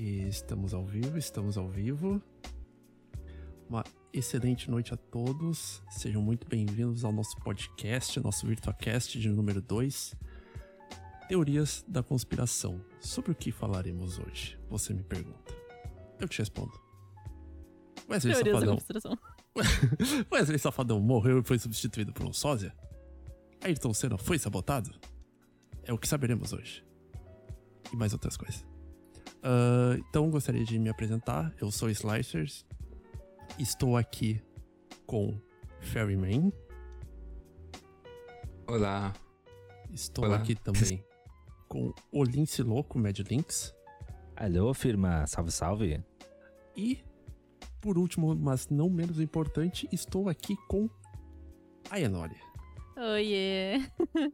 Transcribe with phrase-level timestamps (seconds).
[0.00, 2.22] Estamos ao vivo, estamos ao vivo.
[3.68, 5.82] Uma excelente noite a todos.
[5.90, 10.14] Sejam muito bem-vindos ao nosso podcast, nosso VirtuaCast de número 2.
[11.28, 12.80] Teorias da conspiração.
[13.00, 14.56] Sobre o que falaremos hoje?
[14.70, 15.52] Você me pergunta.
[16.20, 16.80] Eu te respondo.
[18.08, 18.74] Wesley Teorias da Safadão.
[18.76, 19.18] conspiração.
[20.32, 22.72] Wesley Safadão morreu e foi substituído por um sósia?
[23.60, 24.92] Ayrton Senna foi sabotado?
[25.82, 26.84] É o que saberemos hoje.
[27.92, 28.67] E mais outras coisas.
[29.42, 31.54] Ah, então gostaria de me apresentar.
[31.60, 32.66] Eu sou Slicers.
[33.58, 34.42] Estou aqui
[35.06, 35.40] com
[35.80, 36.52] Ferryman.
[38.66, 39.12] Olá.
[39.90, 40.36] Estou Olá.
[40.36, 41.02] aqui também
[41.68, 43.74] com o Lince Louco, Mad Links.
[44.36, 46.04] Alô, firma, salve, salve.
[46.76, 47.02] E,
[47.80, 50.88] por último, mas não menos importante, estou aqui com
[51.90, 52.36] a Enori.
[52.96, 53.78] Oiê.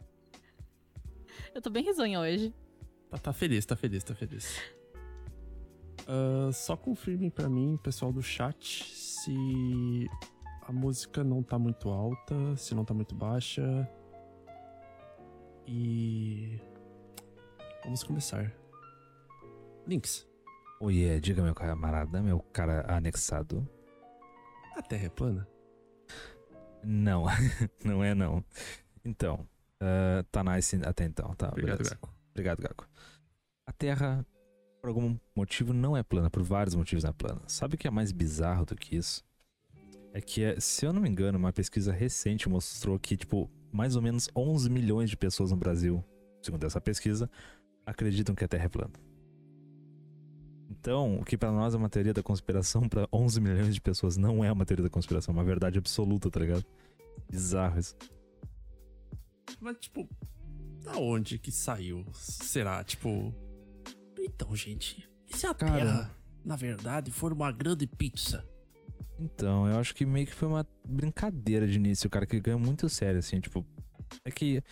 [1.54, 2.52] Eu tô bem risonha hoje.
[3.10, 4.60] Tá, tá feliz, tá feliz, tá feliz.
[6.06, 10.08] Ah, só confirmem pra mim, pessoal do chat, se
[10.62, 13.88] a música não tá muito alta, se não tá muito baixa.
[15.66, 16.60] E.
[17.84, 18.52] Vamos começar.
[19.86, 20.26] Links.
[20.80, 23.66] Oiê, diga meu camarada, meu cara anexado.
[24.76, 25.48] A Terra é plana?
[26.82, 27.24] Não,
[27.84, 28.44] não é não.
[29.04, 29.46] Então,
[29.80, 31.94] ah, tá nice até então, tá, Obrigado, beleza.
[31.94, 32.14] Gaco.
[32.30, 32.88] Obrigado, Gaco.
[33.66, 34.26] A Terra,
[34.84, 37.40] por algum motivo, não é plana, por vários motivos não é plana.
[37.46, 39.24] Sabe o que é mais bizarro do que isso?
[40.12, 43.96] É que, é- se eu não me engano, uma pesquisa recente mostrou que, tipo, mais
[43.96, 46.04] ou menos 11 milhões de pessoas no Brasil,
[46.42, 47.30] segundo essa pesquisa,
[47.86, 48.92] acreditam que a Terra é plana.
[50.68, 54.18] Então, o que pra nós é uma teoria da conspiração, pra 11 milhões de pessoas
[54.18, 56.66] não é uma teoria da conspiração, é uma verdade absoluta, tá ligado?
[57.30, 57.96] Bizarro isso.
[59.58, 60.06] Mas, tipo,
[60.82, 62.04] da onde que saiu?
[62.12, 62.84] Será?
[62.84, 63.34] Tipo.
[64.24, 65.72] Então, gente, e se a Cara.
[65.74, 68.44] Terra, na verdade, for uma grande pizza?
[69.20, 72.88] Então, eu acho que meio que foi uma brincadeira de início, cara, que ganhou muito
[72.88, 73.64] sério, assim, tipo.
[74.24, 74.62] É que.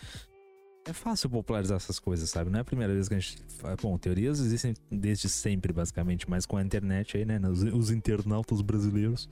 [0.85, 2.49] É fácil popularizar essas coisas, sabe?
[2.51, 3.41] Não é a primeira vez que a gente.
[3.57, 7.39] fa- Bom, teorias existem desde sempre, basicamente, mas com a internet aí, né?
[7.49, 9.29] Os, os internautas brasileiros,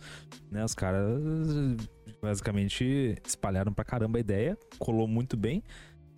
[0.50, 0.63] né?
[0.63, 1.22] Os caras
[2.22, 5.62] basicamente espalharam pra caramba a ideia, colou muito bem,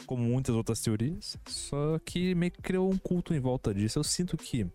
[0.05, 3.99] como muitas outras teorias, só que meio que criou um culto em volta disso.
[3.99, 4.65] Eu sinto que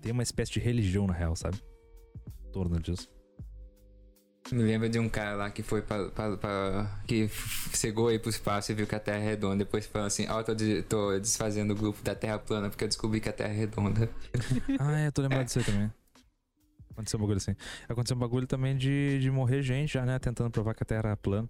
[0.00, 1.58] tem uma espécie de religião, na real, sabe?
[2.46, 3.08] Em torno disso.
[4.52, 6.10] Me lembro de um cara lá que foi pra.
[6.10, 7.28] pra- pra- que
[7.74, 9.56] chegou aí pro espaço e viu que a Terra é redonda.
[9.56, 12.88] Depois falou assim: Ó, tô, de- tô desfazendo o grupo da Terra plana porque eu
[12.88, 14.08] descobri que a Terra é redonda.
[14.78, 15.90] Ah, é, tô lembrado disso aí também.
[16.90, 17.56] Aconteceu um bagulho assim.
[17.88, 20.18] Aconteceu um bagulho também de, de morrer gente já, né?
[20.18, 21.48] Tentando provar que a Terra era plana.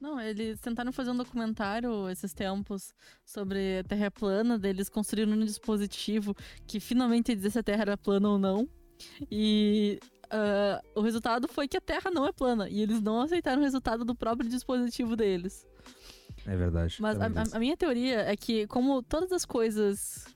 [0.00, 2.92] Não, eles tentaram fazer um documentário esses tempos
[3.24, 6.34] sobre a Terra plana, deles construíram um dispositivo
[6.66, 8.68] que finalmente ia dizer se a Terra era plana ou não.
[9.30, 9.98] E
[10.30, 12.68] ah, o resultado foi que a Terra não é plana.
[12.68, 15.66] E eles não aceitaram o resultado do próprio dispositivo deles.
[16.46, 16.96] É verdade.
[17.00, 17.50] Mas é a, verdade.
[17.52, 20.26] a- a minha teoria é que, como todas as coisas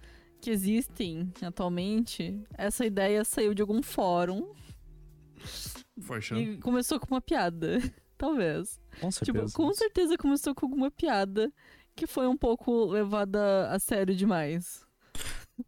[0.40, 4.52] que existem atualmente, essa ideia saiu de algum fórum
[6.00, 6.38] Forchão.
[6.38, 7.78] e começou com uma piada.
[8.18, 8.80] Talvez.
[9.00, 9.52] Com Tipo, certeza.
[9.54, 11.52] com certeza começou com alguma piada
[11.94, 14.84] que foi um pouco levada a sério demais.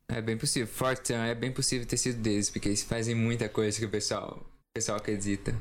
[0.09, 0.67] É bem possível.
[0.69, 4.39] Fortran é bem possível ter sido deles, porque eles fazem muita coisa que o pessoal,
[4.43, 5.55] o pessoal acredita.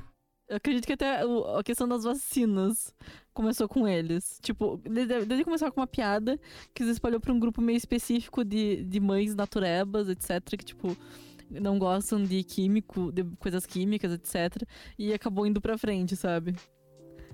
[0.49, 2.93] Eu acredito que até a questão das vacinas
[3.33, 4.39] começou com eles.
[4.41, 6.39] Tipo, desde, desde começar com uma piada
[6.73, 10.41] que se espalhou pra um grupo meio específico de, de mães naturebas, etc.
[10.57, 10.95] Que, tipo,
[11.49, 14.63] não gostam de químico, de coisas químicas, etc.
[14.97, 16.55] E acabou indo pra frente, sabe?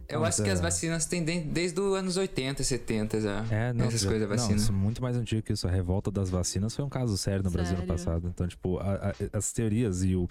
[0.09, 3.45] Eu acho que as vacinas têm de- desde os anos 80, 70 já.
[3.49, 4.57] É, não, Essas coisas da não, vacina.
[4.57, 5.67] isso é muito mais antigo que isso.
[5.67, 7.93] A revolta das vacinas foi um caso sério no Brasil no Sério?
[7.93, 8.27] passado.
[8.27, 10.27] Então, tipo, a- a- as teorias e o,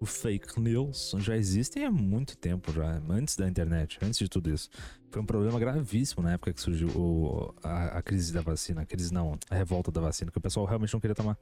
[0.00, 4.48] o fake news já existem há muito tempo já, antes da internet, antes de tudo
[4.52, 4.70] isso.
[5.10, 8.82] Foi um problema gravíssimo na época que surgiu o- a, a crise da vacina.
[8.82, 11.36] A crise não, a revolta da vacina, que o pessoal realmente não queria tomar.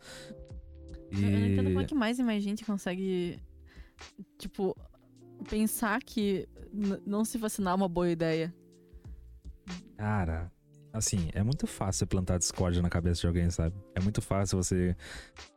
[1.13, 1.87] Eu não entendo como é E.
[1.87, 3.39] que mais e mais gente consegue,
[4.39, 4.77] tipo,
[5.49, 6.49] pensar que
[7.07, 8.55] não se vacinar é uma boa ideia.
[9.97, 10.51] Cara,
[10.93, 13.75] assim, é muito fácil você plantar discórdia na cabeça de alguém, sabe?
[13.95, 14.97] É muito fácil você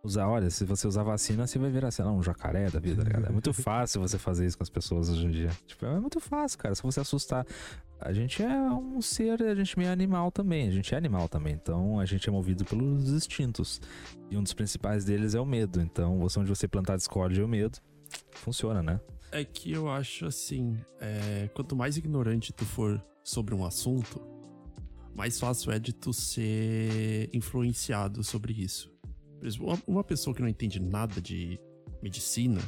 [0.04, 3.04] usar, olha, se você usar vacina, você vai virar, sei lá, um jacaré da vida,
[3.04, 3.28] tá ligado?
[3.28, 5.50] É muito fácil você fazer isso com as pessoas hoje em dia.
[5.68, 7.46] Tipo, é muito fácil, cara, se você assustar.
[8.00, 11.28] A gente é um ser, a gente é meio animal também, a gente é animal
[11.28, 13.82] também, então a gente é movido pelos instintos.
[14.30, 15.82] E um dos principais deles é o medo.
[15.82, 17.80] Então, você onde você plantar discórdia e o medo,
[18.34, 19.00] funciona, né?
[19.32, 24.22] É que eu acho assim, é, quanto mais ignorante tu for sobre um assunto,
[25.14, 28.92] mais fácil é de tu ser influenciado sobre isso.
[29.40, 31.60] Por exemplo, uma, uma pessoa que não entende nada de
[32.02, 32.62] medicina,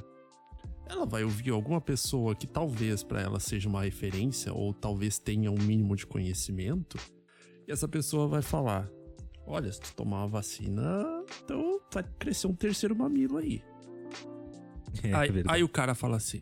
[0.88, 5.52] ela vai ouvir alguma pessoa que talvez para ela seja uma referência ou talvez tenha
[5.52, 6.98] um mínimo de conhecimento,
[7.68, 8.90] e essa pessoa vai falar:
[9.46, 13.64] Olha, se tu tomar uma vacina, então vai crescer um terceiro mamilo aí.
[15.04, 15.56] É, aí, verdade.
[15.56, 16.42] aí o cara fala assim: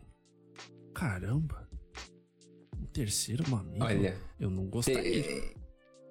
[0.98, 1.68] Caramba,
[2.76, 3.84] um terceiro mamilo?
[3.84, 5.22] Olha, eu não gostaria.
[5.22, 5.54] tem,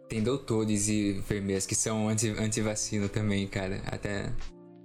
[0.10, 3.82] tem doutores e enfermeiras que são anti- anti-vacina também, cara.
[3.88, 4.34] Até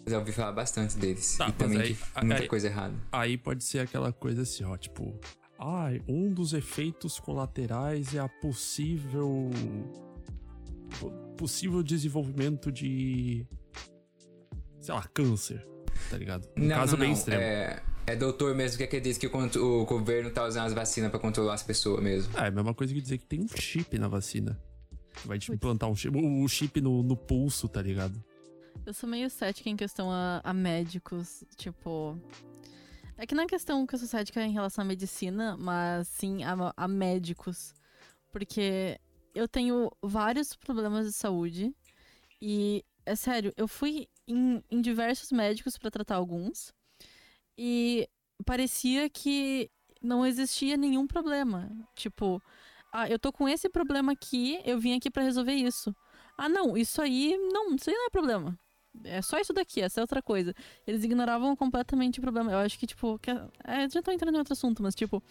[0.09, 1.37] já ouvi falar bastante deles.
[1.37, 2.95] Tá, e também aí- que muita aí- coisa errada.
[3.13, 5.17] Aí pode ser aquela coisa assim, ó, tipo,
[5.59, 9.51] ah, um dos efeitos colaterais é a possível
[11.37, 13.47] possível desenvolvimento de
[14.81, 15.65] sei lá, câncer,
[16.11, 16.49] tá ligado?
[16.57, 17.17] Um Não, caso não, bem não.
[17.17, 17.41] extremo.
[17.43, 21.21] É, é doutor mesmo que acredita que o, o governo tá usando as vacinas pra
[21.21, 22.37] controlar as pessoas mesmo.
[22.39, 24.59] É, a mesma coisa que dizer que tem um chip na vacina.
[25.25, 28.23] Vai te implantar um chip, o chip no, no pulso, tá ligado?
[28.85, 32.19] Eu sou meio cética em questão a, a médicos, tipo.
[33.17, 36.43] É que não é questão que eu sou cética em relação à medicina, mas sim
[36.43, 37.73] a, a médicos.
[38.33, 38.99] Porque
[39.35, 41.73] eu tenho vários problemas de saúde
[42.41, 46.73] e, é sério, eu fui em, em diversos médicos pra tratar alguns
[47.57, 48.09] e
[48.45, 49.71] parecia que
[50.03, 51.71] não existia nenhum problema.
[51.95, 52.43] Tipo,
[52.93, 55.95] ah, eu tô com esse problema aqui, eu vim aqui pra resolver isso.
[56.37, 58.59] Ah, não, isso aí não, isso aí não é problema.
[59.05, 60.55] É só isso daqui, essa é outra coisa.
[60.87, 62.53] Eles ignoravam completamente o problema.
[62.53, 65.23] Eu acho que, tipo, que, é, já tô entrando em outro assunto, mas, tipo,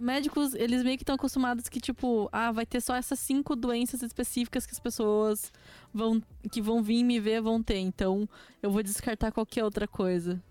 [0.00, 4.02] médicos, eles meio que estão acostumados que, tipo, ah, vai ter só essas cinco doenças
[4.02, 5.52] específicas que as pessoas
[5.92, 7.78] vão, que vão vir me ver vão ter.
[7.78, 8.26] Então,
[8.62, 10.42] eu vou descartar qualquer outra coisa.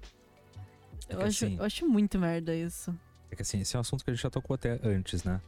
[1.09, 2.93] É Eu acho, assim- eu acho muito merda isso.
[3.31, 5.41] É que assim, esse é um assunto que a gente já tocou até antes, né?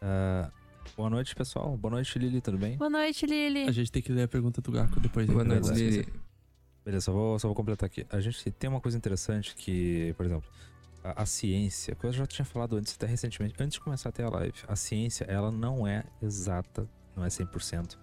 [0.00, 0.50] Ah,
[0.96, 1.76] boa noite, pessoal.
[1.76, 2.76] Boa noite, Lili, tudo bem?
[2.76, 3.62] Boa noite, Lili.
[3.68, 5.26] A gente tem que ler a pergunta do Gaco depois.
[5.26, 5.84] Boa noite, Beleza.
[6.02, 6.12] Lili.
[6.84, 8.06] Beleza, só vou, só vou completar aqui.
[8.10, 10.48] A gente tem uma coisa interessante que, por exemplo,
[11.02, 14.22] a, a ciência, que eu já tinha falado antes, até recentemente, antes de começar até
[14.22, 16.86] a live, a ciência, ela não é exata,
[17.16, 17.96] não é 100%.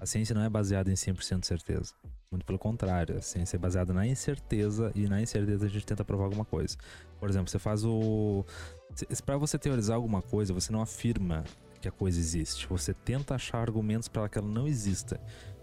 [0.00, 1.94] A ciência não é baseada em 100% de certeza.
[2.36, 6.04] Muito pelo contrário, a ciência é baseada na incerteza e na incerteza a gente tenta
[6.04, 6.76] provar alguma coisa.
[7.18, 8.44] Por exemplo, você faz o.
[9.24, 11.44] Para você teorizar alguma coisa, você não afirma
[11.80, 12.66] que a coisa existe.
[12.68, 15.18] Você tenta achar argumentos para que ela não exista.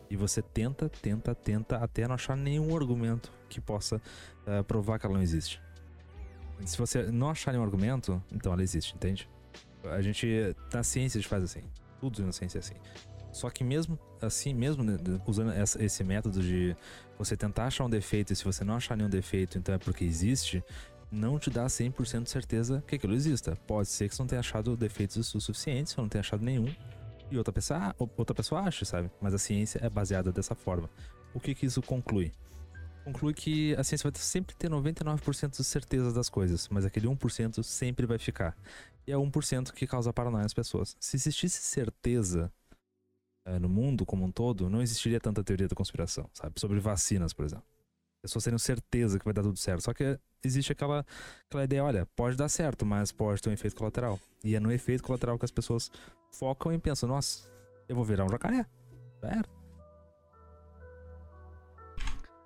[0.10, 4.02] E você tenta, tenta, tenta até não achar nenhum argumento que possa
[4.48, 5.62] eh, provar que ela não existe.
[6.66, 9.30] Se você não achar nenhum argumento, então ela existe, entende?
[9.84, 11.62] A gente, na ciência, a gente faz assim.
[12.00, 12.76] Tudo na ciência é assim.
[13.34, 16.76] Só que mesmo assim, mesmo né, usando essa- esse método de
[17.18, 20.06] você tentar achar um defeito e se você não achar nenhum defeito, então é porque
[20.06, 20.64] existe,
[21.12, 23.56] não te dá 100% de certeza que aquilo exista.
[23.68, 26.74] Pode ser que você não tenha achado defeitos o suficientes, ou não tenha achado nenhum,
[27.30, 29.10] e outra pessoa, ah, outra pessoa acha, sabe?
[29.20, 30.90] Mas a ciência é baseada dessa forma.
[31.34, 32.32] O que que isso conclui?
[33.04, 37.62] Conclui que a ciência vai sempre ter 99% de certeza das coisas, mas aquele 1%
[37.62, 38.56] sempre vai ficar.
[39.06, 40.96] E é 1% que causa paranoia nas pessoas.
[41.00, 42.52] Se existisse certeza
[43.46, 46.60] eh, no mundo como um todo, não existiria tanta teoria da conspiração, sabe?
[46.60, 47.66] Sobre vacinas, por exemplo.
[48.24, 49.84] As pessoas teriam certeza que vai dar tudo certo.
[49.84, 51.06] Só que existe aquela,
[51.50, 54.18] aquela ideia, olha, pode dar certo, mas pode ter um efeito colateral.
[54.44, 55.92] E é no efeito colateral que as pessoas
[56.32, 57.50] focam e pensam, nossa,
[57.88, 58.66] eu vou virar um jacaré.
[59.22, 59.64] Já era.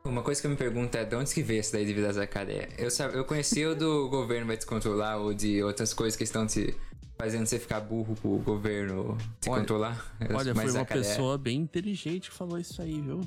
[0.04, 2.12] Uma coisa que eu me pergunto é de onde que veio essa daí de vida
[2.14, 2.70] jacaré?
[2.78, 6.24] Eu, sabe, eu conheci o do governo vai te controlar ou de outras coisas que
[6.24, 6.76] estão te
[7.18, 10.16] fazendo você ficar burro pro governo te Olha- controlar.
[10.22, 13.22] Olha, Mas foi uma jacaré- pessoa bem inteligente que falou isso aí, viu?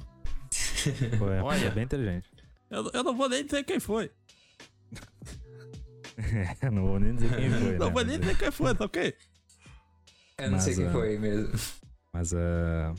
[1.18, 1.66] Pô, é, Olha.
[1.66, 2.30] é bem inteligente.
[2.70, 4.10] Eu, eu não vou nem dizer quem foi.
[6.72, 7.92] não vou nem dizer quem foi, não né?
[7.92, 9.14] vou nem dizer quem foi, tá ok?
[10.38, 11.52] Eu não sei Mas, quem ah, foi mesmo.
[12.12, 12.94] mas ah,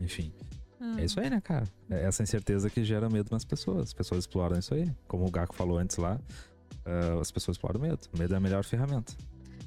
[0.00, 0.32] enfim.
[0.80, 0.98] Hum.
[0.98, 1.64] É isso aí, né, cara?
[1.90, 3.84] É essa incerteza que gera medo nas pessoas.
[3.88, 4.90] As pessoas exploram isso aí.
[5.06, 6.20] Como o Gaco falou antes lá,
[6.84, 8.00] ah, as pessoas exploram medo.
[8.12, 9.12] O medo é a melhor ferramenta.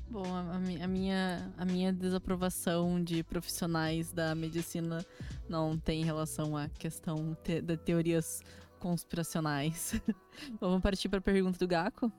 [0.10, 5.06] Bom, a, a mi- a minha, a minha desaprovação de profissionais da medicina
[5.50, 8.42] não tem relação à questão te, de teorias
[8.80, 10.00] conspiracionais.
[10.62, 12.12] Vamos partir para a pergunta do Gaco?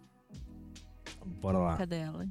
[1.41, 1.77] Bora lá.
[1.77, 2.29] Cadê ela?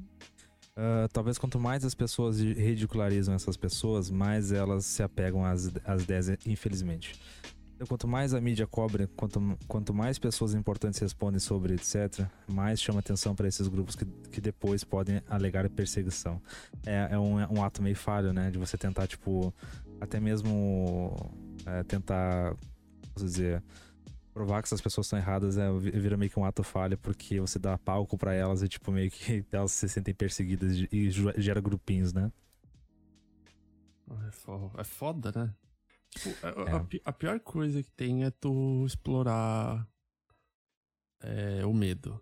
[0.76, 6.02] Ah, talvez quanto mais as pessoas ridicularizam essas pessoas, mais elas se apegam às, às
[6.02, 7.18] ideias, infelizmente.
[7.76, 12.80] Então, quanto mais a mídia cobre, quanto, quanto mais pessoas importantes respondem sobre etc., mais
[12.80, 16.40] chama atenção para esses grupos que, que depois podem alegar perseguição.
[16.86, 18.50] É, é um, é um ato meio falho, né?
[18.50, 19.52] De você tentar, tipo,
[20.00, 21.14] até mesmo
[21.66, 22.56] é, tentar,
[23.12, 23.62] posso dizer,
[24.34, 27.40] provar que essas pessoas estão erradas é, vi- vira meio que um ato falho, porque
[27.40, 31.60] você dá palco para elas e, tipo, meio que elas se sentem perseguidas e gera
[31.60, 32.32] grupinhos, né?
[34.28, 34.30] É
[34.78, 35.54] É foda, né?
[36.10, 36.72] Tipo, a, É.
[36.76, 39.86] a pi- a pior coisa que tem é tu explorar
[41.20, 42.20] é, o medo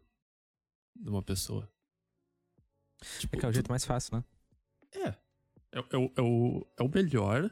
[0.97, 1.69] de uma pessoa.
[3.19, 4.25] Tipo, É que é o tu- jeito mais fácil, né?
[4.93, 5.09] É.
[5.73, 7.45] É, o- é o, é, o, é o melhor.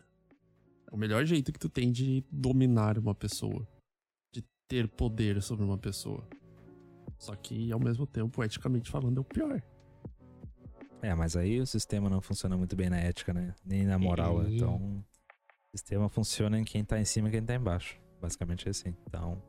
[0.91, 3.67] É o melhor jeito que tu tem de dominar uma pessoa.
[4.33, 6.27] De ter poder sobre uma pessoa.
[7.19, 9.63] Só que, ao mesmo tempo, eticamente falando, é o pior.
[11.03, 13.55] É, mas aí o sistema não funciona muito bem na ética, né?
[13.65, 14.45] Nem na moral.
[14.49, 15.05] E- Então,
[15.73, 17.99] o sistema funciona em quem tá em cima e quem tá embaixo.
[18.21, 18.95] Basicamente é assim.
[19.09, 19.43] Então,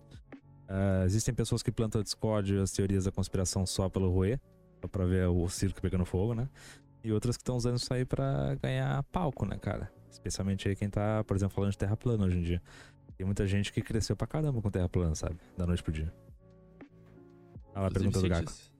[0.70, 4.40] ah, existem pessoas que plantam Discord e as teorias da conspiração só pelo ruê,
[4.82, 6.50] só pra ver o circo pegando fogo, né?
[7.04, 9.92] E outras que estão usando isso aí pra ganhar palco, né, cara?
[10.10, 12.62] Especialmente aí quem tá, por exemplo, falando de terra plana hoje em dia.
[13.18, 15.38] Tem muita gente que cresceu pra caramba com terra plana, sabe?
[15.58, 16.12] Da noite pro dia.
[17.76, 18.50] Olha lá a pergunta do Gaco.
[18.50, 18.74] Cientistas-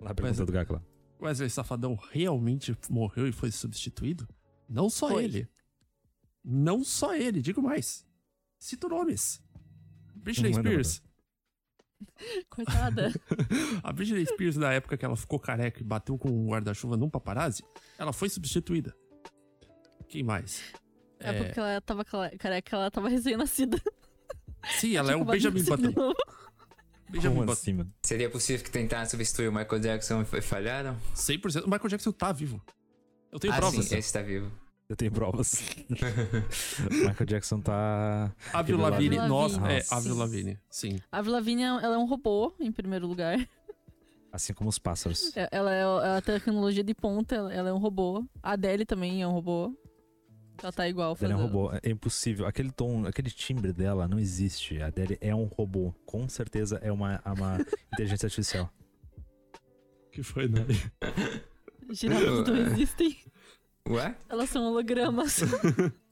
[0.00, 0.82] Lá a pergunta do Gaco lá.
[1.20, 4.28] Wesley Safadão realmente morreu e foi substituído?
[4.68, 5.24] Não só Foi.
[5.24, 5.48] ele.
[6.44, 8.04] Não só ele, digo mais.
[8.58, 9.42] Cito nomes.
[10.14, 11.02] Britney Manda, Spears.
[12.50, 13.12] Coitada.
[13.82, 17.08] A Britney Spears, na época que ela ficou careca e bateu com um guarda-chuva num
[17.08, 17.64] paparazzi,
[17.98, 18.94] ela foi substituída.
[20.08, 20.62] Quem mais?
[21.18, 23.80] É, porque ela tava careca, ela tava recém-nascida.
[24.78, 26.14] Sim, ela é o Benjamin Button.
[27.08, 27.52] Benjamin Button.
[27.52, 27.92] assim, mano?
[28.02, 30.98] Seria possível que tentaram substituir o Michael Jackson e falharam?
[31.14, 31.64] 100%.
[31.64, 32.62] O Michael Jackson tá vivo.
[33.30, 33.84] Eu tenho ah, provas.
[33.86, 34.50] sim, esse tá vivo.
[34.88, 35.62] Eu tenho provas.
[36.90, 38.34] Michael Jackson tá.
[38.52, 39.16] Avril Lavigne.
[39.16, 39.82] Nossa, é.
[39.90, 40.58] Avril Lavigne.
[40.68, 40.98] Sim.
[41.10, 43.38] A Avril Lavigne, ela é um robô, em primeiro lugar.
[44.30, 45.34] Assim como os pássaros.
[45.36, 48.24] É- Ela é a tecnologia de ponta, ela é um robô.
[48.42, 49.72] A Adele também é um robô.
[50.62, 51.72] Ela tá igual Ela é um robô.
[51.82, 52.46] É impossível.
[52.46, 54.80] Aquele tom, aquele timbre dela não existe.
[54.82, 55.94] A Adele é um robô.
[56.04, 57.58] Com certeza é uma, é uma
[57.92, 58.70] inteligência artificial.
[60.12, 60.60] que foi, né?
[61.90, 63.16] Girafas não existem.
[63.88, 64.14] Ué?
[64.28, 65.40] Elas são hologramas.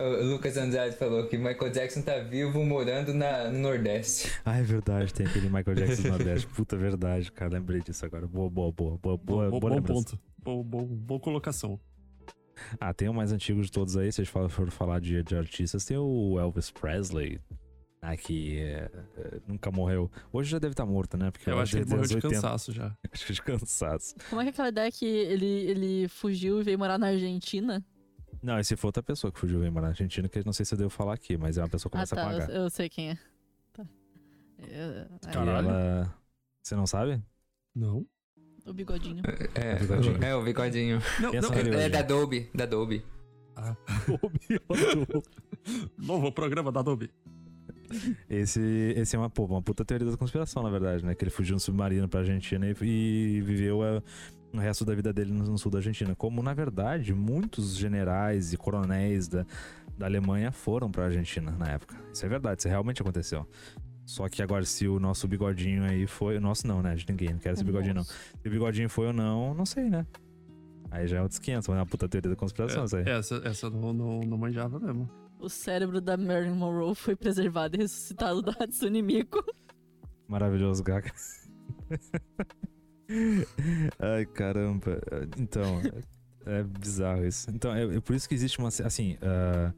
[0.00, 4.30] O Lucas Andrade falou que Michael Jackson tá vivo morando na, no Nordeste.
[4.44, 5.12] Ah, é verdade.
[5.12, 6.46] Tem aquele Michael Jackson do Nordeste.
[6.46, 7.54] Puta verdade, cara.
[7.54, 8.24] Lembrei disso agora.
[8.24, 8.96] Boa, boa, boa.
[8.96, 9.92] Boa, boa, bom, boa bom lembrança.
[10.10, 10.18] ponto.
[10.40, 11.80] Bom, bom, boa colocação.
[12.78, 14.12] Ah, tem o mais antigo de todos aí.
[14.12, 17.40] Se a gente for for falar de, de artistas, tem o Elvis Presley.
[18.00, 20.10] Ah, que é, é, nunca morreu.
[20.32, 21.30] Hoje já deve estar morto, né?
[21.32, 22.34] Porque Eu acho que ele desde morreu de 80.
[22.42, 22.96] cansaço já.
[23.12, 24.14] Acho que de cansaço.
[24.30, 27.84] Como é que é aquela ideia que ele, ele fugiu e veio morar na Argentina?
[28.40, 30.64] Não, esse foi outra pessoa que fugiu veio morar na Argentina, que eu não sei
[30.64, 32.22] se eu devo falar aqui, mas é uma pessoa que Ah, começa tá.
[32.22, 32.50] a pagar.
[32.50, 33.18] Eu, eu sei quem é.
[33.72, 33.84] Tá.
[34.60, 35.68] É, aí, E Caralho.
[35.68, 36.14] ela.
[36.62, 37.20] Você não sabe?
[37.74, 38.06] Não.
[38.64, 39.22] o bigodinho.
[39.56, 40.24] É, O bigodinho.
[40.24, 40.98] é o bigodinho.
[41.20, 41.38] Não, não.
[41.38, 41.74] É, bigodinho.
[41.74, 43.04] é da Adobe, da Adobe.
[43.56, 43.76] Ah.
[45.98, 47.10] Novo programa da Adobe.
[48.28, 48.60] Esse,
[48.96, 51.14] esse é uma, pô, uma puta teoria da conspiração, na verdade, né?
[51.14, 54.02] Que ele fugiu no submarino pra Argentina e, e viveu é,
[54.52, 56.14] o resto da vida dele no, no sul da Argentina.
[56.14, 59.44] Como, na verdade, muitos generais e coronéis da,
[59.96, 61.96] da Alemanha foram pra Argentina na época.
[62.12, 63.46] Isso é verdade, isso realmente aconteceu.
[64.04, 66.38] Só que agora, se o nosso bigodinho aí foi.
[66.38, 66.94] O nosso não, né?
[66.94, 68.04] De ninguém, não quero esse bigodinho não.
[68.04, 70.06] Se o bigodinho foi ou não, não sei, né?
[70.90, 73.04] Aí já é outros 500, mas é uma puta teoria da conspiração, isso aí.
[73.06, 75.08] É, essa essa eu não, não, não manjava mesmo.
[75.40, 79.44] O cérebro da Marilyn Monroe foi preservado e ressuscitado da Hatsune Miku.
[80.26, 81.12] Maravilhoso, Gaga.
[83.98, 85.00] Ai, caramba.
[85.38, 85.80] Então,
[86.44, 87.50] é, é bizarro isso.
[87.50, 88.68] Então, é, é por isso que existe uma.
[88.68, 89.72] Assim, ah,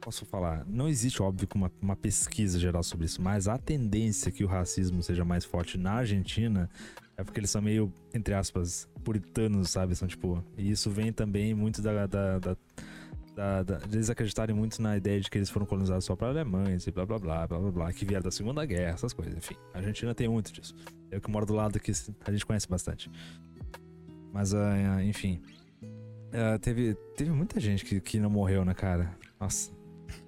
[0.00, 0.64] posso falar?
[0.66, 5.02] Não existe, óbvio, uma, uma pesquisa geral sobre isso, mas a tendência que o racismo
[5.02, 6.70] seja mais forte na Argentina
[7.16, 9.94] é porque eles são meio, entre aspas, puritanos, sabe?
[9.94, 10.42] São tipo.
[10.56, 12.06] E isso vem também muito da.
[12.06, 12.56] da, da
[13.38, 16.88] da, da, eles acreditarem muito na ideia de que eles foram colonizados só para alemães
[16.88, 19.36] e blá blá blá blá blá blá, que vieram da Segunda Guerra, essas coisas.
[19.36, 20.74] Enfim, a Argentina tem muito disso.
[21.08, 21.92] Eu que moro do lado aqui,
[22.26, 23.08] a gente conhece bastante.
[24.32, 25.40] Mas, ah, enfim.
[26.32, 29.16] Ah, teve, teve muita gente que, que não morreu, né, cara?
[29.38, 29.70] Nossa.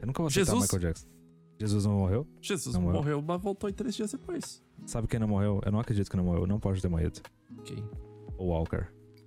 [0.00, 0.62] Eu nunca vou citar o Jesus?
[0.62, 1.09] Michael Jackson.
[1.59, 2.26] Jesus não morreu?
[2.40, 3.00] Jesus Não morreu.
[3.00, 4.62] morreu, mas voltou em três dias depois.
[4.87, 5.61] Sabe quem não morreu?
[5.67, 6.47] Eu não acredito que não morreu.
[6.47, 7.21] Não pode ter morrido.
[7.64, 7.85] Quem?
[8.37, 8.87] Paul Walker.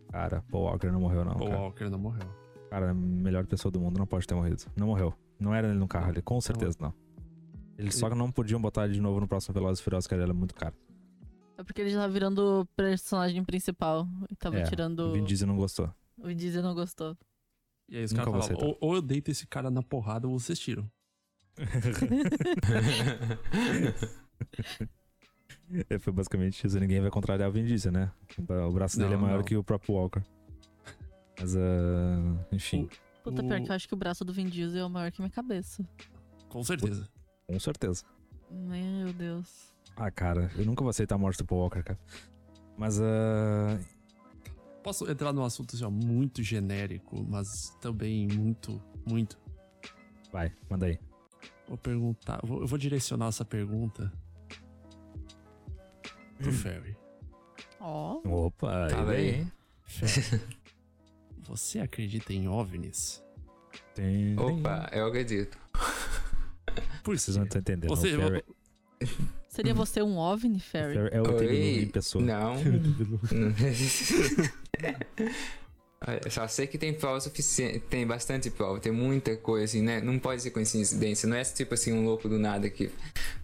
[0.09, 1.35] Cara, Paul Walker não morreu, não.
[1.35, 1.61] Paul cara.
[1.61, 2.42] Walker não morreu.
[2.73, 4.63] Cara, a melhor pessoa do mundo não pode ter morrido.
[4.75, 5.13] Não morreu.
[5.39, 6.91] Não era ele no carro ali, com certeza não.
[7.77, 10.23] Eles só não podiam botar ele de novo no próximo Velozes e Furiosos, que ele
[10.23, 10.73] era muito caro.
[11.55, 14.07] É porque ele já tava virando personagem principal.
[14.27, 15.01] E tava É, tirando.
[15.01, 15.93] O Vin Diesel não gostou.
[16.17, 17.15] O Vin Diesel não gostou.
[17.87, 20.39] E aí os Nunca caras falavam, ou, ou eu deito esse cara na porrada ou
[20.39, 20.89] vocês tiram.
[25.89, 26.79] É, foi basicamente isso.
[26.79, 28.11] Ninguém vai contrariar o Vin Diesel, né?
[28.67, 29.43] O braço dele é Não, maior não.
[29.43, 30.21] que o próprio Walker.
[31.39, 32.87] Mas, ah, enfim,
[33.23, 35.21] Puta, O- pior que eu acho que o braço do Vin Diesel é maior que
[35.21, 35.87] minha cabeça.
[36.49, 37.07] Com certeza.
[37.47, 38.03] com certeza.
[38.51, 39.71] Meu Deus.
[39.95, 41.99] Ah, cara, eu nunca vou aceitar a morte do Paul Walker, cara.
[42.77, 43.79] Mas, ah,
[44.83, 49.39] Posso entrar num assunto já muito genérico, mas também muito, muito.
[50.29, 50.99] Vai, manda aí.
[51.69, 52.41] Vou perguntar.
[52.43, 54.11] vou- eu vou direcionar essa pergunta
[56.37, 56.97] pro Ferry.
[57.79, 58.19] Ó.
[58.25, 59.35] Opa, Fala aí.
[59.35, 59.47] aí.
[59.85, 60.41] Ferry,
[61.43, 63.23] você acredita em OVNIs?
[63.93, 64.37] Tem...
[64.39, 65.57] Opa, eu acredito.
[67.03, 67.89] Por Vocês não estão entendendo.
[67.89, 68.43] Você, o Ferry,
[69.49, 70.93] Seria você um OVNI, Ferry?
[70.93, 72.23] Ferry é o em pessoa.
[72.23, 72.55] Não.
[76.05, 80.01] Olha, Só sei que tem prova suficiente, tem bastante prova, tem muita coisa, assim, né?
[80.01, 82.91] Não pode ser coincidência, não é tipo assim um louco do nada que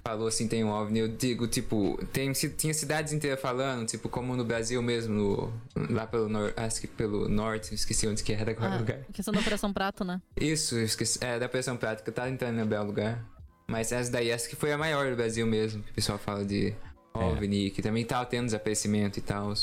[0.04, 1.00] falou assim, tem um OVNI.
[1.00, 5.54] Eu digo, tipo, tem, tinha cidades inteiras falando, tipo, como no Brasil mesmo, no-
[5.94, 9.00] lá pelo norte, acho que pelo norte, esqueci onde que era agora o Ah, lugar.
[9.14, 10.22] questão da Operação Prato, né?
[10.36, 13.24] Isso, eu esqueci, é da pressão prática, tá tentando lembrar o lugar.
[13.68, 16.44] Mas essa daí, essa que foi a maior do Brasil mesmo, que o pessoal fala
[16.44, 16.74] de
[17.14, 19.54] OVNI, que também tá tendo desaparecimento e tal.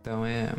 [0.00, 0.52] Então é.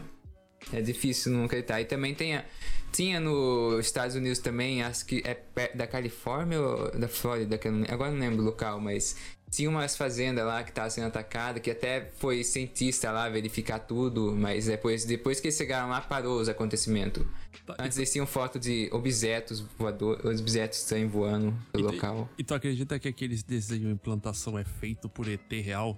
[0.73, 1.79] É difícil não acreditar.
[1.81, 2.45] E também tem a-
[2.91, 5.37] tinha nos Estados Unidos também, acho que é
[5.75, 9.15] da Califórnia ou da Flórida, que eu não, agora não lembro o local, mas
[9.51, 14.33] tinha umas fazendas lá que estavam sendo atacadas, que até foi cientista lá verificar tudo,
[14.37, 17.23] mas depois, depois que eles chegaram lá, parou os acontecimentos.
[17.65, 22.29] Tá, Antes eles tinham foto de objetos voadores, objetos estranhos voando te- local.
[22.37, 25.97] E tu acredita que aqueles desenhos implantação é feito por ET real?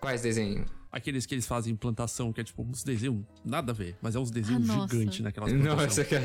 [0.00, 0.68] Quais desenhos?
[0.90, 4.18] Aqueles que eles fazem implantação, que é tipo uns desenhos, nada a ver, mas é
[4.18, 6.08] uns desenhos Ah, gigantes naquelas Nossa, plantações.
[6.08, 6.24] cara.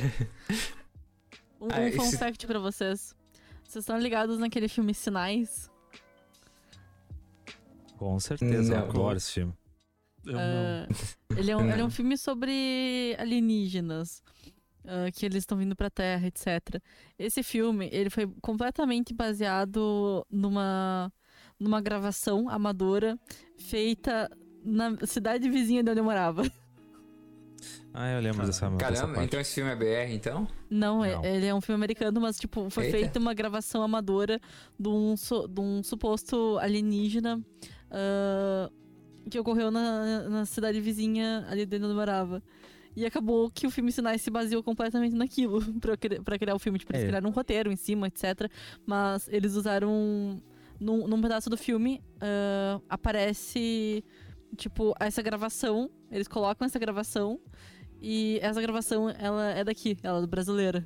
[1.60, 3.15] Um, Ah, um fun esse- fact pra vocês.
[3.63, 5.70] Vocês estão ligados naquele filme Sinais?
[7.98, 8.84] Com certeza, Não.
[8.86, 9.53] eu adoro esse filme.
[10.25, 10.39] Eu não.
[10.41, 10.88] Ah,
[11.38, 11.89] ele, é um, ele é um Não.
[11.91, 14.22] filme sobre alienígenas.
[14.86, 16.82] ah, que eles estão vindo pra Terra, etc.
[17.17, 21.10] Esse filme, ele foi completamente baseado numa,
[21.58, 23.17] numa gravação amadora
[23.58, 24.29] feita
[24.63, 26.43] na cidade vizinha de onde eu morava.
[27.96, 29.25] Ah, eu lembro dessa, dessa Caramba, parte.
[29.27, 30.48] então esse filme é BR, então?
[30.67, 31.24] Não, é- Não.
[31.24, 32.98] ele é um filme americano, mas, tipo, foi Eita.
[32.98, 34.41] feita uma gravação amadora
[34.79, 37.39] de um, de um suposto alienígena
[37.92, 38.68] ah,
[39.29, 42.42] que ocorreu na, na cidade vizinha ali de onde eu morava.
[42.96, 45.61] E acabou que o filme Sinais se baseou completamente naquilo
[46.25, 46.79] pra criar o filme.
[46.79, 47.07] Tipo, eles É.
[47.07, 48.50] criaram um roteiro em cima, etc.
[48.87, 50.42] Mas eles usaram.
[50.79, 54.03] Num, num pedaço do filme, ah, aparece,
[54.55, 55.89] tipo, essa gravação.
[56.11, 57.39] Eles colocam essa gravação.
[58.05, 60.85] E essa gravação, ela é daqui, ela é brasileira.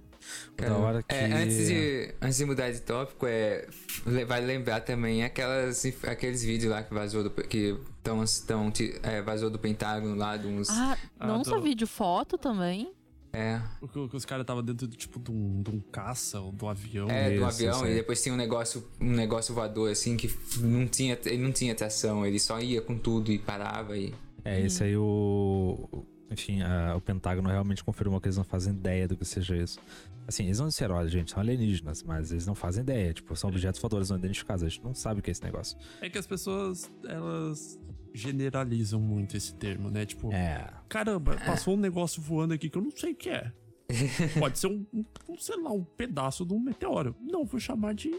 [0.56, 3.68] Da hora que- É, antes, de, antes de mudar de tópico, é,
[4.06, 9.20] le- vale lembrar também aquelas, aqueles vídeos lá que vazou do, que tão, tão, é,
[9.24, 10.70] vazou do Pentágono lá, de uns.
[10.70, 12.94] Ah, Ah, não só tô- vídeo, foto também.
[13.34, 15.80] É, O que, o que os caras estavam dentro de, tipo, de um, de um
[15.80, 17.10] caça ou do avião.
[17.10, 17.92] é, do isso, avião, aí.
[17.92, 21.76] e depois tinha um negócio, um negócio voador assim que não tinha, ele não tinha
[21.76, 24.14] tração, ele só ia com tudo e parava e.
[24.46, 25.90] É, esse aí o.
[25.92, 29.56] o- Enfim, a- o Pentágono realmente confirmou que eles não fazem ideia do que seja
[29.56, 29.80] isso.
[30.28, 33.14] Assim, eles não disseram, olha, gente, são alienígenas, mas eles não fazem ideia.
[33.14, 34.62] Tipo, são objetos voadores não identificados.
[34.62, 35.78] A gente não sabe o que é esse negócio.
[36.02, 37.80] É que as pessoas, elas
[38.14, 40.06] generalizam muito esse termo, né?
[40.06, 40.68] Tipo, É.
[40.90, 43.52] caramba, passou um negócio voando aqui que eu não sei o que é.
[44.40, 45.06] Pode ser um, um-
[45.38, 47.16] sei lá, um pedaço de um meteoro.
[47.22, 48.14] Não, vou chamar de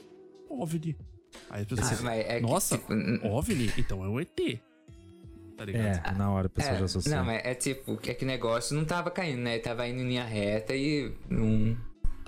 [0.49, 0.97] OVNI.
[1.51, 3.73] Aí as pessoas Ah, mas é que, nossa, tipo, n- OVNI?
[3.77, 4.61] Então é um ET.
[5.57, 6.07] Tá ligado?
[6.07, 7.17] É, na hora a pessoa É, já associa.
[7.17, 9.59] não, mas é tipo, é que o negócio não tava caindo, né?
[9.59, 11.77] Tava indo em linha reta e não.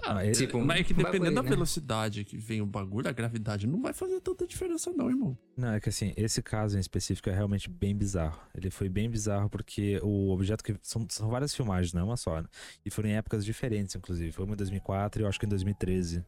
[0.04, 1.48] Ah, tipo, Mas é que dependendo bagulho, da né?
[1.48, 5.36] velocidade que vem o bagulho, a gravidade não vai fazer tanta diferença não, irmão.
[5.56, 8.40] Não, é que assim, esse caso em específico é realmente bem bizarro.
[8.54, 10.76] Ele foi bem bizarro porque o objeto que.
[10.82, 12.40] São, são várias filmagens, não é uma só.
[12.40, 12.48] né?
[12.84, 14.32] E foram em épocas diferentes, inclusive.
[14.32, 16.24] Foi uma em 2004 e eu acho que em 2013,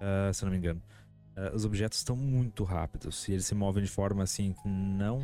[0.00, 0.82] ah, se eu não me engano.
[1.36, 5.22] Ah, os objetos estão muito rápidos e eles se movem de forma assim que não,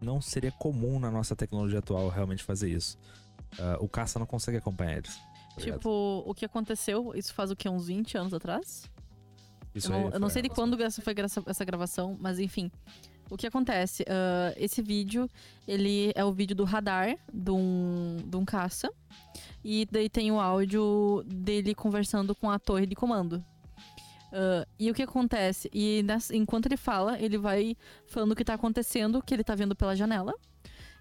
[0.00, 2.98] não seria comum na nossa tecnologia atual realmente fazer isso.
[3.58, 5.18] Ah, o caça não consegue acompanhar eles.
[5.56, 5.72] Tá?
[5.72, 7.68] Tipo, o que aconteceu, isso faz o quê?
[7.68, 8.90] Uns 20 anos atrás?
[9.74, 11.14] Isso eu não, aí eu não sei de quando essa foi
[11.46, 12.70] essa, gravação, mas enfim.
[13.28, 14.04] O que acontece?
[14.08, 15.28] ah, esse vídeo,
[15.66, 18.90] ele é o vídeo do radar de um, de um caça.
[19.64, 23.44] E daí tem o áudio dele conversando com a torre de comando.
[24.32, 25.68] Ah, e o que acontece?
[25.72, 29.54] E nessa- enquanto ele fala, ele vai falando o que tá acontecendo, que ele tá
[29.54, 30.32] vendo pela janela.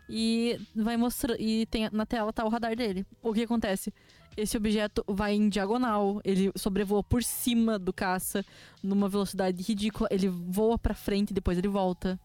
[0.09, 1.35] E vai mostrar.
[1.39, 3.05] E tem, na tela tá o radar dele.
[3.23, 3.91] O que acontece?
[4.37, 8.45] Esse objeto vai em diagonal, ele sobrevoa por cima do caça
[8.83, 12.19] numa velocidade ridícula, ele voa pra frente e depois ele volta.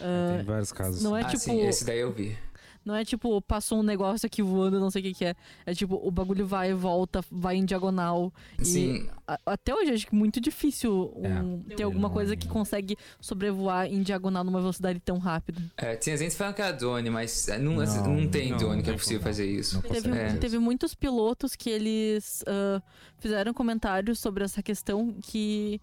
[0.00, 1.02] Ah, Tem vários casos.
[1.02, 1.38] não é ah, tipo.
[1.38, 2.36] sim, esse daí eu vi.
[2.84, 5.34] Não é tipo, passou um negócio aqui voando, não sei o que, que é.
[5.66, 8.32] É tipo, o bagulho vai e volta, vai em diagonal.
[8.58, 11.74] E Sim, a- até hoje acho que é muito difícil um- É.
[11.74, 15.60] ter alguma coisa que consegue sobrevoar em diagonal numa velocidade tão rápida.
[15.76, 18.82] é, tinha gente falando que era drone, mas é, não, Não, não, tem não, drone
[18.82, 19.24] que é possível não.
[19.24, 19.74] fazer isso.
[19.74, 20.32] Não Teve, É.
[20.36, 22.80] teve muitos pilotos que eles ah,
[23.18, 25.80] fizeram comentários sobre essa questão que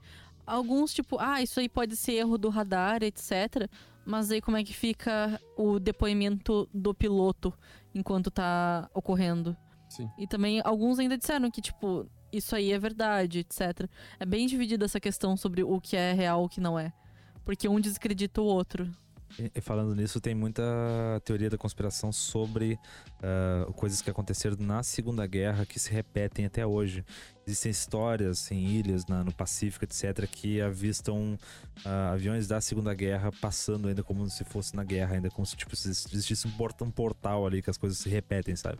[0.48, 3.70] alguns, tipo, ah, isso aí pode ser erro do radar, etc.
[4.06, 7.54] Mas aí como é que fica o depoimento do piloto
[7.94, 9.56] enquanto tá ocorrendo?
[9.90, 10.10] Sim.
[10.18, 13.90] E também alguns ainda disseram que, tipo, isso aí é verdade, etc.
[14.20, 16.92] É bem dividida essa questão sobre o que é real e o que não é.
[17.44, 18.90] Porque um desacredita o outro.
[19.40, 20.64] E- E falando nisso, tem muita
[21.24, 22.78] teoria da conspiração sobre
[23.24, 27.04] ah, coisas que aconteceram na Segunda Guerra que se repetem até hoje.
[27.48, 31.38] Existem histórias em ilhas na- no Pacífico, etc., que avistam
[31.86, 35.56] ah, aviões da Segunda Guerra passando ainda como se fosse na guerra, ainda como se
[35.56, 38.80] tipo, se existisse um, porta- portal ali que as coisas se repetem, sabe?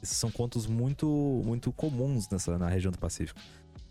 [0.00, 1.06] Esses são contos muito,
[1.44, 3.40] muito comuns nessa, na região do Pacífico.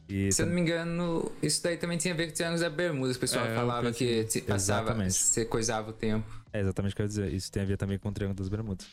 [0.08, 2.62] E Se eu não me engano, isso daí também tinha a ver com o Triângulo
[2.62, 3.12] da Bermuda.
[3.14, 5.14] O pessoal É, falava que te- passava, Exatamente.
[5.16, 6.30] você coisava o tempo.
[6.54, 7.34] é exatamente o que eu ia dizer.
[7.34, 8.86] Isso tem a ver também com o Triângulo das Bermudas.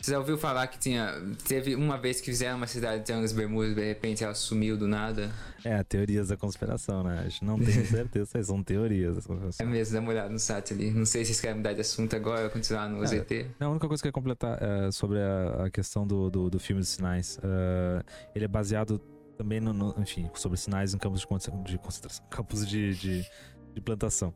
[0.00, 1.12] Você já ouviu falar que tinha.
[1.46, 4.86] Teve uma vez que fizeram uma cidade de das Bermudas, de repente ela sumiu do
[4.86, 5.30] nada.
[5.64, 7.18] É, teorias da conspiração, né?
[7.18, 10.72] A gente não tem certeza, são teorias da É mesmo, dá uma olhada no site
[10.72, 10.90] ali.
[10.92, 13.06] Não sei se vocês querem mudar de assunto agora ou continuar no É.
[13.08, 13.46] ZT.
[13.58, 16.48] Não, a única coisa que eu ia completar é, sobre a, a questão do, do,
[16.48, 17.38] do filme dos sinais.
[17.42, 18.02] é,
[18.36, 19.00] ele é baseado
[19.36, 23.26] também no, no- enfim, sobre sinais em campos de, conce- de concentração, campos de, de,
[23.74, 24.32] de plantação.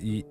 [0.00, 0.26] E, e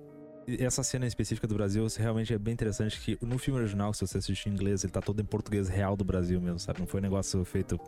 [0.60, 4.18] essa cena específica do Brasil realmente é bem interessante que no filme original, se você
[4.18, 6.80] assistir em inglês, ele tá todo em português real do Brasil mesmo, sabe?
[6.80, 7.78] Não foi um negócio feito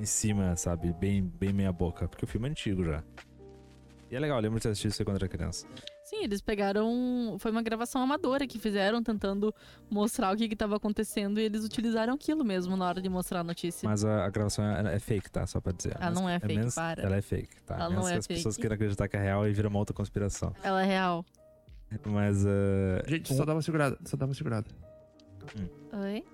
[0.00, 0.92] em cima, sabe?
[0.94, 3.02] Bem, bem meia boca, porque o filme é antigo já.
[4.10, 5.66] E é legal, lembro de ter assistido isso quando era criança.
[6.04, 7.36] Sim, eles pegaram.
[7.40, 9.52] Foi uma gravação amadora que fizeram, tentando
[9.90, 13.44] mostrar o que estava acontecendo, e eles utilizaram aquilo mesmo na hora de mostrar a
[13.44, 13.88] notícia.
[13.88, 15.44] Mas a, a gravação é, é fake, tá?
[15.48, 15.96] Só pra dizer.
[16.00, 17.02] Ela não é fake, menos- para.
[17.02, 17.74] Ela é fake, tá?
[17.74, 18.62] Ela menos não que é as pessoas fake.
[18.62, 20.54] queiram acreditar que é real e vira uma outra conspiração.
[20.62, 21.24] Ela é real.
[22.06, 22.48] Mas, uh,
[23.08, 24.66] Gente, só dá uma segurada, só dá uma segurada.
[25.92, 26.24] Oi?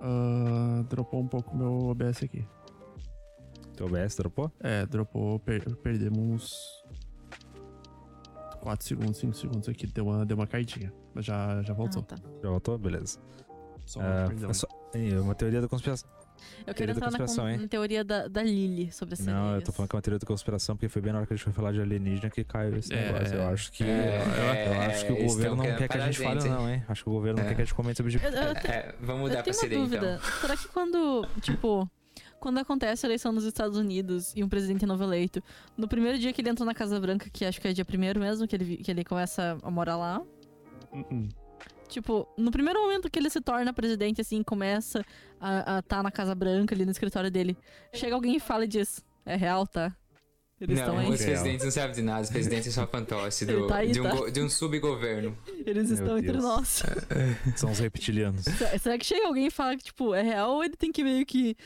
[0.00, 2.44] Ah, dropou um pouco meu OBS aqui.
[3.76, 4.50] teu OBS dropou?
[4.60, 6.84] É, dropou, per- perdemos uns
[8.60, 10.92] 4 segundos, 5 segundos aqui, deu uma, deu uma caidinha.
[11.14, 12.02] Mas já, já voltou.
[12.02, 12.16] Ah, tá.
[12.42, 12.78] Já voltou?
[12.78, 13.18] Beleza.
[13.86, 16.08] Só, é só- Ih, uma teoria da conspiração.
[16.66, 17.58] Eu quero entrar na, hein?
[17.58, 20.18] na teoria da, da Lily sobre as Não, eu tô falando que é uma teoria
[20.18, 22.44] da conspiração porque foi bem na hora que a gente foi falar de alienígena que
[22.44, 23.34] caiu esse É, negócio.
[23.36, 23.84] Eu acho que.
[23.84, 24.22] é,
[24.66, 26.50] eu, eu acho que o eles governo não quer que a gente a fale, gente,
[26.50, 26.84] não, hein?
[26.88, 27.48] Acho que o governo não É.
[27.48, 28.14] quer que a gente comente sobre.
[28.16, 30.20] Eu, eu, É, vamos mudar eu pra tenho uma sereia dúvida.
[30.20, 30.40] então.
[30.40, 31.90] Será que quando, tipo,
[32.38, 35.42] quando acontece a eleição nos Estados Unidos e um presidente é novo eleito,
[35.76, 38.18] no primeiro dia que ele entra na Casa Branca, que acho que é dia primeiro
[38.20, 40.20] mesmo, que ele, que ele começa a morar lá,
[40.92, 41.28] Uh-uh.
[41.92, 45.04] Tipo, no primeiro momento que ele se torna presidente, assim, começa
[45.40, 47.56] a estar na Casa Branca, ali no escritório dele,
[47.92, 49.94] chega alguém e fala e diz: É real, tá?
[50.60, 51.10] Eles estão Não, aí.
[51.10, 54.04] os presidentes não sabem de nada, os presidentes só fantoche do, tá aí, de, um,
[54.04, 54.10] tá?
[54.14, 55.36] go- de um subgoverno.
[55.66, 56.44] Eles Meu estão entre Deus.
[56.44, 56.82] nós.
[57.56, 58.44] São os reptilianos.
[58.44, 61.02] Será- Será que chega alguém e fala que, tipo, é real ou ele tem que
[61.02, 61.56] meio que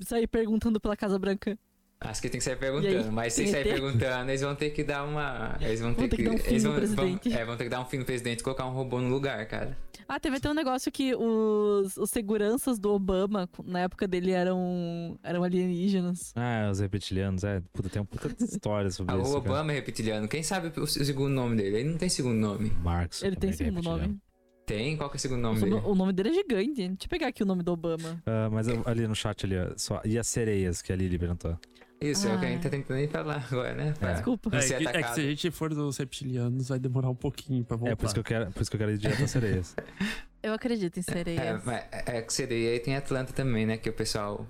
[0.00, 1.58] sair perguntando pela Casa Branca?
[1.98, 4.70] Acho que tem que sair aí, perguntando, mas se tem sair perguntando, eles vão ter
[4.70, 5.56] que dar uma.
[5.60, 7.28] Eles vão ter, Vão ter que dar um fim eles no vão, presidente.
[7.30, 9.08] Vão, é, vão ter que dar um fim no presidente e colocar um robô no
[9.08, 9.76] lugar, cara.
[10.06, 15.18] Ah, teve até um negócio que os, os seguranças do Obama, na época dele, eram,
[15.22, 16.32] eram alienígenas.
[16.36, 17.62] Ah, os reptilianos, é.
[17.72, 19.30] Puta, tem uma puta de história sobre Ah, isso.
[19.30, 19.54] o cara.
[19.54, 20.28] Obama é reptiliano.
[20.28, 21.78] Quem sabe o segundo nome dele?
[21.78, 22.70] Ele não tem segundo nome.
[22.82, 23.22] Marx.
[23.22, 24.18] Ele tem é segundo nome.
[24.66, 24.96] Tem?
[24.96, 25.74] Qual que é o segundo nome dele?
[25.76, 26.74] o nome dele é gigante.
[26.74, 28.22] Deixa eu pegar aqui o nome do Obama.
[28.26, 30.02] Ah, mas ali no chat ali, ó, só.
[30.04, 31.58] E as sereias que a Lili perguntou?
[32.00, 32.52] Isso, é o que a Ah.
[32.52, 33.94] gente tá tentando ir pra lá agora, né?
[33.98, 34.54] Pra- Desculpa.
[34.56, 37.64] É, ser que, é que se a gente for dos reptilianos, vai demorar um pouquinho
[37.64, 37.92] pra voltar.
[37.92, 39.74] É, por isso que eu quero, por isso que eu quero ir direto às sereias.
[40.42, 41.64] Eu acredito em É, sereias.
[41.64, 43.76] mas é que sereia e tem Atlanta também, né?
[43.78, 44.46] Que o pessoal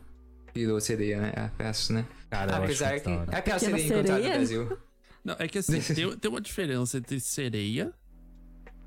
[0.55, 1.33] virou sereia, né?
[1.37, 2.05] A peça, né?
[2.29, 3.09] Cara, eu acho Apesar que.
[3.09, 4.35] É aquela Pequena sereia encontrada no sereia?
[4.37, 4.79] Brasil.
[5.25, 7.95] Não, é que assim, tem, tem uma diferença entre sereia,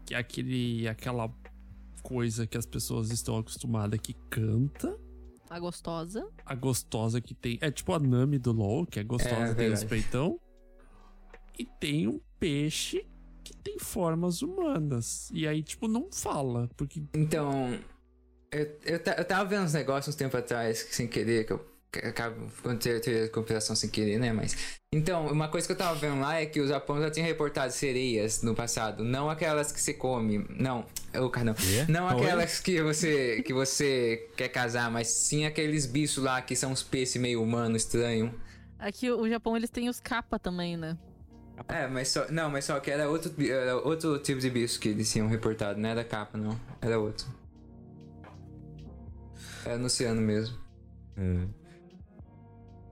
[0.05, 1.33] que é aquele, aquela
[2.03, 4.95] coisa que as pessoas estão acostumadas que canta,
[5.49, 6.27] A gostosa.
[6.45, 7.57] a gostosa que tem.
[7.61, 10.39] É tipo a Nami do LOL, que é gostosa É, e tem os peitão.
[11.57, 13.05] E tem um peixe
[13.43, 15.29] que tem formas humanas.
[15.33, 16.69] E aí, tipo, não fala.
[16.77, 17.03] Porque.
[17.13, 17.77] Então,
[18.51, 21.65] eu, eu, eu tava vendo uns negócios uns tempo atrás, sem querer, que eu
[21.97, 24.31] acabo quando ter da conspiração sem querer, né?
[24.31, 24.79] Mas.
[24.91, 27.71] Então, uma coisa que eu tava vendo lá é que o Japão já tinha reportado
[27.71, 29.03] sereias no passado.
[29.03, 30.45] Não aquelas que se come.
[30.49, 31.53] Não, o cara não.
[31.53, 31.85] Quê?
[31.87, 32.13] Não Oi?
[32.13, 36.83] aquelas que você, que você quer casar, mas sim aqueles bichos lá que são uns
[36.83, 38.33] peixes meio humano, estranho.
[38.77, 40.97] Aqui o Japão eles têm os capa também, né?
[41.67, 42.31] É, mas só.
[42.31, 45.79] Não, mas só que era outro, era outro tipo de bicho que eles tinham reportado,
[45.79, 46.59] não era capa, não.
[46.81, 47.27] Era outro.
[49.65, 50.57] É no oceano mesmo.
[51.17, 51.58] É.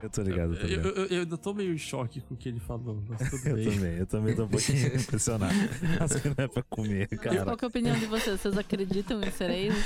[0.00, 0.88] Eu tô ligado, eu tô Eu, ligado.
[0.90, 3.56] eu, eu ainda tô meio em choque com o que ele falou, mas tudo Eu
[3.56, 3.70] bem.
[3.70, 5.54] também, eu também tô um pouquinho impressionado.
[6.00, 7.44] Acho que não é pra comer, Mas cara.
[7.44, 8.40] qual que é a opinião de vocês?
[8.40, 9.76] Vocês acreditam em sereias?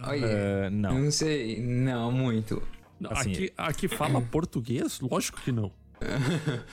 [0.00, 0.96] Olha, É, não.
[1.00, 2.62] não sei, não, muito.
[3.00, 5.00] Não, Assim- aqui, aqui fala português?
[5.00, 5.72] Lógico que não.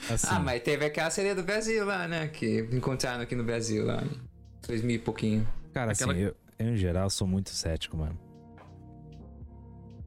[0.08, 2.28] Assim, Ah, mas teve aquela sereia do Brasil lá, né?
[2.28, 4.04] Que encontraram aqui no Brasil lá.
[4.04, 5.48] em 2000 e pouquinho.
[5.74, 8.16] cara, assim, aquela- eu, eu, em geral sou muito cético, mano.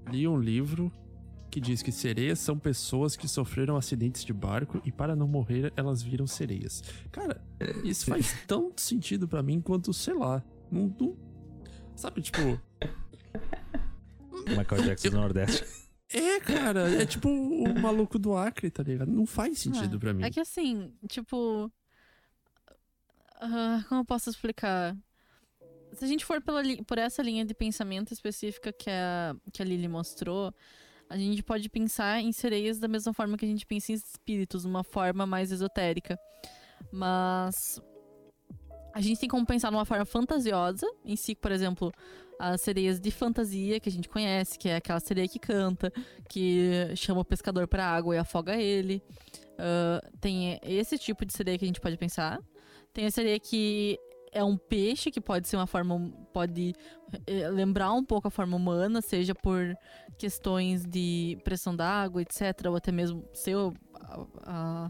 [0.09, 0.91] Li um livro
[1.49, 5.73] que diz que sereias são pessoas que sofreram acidentes de barco e para não morrer
[5.75, 6.83] elas viram sereias.
[7.12, 7.41] Cara,
[7.83, 11.17] isso faz tanto sentido pra mim quanto, sei lá, não, não-
[11.95, 12.39] sabe, tipo,
[14.47, 15.65] Michael Jackson do Nordeste.
[16.13, 19.12] é, cara, é tipo o maluco do Acre, tá ligado?
[19.12, 20.23] Não faz sentido Ah, pra mim.
[20.23, 21.71] É que assim, tipo.
[23.41, 24.95] ah, como eu posso explicar?
[25.93, 29.65] Se a gente for pela por essa linha de pensamento específica que a, que a
[29.65, 30.53] Lily mostrou,
[31.10, 34.65] a gente pode pensar em sereias da mesma forma que a gente pensa em espíritos,
[34.65, 36.17] uma forma mais esotérica.
[36.91, 37.82] Mas
[38.93, 41.91] a gente tem como pensar numa forma fantasiosa, em si, por exemplo,
[42.39, 45.91] as sereias de fantasia que a gente conhece, que é aquela sereia que canta,
[46.30, 49.04] que chama o pescador pra água e afoga ele.
[49.58, 52.39] Ah, tem esse tipo de sereia que a gente pode pensar.
[52.93, 54.00] Tem a sereia que
[54.32, 56.12] é um peixe, que pode ser uma forma.
[56.34, 56.74] pode
[57.26, 59.76] eh, lembrar um pouco a forma humana, seja por
[60.18, 64.89] questões de pressão d'água, etc., ou até mesmo ser o- a, a,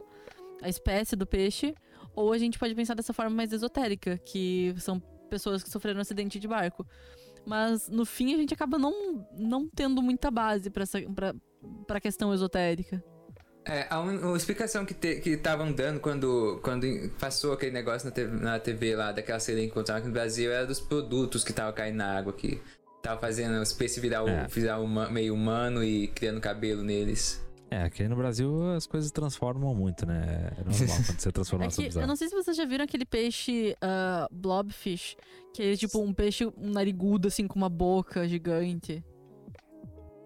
[0.64, 1.74] a espécie do peixe.
[2.16, 5.00] Ou a gente pode pensar dessa forma mais esotérica, que são
[5.30, 6.86] pessoas que sofreram um acidente de barco.
[7.46, 10.84] Mas no fim a gente acaba não, não tendo muita base pra,
[11.88, 13.04] pra questão esotérica.
[13.70, 16.88] É, a, un- a explicação que, te, que estavam dando quando, quando
[17.20, 20.52] passou aquele negócio na TV, na TV lá, daquela sereia que encontraram aqui no Brasil,
[20.52, 22.60] era dos produtos que estavam caindo na água aqui.
[23.02, 24.48] Tava fazendo os peixes virar, o, É.
[24.48, 27.42] virar uma- meio humano e criando cabelo neles.
[27.72, 30.50] É, aqui no Brasil as coisas transformam muito, né?
[30.58, 33.06] É normal quando você transforma É que, eu não sei se vocês já viram aquele
[33.06, 35.16] peixe ah, blobfish,
[35.54, 39.04] que é tipo um peixe um narigudo, assim, com uma boca gigante.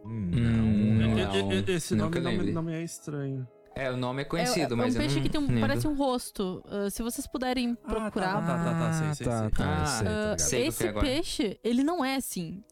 [0.04, 1.76] Não, E- não.
[1.76, 3.48] Esse nome não, me- não me é estranho.
[3.76, 5.88] É, o nome é É, conhecido, é, mas um eu peixe que tem um, parece
[5.88, 6.64] um rosto.
[6.68, 8.34] Ah, se vocês puderem Ah, tá, procurar.
[8.46, 9.50] tá, tá, tá, sei, sei, tá, sei.
[9.50, 10.62] tá, Ah, sei, tá sei.
[10.62, 11.06] que esse é agora.
[11.08, 12.64] peixe, ele não é assim.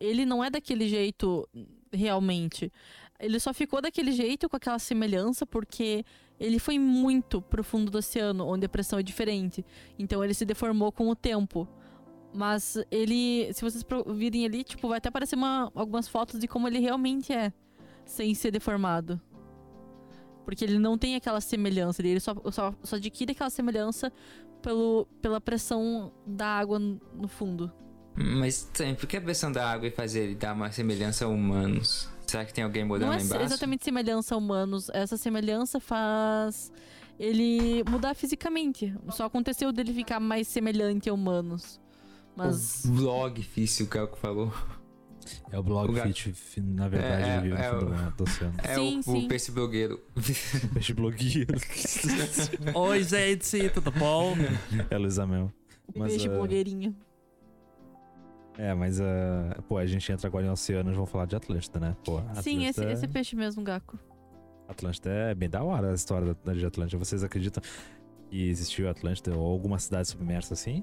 [0.00, 1.48] Ele não é daquele jeito
[1.92, 2.72] realmente.
[3.20, 6.04] Ele só ficou daquele jeito com aquela semelhança porque
[6.40, 9.64] ele foi muito profundo do oceano, onde a pressão é diferente.
[9.98, 11.68] Então ele se deformou com o tempo.
[12.34, 16.68] Mas ele, se vocês virem ali, tipo, vai até aparecer uma- algumas fotos de como
[16.68, 17.52] ele realmente é,
[18.04, 19.20] sem ser deformado.
[20.44, 24.12] Porque ele não tem aquela semelhança, ele só, só, só adquire aquela semelhança
[24.62, 27.70] pelo, pela pressão da água no fundo.
[28.14, 32.08] Mas tem, por que a pressão da água fazer ele dar uma semelhança a humanos?
[32.26, 33.44] Será que tem alguém morando Não lá é embaixo?
[33.44, 34.90] exatamente semelhança a humanos.
[34.92, 36.72] Essa semelhança faz
[37.18, 38.94] ele mudar fisicamente.
[39.10, 41.80] Só aconteceu dele ficar mais semelhante a humanos.
[42.38, 42.84] Mas.
[42.84, 44.52] O blog difícil, o Kelco falou.
[45.50, 46.06] É o blog O gato.
[46.08, 48.62] fit, fi- na verdade, É, é, no é fundo o-.
[48.62, 49.24] É Sim, o, sim.
[49.26, 50.00] o peixe blogueiro.
[50.72, 51.54] Peixe blogueiro.
[52.74, 54.34] Oi, gente, tudo bom?
[54.90, 55.52] é a Luísa Mel.
[55.94, 56.96] O Mas, peixe ah, blogueirinho.
[58.56, 61.96] É, mas, ah, pô, a gente entra agora em oceanos, vamos falar de Atlântida, né?
[62.04, 63.98] Pô, Sim, esse, Atlântida- esse peixe mesmo, Gaco.
[64.66, 66.98] Atlântida é bem da hora a história da, de Atlântida.
[67.02, 67.62] Vocês acreditam
[68.30, 70.82] que existiu Atlântida ou alguma cidade submersa assim?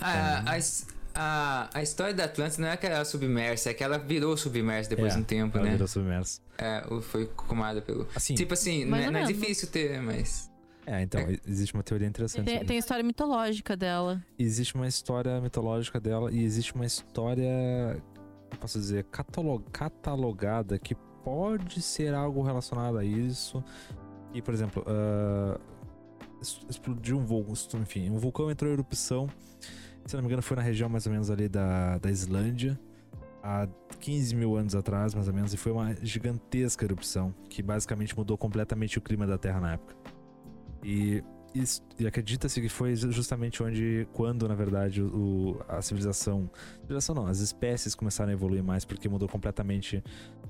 [0.00, 3.74] A, a, his- a, a história da Atlântida não é que ela era submersa, é
[3.74, 5.72] que ela virou submersa depois É, de um tempo, Ela né?
[5.72, 6.40] virou submersa.
[6.58, 8.06] É, foi comada pelo.
[8.14, 10.50] Assim, Tipo assim, Mais né, não é difícil ter, mas.
[10.86, 11.38] é, então, é.
[11.46, 12.44] existe uma teoria interessante.
[12.46, 14.22] Tem, tem a história mitológica dela.
[14.38, 17.48] existe uma história mitológica dela e existe uma história,
[18.52, 23.64] eu posso dizer, catalo- catalogada que pode ser algo relacionado a isso.
[24.34, 24.84] E, por exemplo,
[26.42, 29.28] es- explodiu um vulcão, enfim, um vulcão entrou em erupção.
[30.06, 32.78] Se não me engano, foi na região mais ou menos ali da, da Islândia,
[33.42, 33.66] há
[34.00, 38.36] 15 mil anos atrás, mais ou menos, e foi uma gigantesca erupção que basicamente mudou
[38.36, 39.96] completamente o clima da Terra na época.
[40.82, 41.22] E
[41.98, 47.38] e acredita-se que foi justamente onde, quando na verdade o, a civilização, civilização não, as
[47.38, 50.02] espécies começaram a evoluir mais porque mudou completamente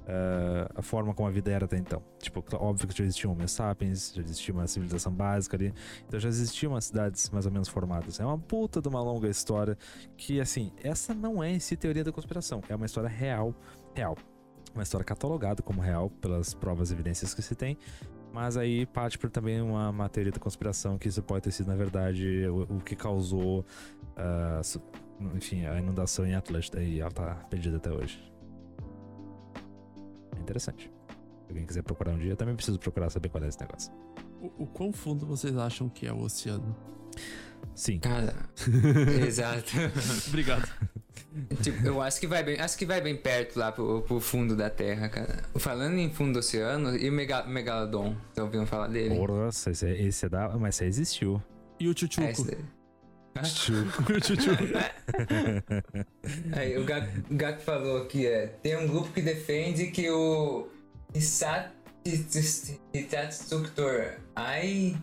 [0.07, 2.03] eh, a forma como a vida era até então.
[2.19, 5.75] Tipo, óbvio que já existia um Homo sapiens, já existia uma civilização básica ali,
[6.07, 8.19] então já existiam umas cidades mais ou menos formadas.
[8.19, 9.77] É uma puta de uma longa história
[10.17, 13.55] que, assim, essa não é em si teoria da conspiração, é uma história real,
[13.95, 14.17] real.
[14.75, 17.79] Uma história catalogada como real pelas provas e evidências que se tem,
[18.35, 21.77] mas aí parte por também uma, teoria da conspiração que isso pode ter sido, na
[21.77, 23.65] verdade, o, o que causou
[24.65, 24.83] su-
[25.37, 28.21] enfim, a inundação em Atlântida e ela tá perdida até hoje.
[30.37, 30.91] É interessante.
[31.45, 33.93] Se alguém quiser procurar um dia, eu também preciso procurar saber qual é esse negócio.
[34.41, 36.75] O, o quão fundo vocês acham que é o oceano?
[37.75, 37.99] Sim.
[38.01, 38.35] Cara,
[39.27, 39.73] exato.
[40.29, 40.69] Obrigado.
[41.63, 44.55] Tipo, eu acho que vai bem, acho que vai bem perto lá pro, pro fundo
[44.55, 45.43] da Terra, cara.
[45.57, 49.17] Falando em fundo do oceano, e o Mega, Megalodon, já ouviram falar dele?
[49.17, 50.49] Porra, esse, é- esse é da.
[50.51, 51.43] Mas esse existiu.
[51.81, 52.29] E o É tchutchuco?
[52.31, 52.65] esse daí.
[54.17, 54.63] o tchutchuco.
[56.53, 60.69] Aí, o Gak, o Gak falou aqui, é, tem um grupo que defende que o
[62.95, 64.97] Hitsatsuktor Ai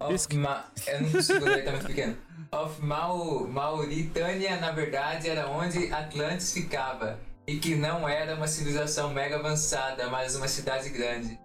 [0.00, 2.16] of Ma, eu não consigo ler, tá muito pequeno.
[2.52, 7.18] Of Mau, Mauritânia, na verdade, era onde Atlantis ficava.
[7.46, 11.38] E que não era uma civilização mega avançada, mas uma cidade grande.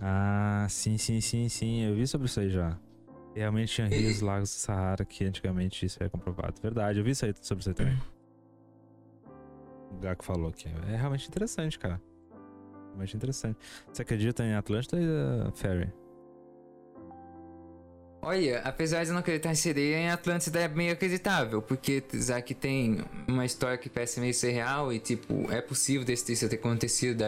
[0.00, 1.82] Ah, sim, sim, sim, sim.
[1.84, 2.78] Eu vi sobre isso aí já.
[3.34, 6.54] Realmente tinha E- rios, lagos do Saara que antigamente isso é comprovado.
[6.62, 7.98] Verdade, eu vi isso aí, sobre isso aí também.
[9.90, 10.68] O Gaku falou aqui.
[10.92, 12.00] É realmente interessante, cara.
[12.88, 13.58] Realmente interessante.
[13.92, 15.90] Você acredita em Atlântida Fairy?
[18.24, 22.40] Olha, apesar de eu não acreditar em sereia, em Atlântida é meio acreditável, porque já
[22.40, 26.48] que tem uma história que parece meio ser real e, tipo, é possível desse isso
[26.48, 27.22] ter acontecido,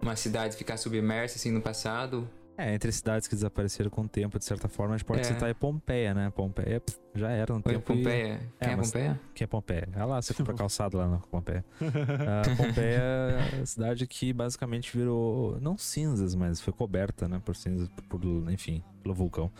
[0.00, 2.28] uma cidade ficar submersa assim no passado.
[2.60, 5.24] É, entre cidades que desapareceram com o tempo, de certa forma, a gente pode É.
[5.24, 6.28] citar aí Pompeia, né?
[6.34, 7.92] Pompeia pff, já era no Oi, tempo.
[7.92, 8.40] e- Pompeia.
[8.60, 9.20] Quem é, mas- Pompeia?
[9.32, 9.88] Que é Pompeia?
[9.94, 11.64] Ah lá, você compra calçado lá na Pompeia.
[11.80, 17.54] Ah, Pompeia é a cidade que basicamente virou, não cinzas, mas foi coberta, né, por
[17.54, 19.52] cinzas, por, por- enfim, pelo vulcão.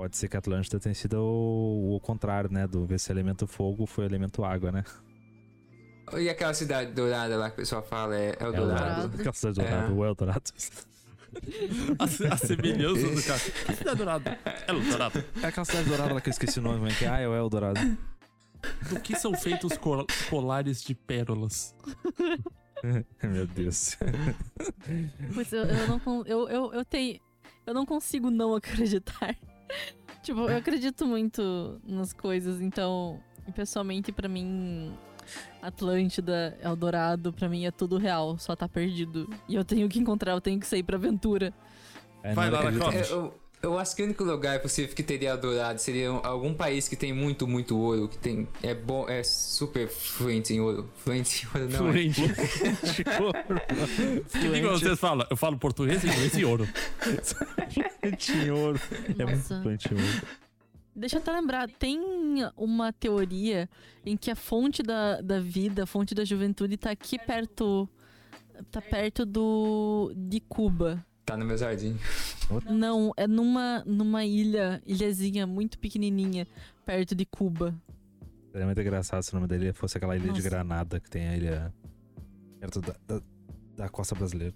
[0.00, 3.84] Pode ser que a Atlântida tenha sido o, o contrário, né, do esse elemento fogo
[3.84, 4.82] foi elemento água, né?
[6.16, 8.56] E aquela cidade dourada lá que o pessoal fala é Eldorado.
[8.56, 9.14] Eldorado.
[9.20, 9.64] Aquela cidade É.
[9.70, 10.52] dourada, o Eldorado.
[11.98, 13.40] A, se- a semelhança do cara.
[13.66, 14.38] Que cidade dourada?
[14.46, 15.24] É dourado.
[15.42, 17.08] É aquela cidade dourada lá que eu esqueci o nome, é que é?
[17.08, 17.78] Ah, é o Eldorado.
[18.88, 21.74] Do que são feitos col- colares de pérolas?
[23.22, 23.98] Meu Deus.
[25.34, 27.20] Pois eu, eu não eu, eu, eu tenho.
[27.66, 29.36] Eu não consigo não acreditar.
[30.22, 33.20] tipo, eu acredito muito nas coisas, então,
[33.54, 34.92] pessoalmente, pra mim,
[35.62, 39.28] Atlântida, Eldorado, pra mim é tudo real, só tá perdido.
[39.48, 41.52] E eu tenho que encontrar, eu tenho que sair pra aventura.
[42.22, 46.08] É, Vai lá eu, eu acho que o único lugar possível que teria Eldorado seria
[46.08, 50.60] algum país que tem muito, muito ouro, que tem é bom, é super fluente em
[50.60, 50.88] ouro.
[50.96, 51.92] Fluente em ouro não é.
[51.92, 52.20] Fluente.
[54.30, 55.26] Que língua vocês falam?
[55.28, 56.66] Eu falo português, inglês e ouro.
[58.00, 58.80] Fluente em ouro.
[59.18, 59.60] É muito Nossa.
[59.60, 60.22] fluente em ouro.
[60.96, 62.00] Deixa eu até lembrar, tem
[62.56, 63.68] uma teoria
[64.04, 67.88] em que a fonte da, da vida, a fonte da juventude tá aqui perto.
[68.70, 70.12] Tá perto do.
[70.14, 71.04] de Cuba.
[71.30, 71.96] Tá no meu jardim.
[72.68, 76.44] Não, é numa, numa ilha, ilhazinha muito pequenininha,
[76.84, 77.72] perto de Cuba.
[78.50, 80.42] Seria muito engraçado se o nome dele fosse aquela ilha de Nossa.
[80.42, 81.74] Granada, que tem a ilha
[82.58, 83.22] perto da, da,
[83.76, 84.52] da costa brasileira.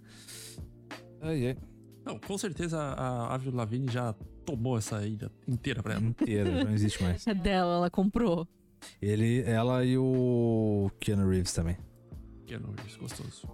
[1.21, 1.57] Ai, ai.
[2.05, 4.13] Não, com certeza a Avril Lavigne já
[4.45, 6.03] tomou essa ilha inteira pra ela.
[6.03, 7.25] Inteira, não existe mais.
[7.29, 8.49] É dela, ela comprou.
[9.01, 11.77] Ele, ela e o Keanu Reeves também.
[12.51, 13.49] No Reeves, gostoso.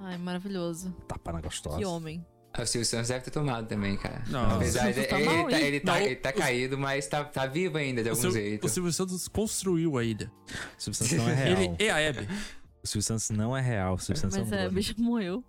[0.00, 0.92] Ai, maravilhoso.
[1.08, 1.78] Tapa na gostosa.
[1.78, 2.24] Que homem.
[2.58, 4.22] O Silvio Santos deve ter tomado também, cara.
[4.28, 6.78] Não, Apesar de Silvio tá ele, mal, tá, ele, tá, Não, ele tá o- caído,
[6.78, 8.64] mas tá, tá vivo ainda de algum Sil- jeito.
[8.66, 10.30] o Silvio Santos construiu a ilha.
[10.78, 11.60] O Silvio Santos não é real.
[11.62, 12.28] Ele e a Abby.
[12.82, 13.94] O Silvio Santos não é real.
[13.94, 14.82] O Silvio Santos Mas é a um Abby drone.
[14.82, 15.44] já morreu.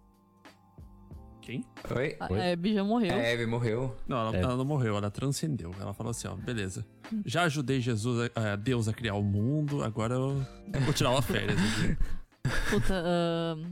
[1.42, 1.64] Quem?
[1.96, 2.18] Oi?
[2.20, 2.52] A Oi?
[2.52, 3.14] Abby já morreu.
[3.16, 3.96] A Abby morreu.
[4.06, 4.42] Não, ela, É.
[4.42, 5.74] ela não morreu, ela transcendeu.
[5.80, 6.86] Ela falou assim, ó, beleza.
[7.26, 10.46] Já ajudei Jesus, a, a Deus a criar o mundo, agora eu
[10.84, 11.98] vou tirar uma férias aqui.
[12.70, 13.64] Puta, ahn,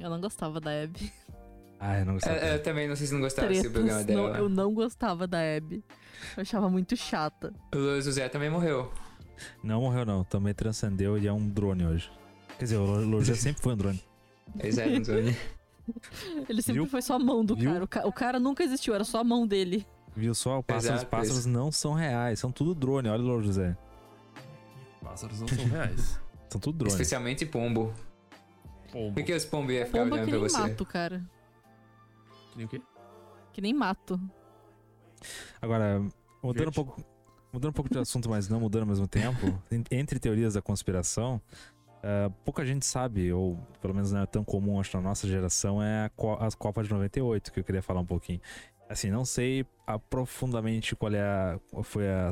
[0.00, 1.12] eu não gostava da Abby.
[1.78, 2.36] Ah, eu não Eu, gostava.
[2.38, 4.38] eu também não sei se não gostava desse programa não, dela.
[4.38, 5.84] eu não gostava da Abby.
[6.36, 7.52] Eu achava muito chata.
[7.74, 8.90] O Luiz José também morreu.
[9.62, 10.24] Não morreu, não.
[10.24, 12.10] Também transcendeu e é um drone hoje.
[12.58, 14.02] Quer dizer, o Lojé sempre foi um drone.
[14.60, 15.36] Eles eram uns olhos.
[16.48, 16.86] Ele sempre Viu?
[16.86, 17.72] foi só a mão do Viu?
[17.72, 17.84] cara.
[17.84, 19.86] O, ca- o cara nunca existiu, era só a mão dele.
[20.16, 20.60] Viu só?
[20.60, 21.48] O pássaro, os Exato, pássaros isso.
[21.48, 22.38] não são reais.
[22.38, 23.08] São tudo drone.
[23.08, 23.76] Olha o José.
[25.02, 26.20] Pássaros não são reais.
[26.48, 26.92] São tudo drone.
[26.92, 27.92] Especialmente pombo.
[28.92, 29.12] Pombo.
[29.14, 30.56] Por que os pombos iam ficar Pomba olhando que pra você?
[30.58, 31.24] mato, cara.
[32.54, 32.82] Que nem o quê?
[33.52, 34.20] Que nem mato.
[35.60, 36.00] Agora,
[36.42, 37.04] mudando um pouco,
[37.52, 40.62] mudando um pouco de assunto, mas não mudando ao mesmo tempo, en- entre teorias da
[40.62, 41.40] conspiração,
[42.02, 45.82] ah, pouca gente sabe, ou pelo menos não é tão comum, acho, na nossa geração,
[45.82, 48.40] é a, Co- as Copas de 98, que eu queria falar um pouquinho.
[48.88, 49.66] Assim, não sei
[50.08, 52.28] profundamente qual é a, qual foi a,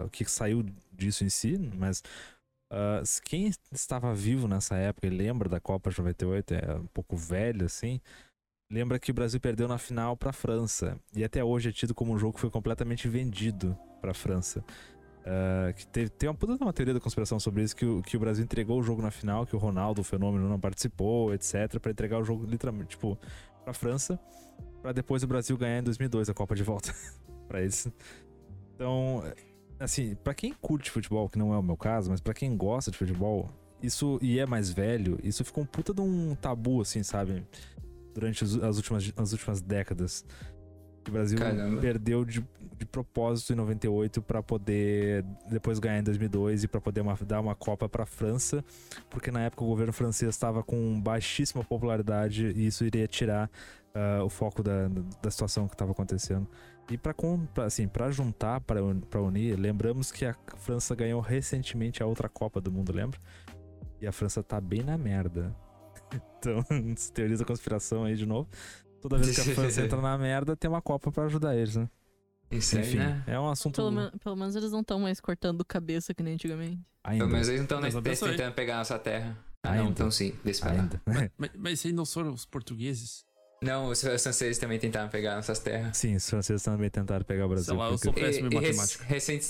[0.00, 2.02] a- o que saiu disso em si, mas
[3.04, 7.16] se quem estava vivo nessa época e lembra da Copa de 98, é um pouco
[7.16, 8.00] velho assim,
[8.70, 11.94] lembra que o Brasil perdeu na final para a França e até hoje é tido
[11.94, 14.64] como um jogo que foi completamente vendido para a França.
[15.26, 18.16] Uh, que teve, tem uma puta uma teoria da conspiração sobre isso, que o, que
[18.16, 21.80] o Brasil entregou o jogo na final, que o Ronaldo, o fenômeno, não participou, etc,
[21.80, 23.18] para entregar o jogo literalmente, tipo,
[23.64, 24.20] pra França,
[24.80, 26.94] para depois o Brasil ganhar em 2002 a Copa de volta
[27.48, 27.88] para eles.
[28.76, 29.24] Então,
[29.80, 32.92] assim, para quem curte futebol, que não é o meu caso, mas para quem gosta
[32.92, 33.50] de futebol,
[33.82, 37.44] isso e é mais velho, isso ficou um puta de um tabu, assim, sabe?
[38.16, 40.24] Durante as últimas, as últimas décadas.
[41.06, 41.80] O Brasil Caramba.
[41.82, 42.42] perdeu de,
[42.78, 47.40] de propósito em 98 para poder depois ganhar em 2002 e para poder uma, dar
[47.40, 48.64] uma Copa para a França,
[49.10, 53.50] porque na época o governo francês estava com baixíssima popularidade e isso iria tirar
[53.94, 54.88] uh, o foco da,
[55.22, 56.48] da situação que estava acontecendo.
[56.90, 57.14] E para
[57.66, 58.80] assim, para juntar, para
[59.20, 63.20] unir, lembramos que a França ganhou recentemente a outra Copa do Mundo, lembra?
[64.00, 65.54] E a França tá bem na merda.
[66.38, 66.64] Então,
[67.12, 68.48] teoriza a conspiração aí de novo.
[69.00, 71.88] Toda vez que a França entra na merda, tem uma Copa para ajudar eles, né?
[72.50, 73.24] Isso Enfim, aí, né?
[73.26, 73.74] é um assunto.
[73.74, 76.80] Pelo, me pelo menos eles não estão mais cortando cabeça que nem antigamente.
[77.02, 77.24] Ainda.
[77.24, 79.36] Pelo menos eles não estão tentando pegar nossa terra.
[79.62, 79.82] Ah, Ainda.
[79.82, 80.88] não, então sim, deixa pra.
[81.04, 83.24] Mas, mas, mas eles não foram os portugueses?
[83.62, 85.96] Não, os franceses também tentaram pegar nossas terras.
[85.96, 87.66] Sim, os franceses também tentaram pegar o Brasil.
[87.66, 89.04] Sei lá, eu sou péssimo em matemática.
[89.04, 89.42] Recent...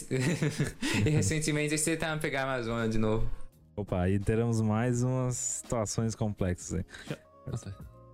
[1.05, 3.29] e recentemente eles tentaram pegar a Amazônia de novo.
[3.77, 6.85] Opa, aí teremos mais umas situações complexas aí.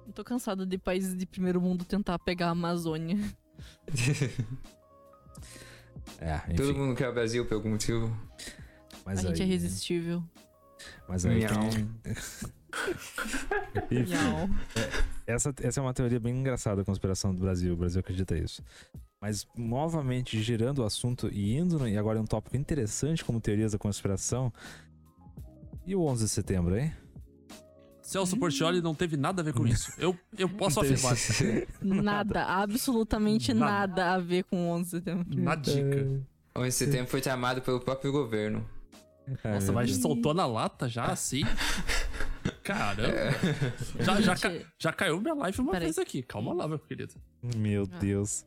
[0.06, 3.16] Eu tô cansado de países de primeiro mundo tentar pegar a Amazônia.
[6.18, 6.56] é, enfim.
[6.56, 8.14] Todo mundo quer o Brasil por algum motivo.
[9.06, 9.28] Mas a aí...
[9.28, 10.22] gente é resistível.
[11.08, 11.88] Mas aí tem...
[15.26, 17.74] essa, essa é uma teoria bem engraçada da conspiração do Brasil.
[17.74, 18.64] O Brasil acredita isso.
[19.20, 23.70] Mas, novamente, girando o assunto e indo, e agora é um tópico interessante como teorias
[23.70, 24.52] da conspiração.
[25.86, 26.92] E o 11 de setembro, hein?
[28.02, 29.92] Celso Portioli não teve nada a ver com isso.
[29.96, 31.14] Eu, eu posso afirmar.
[31.80, 34.02] nada, absolutamente nada.
[34.02, 34.14] nada.
[34.14, 35.26] a ver com o 11 de setembro.
[35.30, 36.20] Na dica.
[36.54, 38.68] 11 de setembro foi chamado pelo próprio governo.
[39.44, 41.42] Nossa, mas soltou na lata já assim?
[42.62, 43.08] Caramba.
[43.08, 43.32] É.
[44.00, 44.34] Já, já,
[44.78, 46.02] já caiu minha live uma Pera vez aí.
[46.02, 46.22] aqui.
[46.22, 47.14] Calma lá, meu querido.
[47.56, 47.98] Meu ah.
[47.98, 48.44] Deus.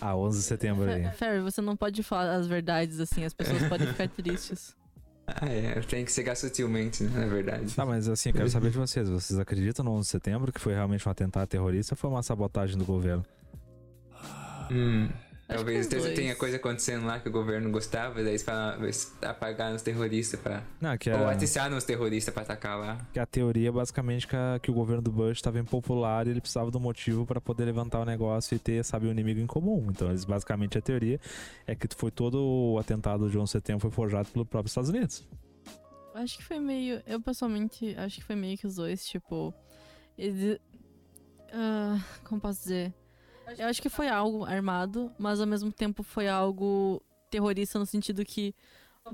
[0.00, 1.10] Ah, 11 de setembro aí.
[1.12, 4.74] Ferry, você não pode falar as verdades assim, as pessoas podem ficar tristes.
[5.26, 7.74] Ah, é, tem que chegar sutilmente, né, na verdade.
[7.74, 9.08] Tá, mas assim, eu quero saber de vocês.
[9.08, 12.22] Vocês acreditam no 11 de setembro que foi realmente um atentado terrorista ou foi uma
[12.22, 13.24] sabotagem do governo?
[14.70, 15.08] Hum.
[15.46, 18.36] Talvez tenha coisa acontecendo lá que o governo gostava, daí
[18.78, 20.62] eles apagar os terroristas pra.
[20.80, 21.18] Não, que a...
[21.18, 23.06] Ou atiçar nos terroristas pra atacar lá.
[23.12, 26.30] Que a teoria é basicamente que, a, que o governo do Bush estava impopular e
[26.30, 29.46] ele precisava do motivo para poder levantar o negócio e ter, sabe, um inimigo em
[29.46, 29.86] comum.
[29.90, 31.20] Então, eles, basicamente a teoria
[31.66, 34.88] é que foi todo o atentado de 11 de setembro foi forjado pelo próprio Estados
[34.88, 35.26] Unidos.
[36.14, 37.02] Acho que foi meio.
[37.06, 39.52] Eu pessoalmente acho que foi meio que os dois, tipo.
[40.16, 40.60] Ele,
[41.52, 42.94] uh, como posso dizer?
[43.58, 48.24] Eu acho que foi algo armado, mas ao mesmo tempo foi algo terrorista no sentido
[48.24, 48.54] que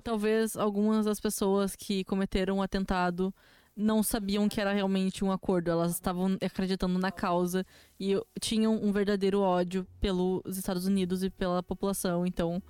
[0.02, 3.34] talvez algumas das pessoas que cometeram o atentado
[3.76, 7.64] não sabiam que era realmente um acordo, elas estavam acreditando na causa
[7.98, 12.26] e tinham um verdadeiro ódio pelos Estados Unidos e pela população.
[12.26, 12.62] Então,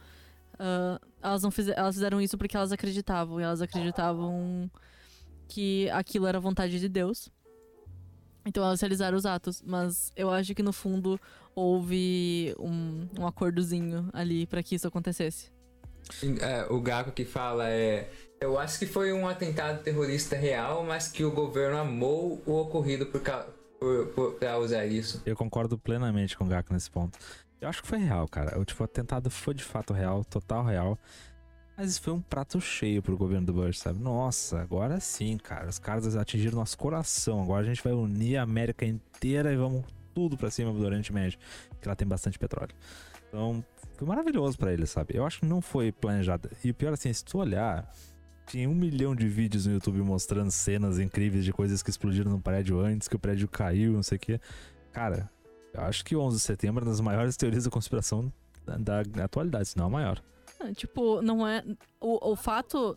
[0.54, 4.70] uh, elas não fizeram, elas fizeram isso porque elas acreditavam, e elas acreditavam
[5.48, 7.28] que aquilo era vontade de Deus.
[8.46, 11.20] Então elas realizaram os atos, mas eu acho que no fundo
[11.54, 15.50] houve um, um acordozinho ali para que isso acontecesse.
[16.40, 18.10] É, o Gaco que fala é.
[18.40, 23.04] Eu acho que foi um atentado terrorista real, mas que o governo amou o ocorrido
[23.06, 23.20] por,
[23.78, 25.22] por, por, pra usar isso.
[25.26, 27.18] Eu concordo plenamente com o Gaco nesse ponto.
[27.60, 28.58] Eu acho que foi real, cara.
[28.58, 30.98] O tipo, o atentado foi de fato real, total real.
[31.76, 33.98] Mas foi um prato cheio pro governo do Bush, sabe?
[33.98, 35.68] Nossa, agora sim, cara.
[35.68, 37.42] Os caras atingiram nosso coração.
[37.42, 39.84] Agora a gente vai unir a América inteira e vamos
[40.20, 41.38] tudo pra cima do Oriente Médio,
[41.80, 42.74] que lá tem bastante petróleo.
[43.28, 43.64] Então,
[43.96, 45.16] foi maravilhoso para eles, sabe?
[45.16, 46.50] Eu acho que não foi planejado.
[46.62, 47.90] E o pior assim, se tu olhar,
[48.46, 52.38] tinha um milhão de vídeos no YouTube mostrando cenas incríveis de coisas que explodiram no
[52.38, 54.38] prédio antes, que o prédio caiu, não sei o quê.
[54.92, 55.30] Cara,
[55.72, 58.30] eu acho que o 11 de setembro é uma das maiores teorias da conspiração
[58.66, 60.22] da, da atualidade, se não a maior.
[60.74, 61.64] Tipo, não é.
[61.98, 62.94] O, o fato.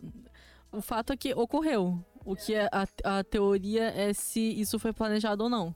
[0.70, 2.04] O fato é que ocorreu.
[2.22, 2.86] O que é a,
[3.18, 5.74] a teoria é se isso foi planejado ou não.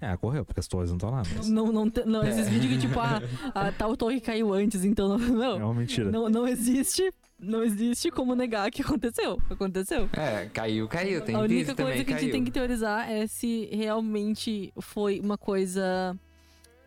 [0.00, 1.22] É, ocorreu, porque as torres não estão lá.
[1.36, 1.48] Mas...
[1.48, 2.28] Não, não, não, é.
[2.28, 3.20] esses vídeos que, tipo, a,
[3.54, 5.18] a tal torre caiu antes, então não.
[5.18, 6.10] não é uma mentira.
[6.10, 7.12] Não, não existe.
[7.38, 9.38] Não existe como negar que aconteceu.
[9.50, 10.08] Aconteceu.
[10.14, 11.20] É, caiu, caiu.
[11.20, 15.20] Tem A única coisa também, que a gente tem que teorizar é se realmente foi
[15.20, 16.18] uma coisa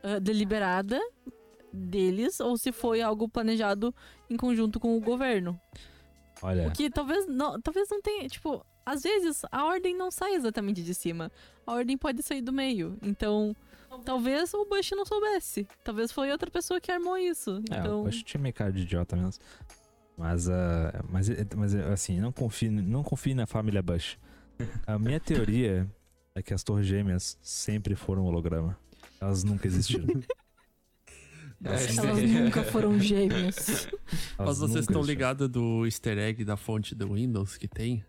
[0.04, 1.00] uh, deliberada
[1.72, 3.94] deles ou se foi algo planejado
[4.28, 5.60] em conjunto com o governo.
[6.42, 6.68] Olha.
[6.68, 10.82] O que talvez não, talvez não tenha, tipo, às vezes a ordem não sai exatamente
[10.82, 11.32] de cima.
[11.66, 12.98] A ordem pode sair do meio.
[13.04, 13.56] Então,
[14.04, 15.68] talvez o Bush não soubesse.
[15.84, 17.62] Talvez foi outra pessoa que armou isso.
[17.70, 18.02] É, então...
[18.02, 19.44] o Bush tinha meio cara de idiota mesmo.
[20.18, 24.18] Mas, ah, mas, mas assim, não confie, não confie na família Bush.
[24.88, 25.88] A minha teoria
[26.34, 28.76] é que as torres gêmeas sempre foram holograma.
[29.22, 30.08] Elas nunca existiram.
[31.62, 33.90] É, Elas nunca foram gêmeas.
[34.38, 38.02] Mas vocês estão ligados do easter egg da fonte do Windows que tem?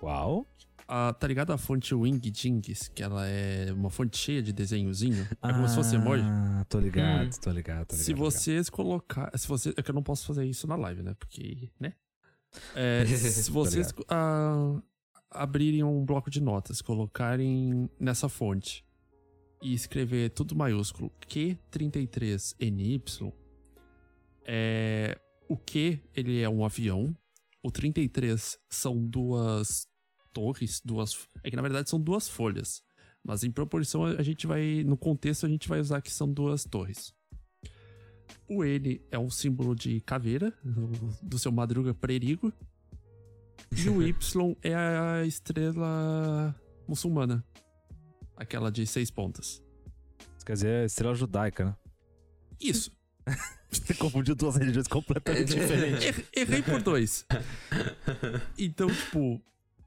[0.00, 0.46] Qual?
[0.86, 5.26] Ah, tá ligado a fonte Wingdings, que ela é uma fonte cheia de desenhozinho?
[5.42, 6.22] É como se fosse emoji.
[6.24, 7.30] Ah, tô ligado, Hum.
[7.42, 7.92] tô ligado, tô ligado.
[7.92, 8.30] Se tô ligado.
[8.30, 11.14] vocês colocar, se você, é que eu não posso fazer isso na live, né?
[11.18, 11.92] Porque, né?
[12.74, 13.04] É,
[13.44, 14.80] se vocês ah,
[15.30, 18.82] abrirem um bloco de notas, colocarem nessa fonte
[19.60, 23.32] e escrever tudo maiúsculo Q33NY,
[24.46, 25.18] é,
[25.48, 27.14] o Q ele é um avião,
[27.62, 29.86] o 33 são duas
[30.32, 32.82] torres, duas, é que na verdade são duas folhas,
[33.24, 36.64] mas em proporção a gente vai, no contexto a gente vai usar que são duas
[36.64, 37.12] torres.
[38.48, 40.52] O N é um símbolo de caveira,
[41.22, 42.52] do- seu Madruga Prerigo.
[43.76, 46.54] E o Y é a estrela
[46.86, 47.44] muçulmana.
[48.36, 49.62] Aquela de seis pontas.
[50.46, 51.76] Quer dizer estrela judaica, né?
[52.60, 52.90] Isso.
[53.70, 56.04] Você confundiu duas religiões completamente diferentes.
[56.04, 57.24] Er- errei por dois.
[58.58, 59.40] Então, tipo,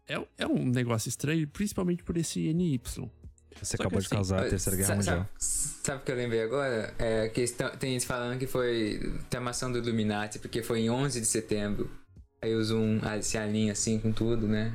[0.08, 2.80] é, é um negócio estranho, principalmente por esse NY.
[2.86, 5.30] Você Só acabou de assim, causar a terceira guerra mundial.
[5.38, 6.94] Sabe, o que eu lembrei agora?
[7.00, 7.46] É que
[7.80, 11.90] tem gente falando que foi tramação do Illuminati, porque foi em 11 de setembro.
[12.42, 14.74] Aí usa um, esse alinha assim com tudo, né?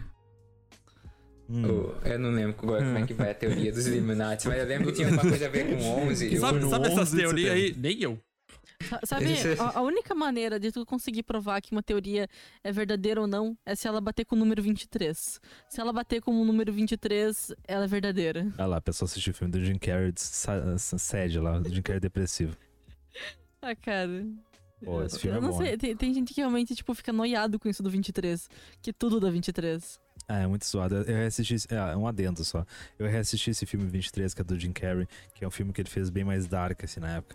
[1.48, 1.62] Hum.
[2.04, 4.88] Eu não lembro agora como é que vai a teoria dos Illuminati, mas eu lembro
[4.88, 5.76] que tinha alguma coisa a ver com
[6.08, 6.34] 11.
[6.34, 7.74] eu- Sabe, sabe essas 11 de teorias aí?
[7.78, 8.18] Nem eu.
[8.82, 9.26] Sa- Sabe,
[9.58, 12.28] a, a única maneira de tu conseguir provar que uma teoria
[12.62, 15.40] é verdadeira ou não é se ela bater com o número 23.
[15.68, 18.46] Se ela bater com o número 23, ela é verdadeira.
[18.58, 22.00] Olha lá, a pessoa assistiu o filme do Jim Carrey sede lá, do Jim Carrey
[22.00, 22.56] depressivo.
[23.62, 24.24] Ah, cara.
[24.84, 25.78] Pô, esse filme eu é não bom, sei, hein?
[25.78, 28.48] tem, tem gente que realmente, tipo, fica noiado com isso do 23.
[28.80, 29.98] Que tudo dá 23.
[30.28, 30.96] Ah, é muito zoado.
[30.96, 31.54] Eu reassisti.
[31.54, 32.64] esse- É, um adendo só.
[32.98, 35.80] Eu reassisti esse filme 23, que é do Jim Carrey, que é um filme que
[35.80, 37.34] ele fez bem mais dark, assim, na época.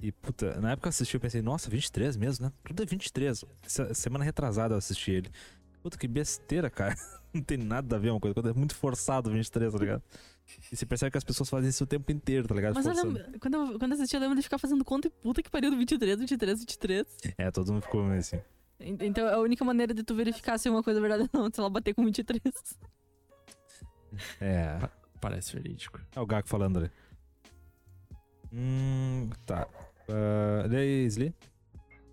[0.00, 2.52] E, puta, na época eu assisti, eu pensei, nossa, 23 mesmo, né?
[2.64, 3.44] Tudo é 23.
[3.64, 5.30] Essa- semana retrasada eu assisti ele.
[5.82, 6.94] Puta, que besteira, cara.
[7.32, 8.34] Não tem nada a ver uma coisa.
[8.34, 10.02] Quando é muito forçado o 23, tá ligado?
[10.70, 12.74] E você percebe que as pessoas fazem isso o tempo inteiro, tá ligado?
[12.74, 15.10] Mas eu lembro, quando, eu, quando eu assisti, eu lembro de ficar fazendo conta e
[15.10, 17.04] puta que pariu do 23, 23, 23.
[17.38, 18.40] É, todo mundo ficou meio assim.
[18.80, 21.46] En- Então a única maneira de tu verificar se uma coisa é verdade ou não,
[21.46, 22.40] é se ela bater com 23.
[24.40, 24.78] É.
[25.20, 26.00] Parece verídico.
[26.14, 26.90] É o Gago falando ali.
[28.52, 29.66] Hum, tá.
[30.08, 31.32] Uh.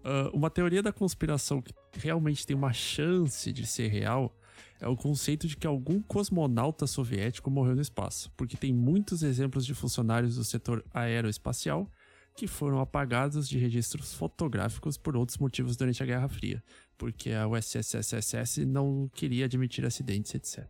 [0.04, 4.36] Ah, uma teoria da conspiração que realmente tem uma chance de ser real
[4.82, 9.66] é o conceito de que algum cosmonauta soviético morreu no espaço, porque tem muitos exemplos
[9.66, 11.90] de funcionários do setor aeroespacial
[12.36, 16.62] que foram apagados de registros fotográficos por outros motivos durante a Guerra Fria,
[16.98, 20.68] porque a USSSS não queria admitir acidentes, etc.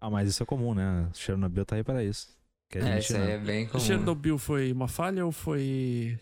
[0.00, 1.08] Ah, mas isso é comum, né?
[1.14, 2.35] Chernobyl tá aí para isso.
[2.68, 3.82] Quer É, isso aí é bem comum.
[3.84, 6.18] Chernobyl foi uma falha ou foi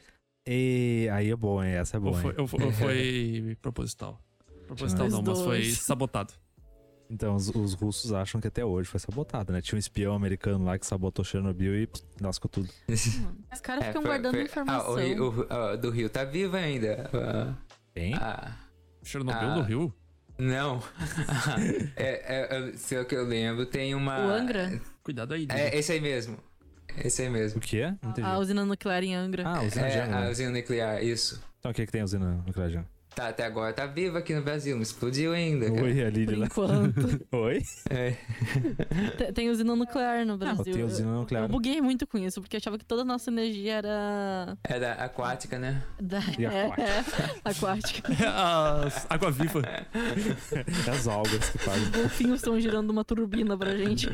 [0.46, 1.72] E aí é bom, hein?
[1.72, 2.16] Essa é ou boa.
[2.38, 4.20] ou foi, ou foi proposital?
[4.66, 6.32] Proposital Os não, mas foi sabotado.
[7.10, 9.60] Então, os, os russos acham que até hoje foi sabotado, né?
[9.60, 12.68] Tinha um espião americano lá que sabotou Chernobyl e pss, lascou tudo.
[13.52, 14.86] Os caras É, ficam foi- guardando foi- informação.
[14.86, 17.10] Ah, o Rio, o- ó, do Rio tá vivo ainda.
[17.12, 17.54] Ah,
[17.92, 18.14] Tem?
[18.14, 18.56] ah,
[19.02, 19.56] Chernobyl Ah.
[19.56, 19.94] no Rio?
[20.38, 20.82] não.
[21.94, 24.18] é, é, é, se é o que eu lembro, tem uma.
[24.26, 24.80] O Angra?
[25.04, 26.38] Cuidado aí, É, esse aí mesmo.
[26.96, 27.60] Esse aí O mesmo.
[27.60, 27.88] que é?
[28.02, 28.22] Entendi.
[28.22, 29.42] A usina nuclear em Angra.
[29.46, 31.42] Ah, usina de É, Angra, a usina nuclear, isso.
[31.60, 32.90] Então o que, que tem a usina nuclear de Angra?
[33.14, 35.70] Tá, até agora tá viva aqui no Brasil, não explodiu ainda.
[35.70, 35.82] cara.
[35.84, 36.46] Oi, a Por Lili lá.
[36.46, 37.26] enquanto.
[37.30, 37.62] Oi?
[37.88, 38.16] É.
[39.16, 40.74] Tem- tem usina nuclear no Brasil.
[40.74, 41.44] tem usina Eu- nuclear.
[41.44, 44.58] Eu buguei muito com isso, porque eu achava que toda a nossa energia era.
[44.64, 45.82] Era aquática, né?
[46.00, 46.18] Da...
[46.38, 47.22] E é, aquática.
[47.22, 48.12] é, aquática.
[48.84, 49.62] As água viva.
[49.64, 51.82] É as algas que fazem.
[51.84, 54.08] Os golfinhos estão girando uma turbina pra gente.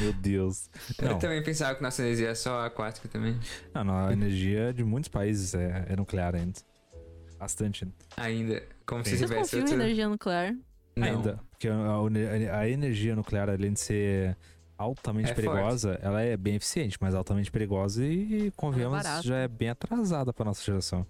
[0.00, 0.70] Meu Deus.
[1.02, 3.38] Não, Eu também pensava que nossa energia é só aquática também.
[3.74, 6.58] não, não, a energia de muitos países é, é nuclear ainda.
[7.38, 7.86] Bastante.
[8.16, 8.62] Ainda.
[8.84, 9.16] Como se Sim.
[9.16, 9.74] Vocês tivesse confiam em outro.
[9.82, 10.56] energia nuclear?
[10.96, 11.06] Não.
[11.06, 11.40] Ainda.
[11.50, 14.36] Porque a, a- a energia nuclear, além de ser
[14.76, 19.22] altamente É perigosa, ela é bem eficiente, mas altamente perigosa e, convenhamos, barata.
[19.22, 21.06] já é bem atrasada pra nossa geração.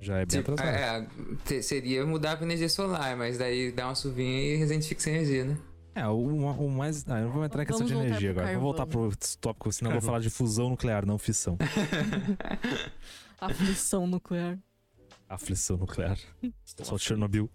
[0.00, 0.78] Já é bem Tipo, atrasada.
[0.78, 1.06] é,
[1.44, 5.00] te- seria mudar pra energia solar, mas daí dá uma chuvinha e a gente fica
[5.00, 5.56] sem energia, né?
[5.94, 7.04] É, o, o mais.
[7.08, 8.52] Ah, eu não vou entrar em questão de energia agora.
[8.54, 9.10] Vou voltar pro
[9.40, 11.56] tópico, senão eu vou falar de fusão nuclear, não fissão.
[13.40, 14.58] Aflição nuclear.
[15.34, 16.18] Aflição nuclear.
[16.82, 17.50] Só Chernobyl.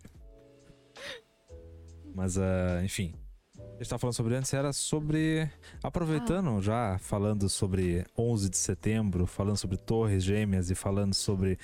[2.16, 3.14] Mas, ah, enfim.
[3.56, 5.50] A gente tava falando sobre antes, era sobre.
[5.84, 11.60] Aproveitando já, falando sobre 11 de setembro, falando sobre Torres Gêmeas e falando sobre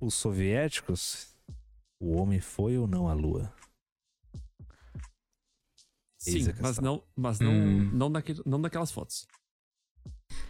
[0.00, 1.36] os soviéticos,
[2.00, 3.52] o homem foi ou não à lua?
[6.16, 7.90] Sim, mas não, mas não, Hum.
[7.92, 9.26] não, naquele, não naquelas fotos.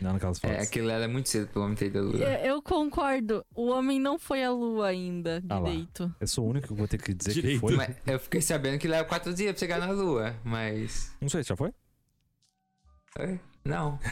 [0.00, 0.56] Não naquelas fotos.
[0.56, 2.16] É, aquilo era muito cedo pro homem ter ido à lua.
[2.18, 3.44] Eu, eu concordo.
[3.54, 5.68] O homem não foi à lua ainda, Ah lá.
[5.70, 6.14] direito.
[6.20, 7.74] Eu sou o único que vou ter que dizer que foi.
[7.76, 11.12] Mas eu fiquei sabendo que leva quatro dias pra chegar na lua, mas.
[11.20, 11.72] Não sei, já foi?
[13.18, 13.98] É, Não.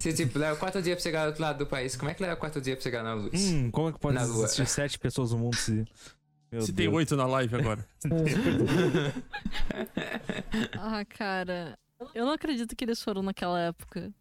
[0.00, 2.22] Se tipo, leva quatro dias pra chegar do outro lado do país, como é que
[2.22, 3.40] leva quatro dias pra chegar na luz?
[3.52, 4.44] Hum, como é que pode Na lua.
[4.44, 5.84] existir sete pessoas no mundo se.
[6.50, 6.96] Meu Se tem Deus.
[6.96, 7.86] oito na live agora.
[10.78, 11.76] Ah, cara.
[12.14, 14.12] Eu não acredito que eles foram naquela época.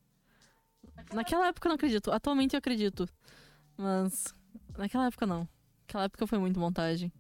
[1.14, 2.11] Naquela época eu não acredito.
[2.11, 3.07] Atualmente eu acredito.
[3.78, 4.34] Mas.
[4.78, 5.47] Naquela época não.
[5.82, 7.11] Naquela época foi muito montagem.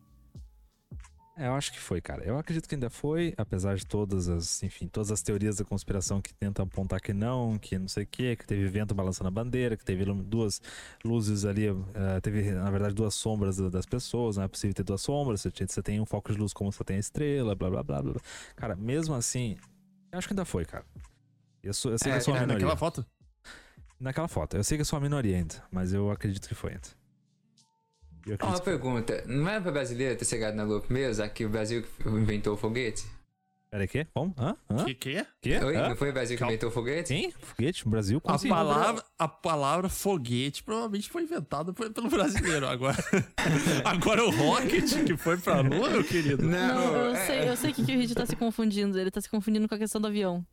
[1.35, 2.23] É, eu acho que foi, cara.
[2.23, 6.21] Eu acredito que ainda foi, apesar de todas as, enfim, todas as teorias da conspiração
[6.21, 9.31] que tentam apontar que não, que não sei o quê, que teve vento balançando a
[9.31, 10.61] bandeira, que teve duas
[11.03, 14.83] luzes ali, eh, teve, na verdade, duas sombras da- das pessoas, não é possível ter
[14.83, 17.67] duas sombras, você, você tem um foco de luz como você tem a estrela, blá
[17.67, 18.13] blá blá blá.
[18.13, 18.21] blá.
[18.55, 19.57] Cara, mesmo assim,
[20.11, 20.85] eu acho que ainda foi, cara.
[21.63, 22.59] Eu, sou, eu sei É, que eu sou a É, minoria.
[22.63, 23.03] naquela foto?
[24.03, 24.57] Naquela foto.
[24.57, 26.87] Eu sei que eu sou a minoria ainda, mas eu acredito que foi ainda.
[28.27, 28.59] Uma que foi.
[28.61, 32.09] pergunta, não era pra brasileiro ter chegado na lua primeiro, já que o Brasil que
[32.09, 33.05] inventou o foguete?
[33.71, 34.05] Peraí, quê?
[34.13, 34.35] Como?
[34.37, 34.55] Hã?
[34.69, 34.85] Hã?
[34.85, 35.25] Que, que é?
[35.41, 35.57] Quê?
[35.57, 35.89] Oi, Hã?
[35.89, 37.07] não foi o Brasil que inventou o foguete?
[37.07, 37.31] Sim?
[37.39, 37.87] Foguete?
[37.89, 38.21] Brasil?
[38.21, 38.47] Como A assim?
[38.49, 42.67] palavra, a palavra foguete provavelmente foi inventada por- pelo brasileiro.
[42.67, 42.95] Agora,
[43.83, 46.43] agora o rocket que foi pra lua, meu querido.
[46.43, 48.99] Não, eu é- sei, eu sei que, que o Rich tá se confundindo.
[48.99, 50.45] Ele tá se confundindo com a questão do avião.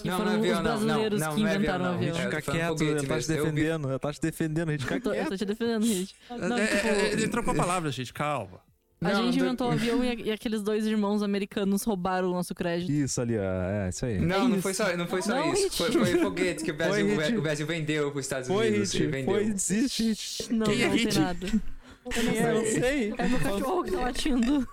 [0.00, 1.84] Que Não, foram não é avião, os não, não, brasileiros não, que não é inventaram
[1.84, 2.16] o avião.
[2.16, 4.12] É, Fica eu tô falando quieto, foguete ela tá te eu vi- defendendo, ela tá
[4.12, 5.28] te defendendo, a gente fica Eu tô, eu quieto.
[5.30, 5.84] tô te defendendo.
[6.30, 8.60] Não, É, tipo, é, ele trocou a palavra, gente, calma.
[9.00, 12.54] a Não, gente inventou o avião e, e aqueles dois irmãos americanos roubaram o nosso
[12.54, 12.92] crédito.
[12.92, 14.20] Isso ali, é, isso aí.
[14.20, 14.62] Não, É não isso.
[14.62, 15.62] foi só, não foi só Não, isso.
[15.64, 15.76] Hit.
[15.76, 17.36] Foi, foi o foguete que o Brasil, Foi, Hit.
[17.36, 18.92] o Brasil vendeu pros Estados Foi, Unidos.
[18.92, 19.34] Hit, ele vendeu.
[19.34, 20.52] foi, desiste, Hit.
[20.52, 21.18] Não, Quem é não tem Hit?
[21.18, 21.46] nada.
[22.16, 22.80] Eu não Eu não sei.
[22.80, 23.14] sei.
[23.18, 24.68] É meu cachorro que tá latindo.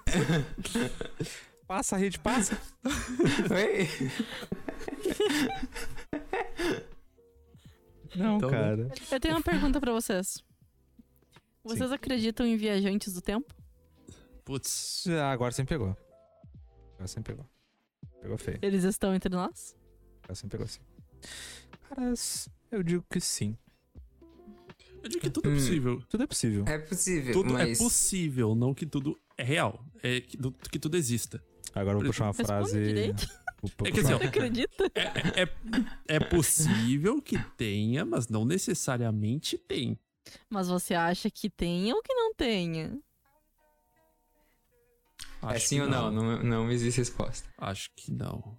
[1.68, 2.58] Passa, Hit, passa.
[2.86, 3.90] Oi?
[8.16, 8.88] Não, Então, cara.
[9.12, 10.44] Eu tenho uma pergunta pra vocês.
[11.64, 13.54] Vocês acreditam em viajantes do tempo?
[14.44, 15.06] Putz.
[15.08, 15.98] Ah, agora me pegou.
[16.94, 17.46] Agora me pegou.
[18.22, 18.60] Pegou feio.
[18.62, 19.76] Eles estão entre nós?
[20.24, 20.80] Agora me pegou assim.
[21.90, 22.14] Cara,
[22.72, 23.58] eu digo que sim.
[25.04, 25.56] Eu digo que tudo é Hum.
[25.56, 26.04] possível.
[26.08, 26.66] Tudo é possível.
[26.68, 27.80] É possível, Tudo mas...
[27.80, 29.84] é possível, não que tudo é real.
[30.02, 30.38] É que,
[30.72, 31.44] que tudo exista.
[31.74, 32.84] Agora eu vou puxar uma Responde frase.
[32.84, 33.28] direito.
[33.84, 34.92] É que assim, ó, acredita?
[34.96, 39.98] É, é, é possível que tenha, mas não necessariamente tem.
[40.50, 42.98] Mas você acha que tenha ou que não tenha?
[45.44, 46.12] É Acho sim que ou não?
[46.12, 46.44] não?
[46.44, 47.48] Não existe resposta.
[47.58, 48.58] Acho que não.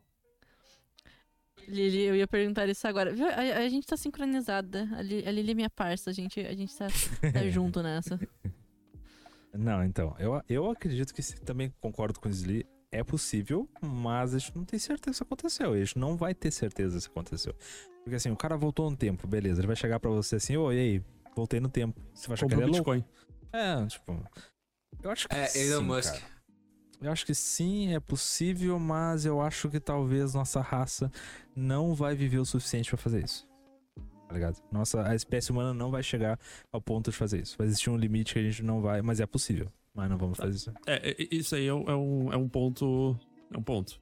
[1.67, 3.13] Lili, eu ia perguntar isso agora.
[3.13, 3.27] Viu?
[3.27, 4.89] A, a gente tá sincronizada.
[4.97, 6.11] A, Li- a Lili é minha parça.
[6.11, 6.87] A gente, a gente tá,
[7.33, 8.21] tá junto nessa.
[9.53, 12.65] Não, então, eu, eu acredito que sim, também concordo com o Sli.
[12.97, 15.75] É possível, mas a gente não tem certeza se aconteceu.
[15.75, 17.55] A gente não vai ter certeza se aconteceu.
[18.03, 19.61] Porque assim, o cara voltou no tempo, beleza.
[19.61, 21.03] Ele vai chegar pra você assim, ô, e aí?
[21.35, 22.01] Voltei no tempo.
[22.15, 23.01] Você vai achar que ele Comprou é.
[23.01, 23.05] Bitcoin.
[23.53, 24.31] É, tipo.
[25.03, 26.15] Eu acho que É, sim, Elon Musk.
[26.15, 26.25] cara.
[27.03, 31.13] Eu acho que sim, é possível, mas eu acho que talvez nossa raça
[31.55, 33.47] não vai viver o suficiente pra fazer isso.
[34.27, 34.57] Tá ligado?
[34.73, 36.41] Nossa, a espécie humana não vai chegar
[36.73, 37.59] ao ponto de fazer isso.
[37.59, 39.71] Vai existir um limite que a gente não vai, mas é possível.
[39.97, 40.73] Mas não vamos fazer isso.
[40.87, 43.19] É, é, isso aí é um, é um, é um ponto.
[43.51, 43.99] É um ponto.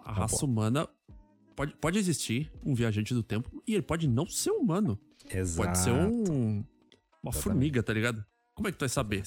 [0.00, 0.44] A um raça ponto.
[0.50, 0.88] humana
[1.56, 4.98] pode, pode existir um viajante do tempo e ele pode não ser humano.
[5.30, 5.66] Exato.
[5.66, 6.64] Pode ser um.
[7.20, 7.42] Uma Exatamente.
[7.42, 8.24] formiga, tá ligado?
[8.54, 9.22] Como é que tu vai saber?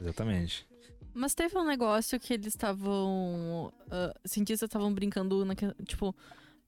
[0.00, 0.66] Exatamente.
[1.12, 3.72] Mas teve um negócio que eles estavam.
[3.90, 6.14] ah, cientistas estavam brincando, naque- tipo,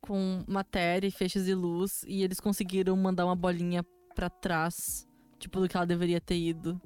[0.01, 2.05] com matéria e feixes de luz.
[2.07, 3.85] E eles conseguiram mandar uma bolinha
[4.15, 5.07] pra trás,
[5.39, 6.81] tipo, do que ela deveria ter ido.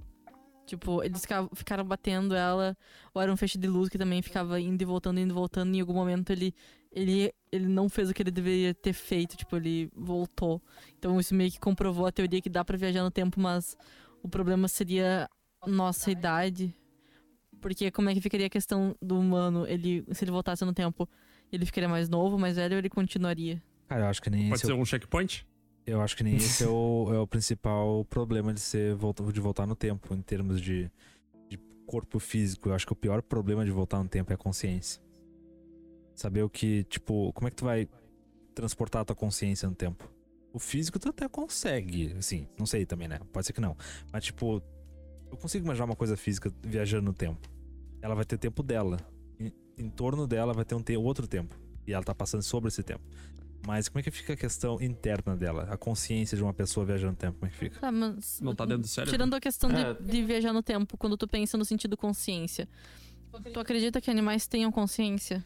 [0.71, 2.77] Tipo, eles ficavam- ficaram batendo ela,
[3.13, 5.75] ou era um feixe de luz que também ficava indo e voltando, indo e voltando.
[5.75, 6.55] E em algum momento ele,
[6.93, 10.63] ele, ele não fez o que ele deveria ter feito, tipo, ele voltou.
[10.97, 13.77] Então isso meio que comprovou a teoria que dá pra viajar no tempo, mas
[14.23, 15.29] o problema seria
[15.67, 16.73] nossa idade.
[17.61, 19.67] Porque como é que ficaria a questão do humano?
[19.67, 21.09] Ele, se ele voltasse no tempo,
[21.53, 23.61] ele ficaria mais novo, mais velho, ou ele continuaria?
[23.89, 25.45] Cara, eu acho que nem Pode é ser o, um checkpoint?
[25.87, 28.97] Eu acho que nem esse é o, é o principal problema de ser
[29.33, 30.91] de voltar no tempo em termos de,
[31.49, 32.69] de corpo físico.
[32.69, 35.03] Eu acho que o pior problema de voltar no tempo é a consciência.
[36.15, 37.89] Saber o que, tipo, como é que tu vai
[38.55, 40.09] transportar a tua consciência no tempo?
[40.53, 43.21] O físico tu até consegue, assim, não sei também, né?
[43.33, 43.77] Pode ser que não.
[44.13, 44.63] Mas tipo,
[45.31, 47.49] eu consigo imaginar uma coisa física viajando no tempo.
[48.03, 48.99] Ela vai ter tempo dela.
[49.39, 51.57] Em, em torno dela vai ter um te outro tempo.
[51.87, 53.03] E ela tá passando sobre esse tempo.
[53.67, 55.69] Mas como é que fica a questão interna dela?
[55.71, 57.79] A consciência de uma pessoa viajando no tempo, como é que fica?
[57.81, 58.41] Tá, mas.
[58.41, 59.13] Não tá dentro do cérebro?
[59.13, 59.95] Tirando a questão É.
[59.95, 62.69] de, de viajar no tempo, quando tu pensa no sentido consciência.
[63.53, 65.45] Tu acredita que animais tenham consciência?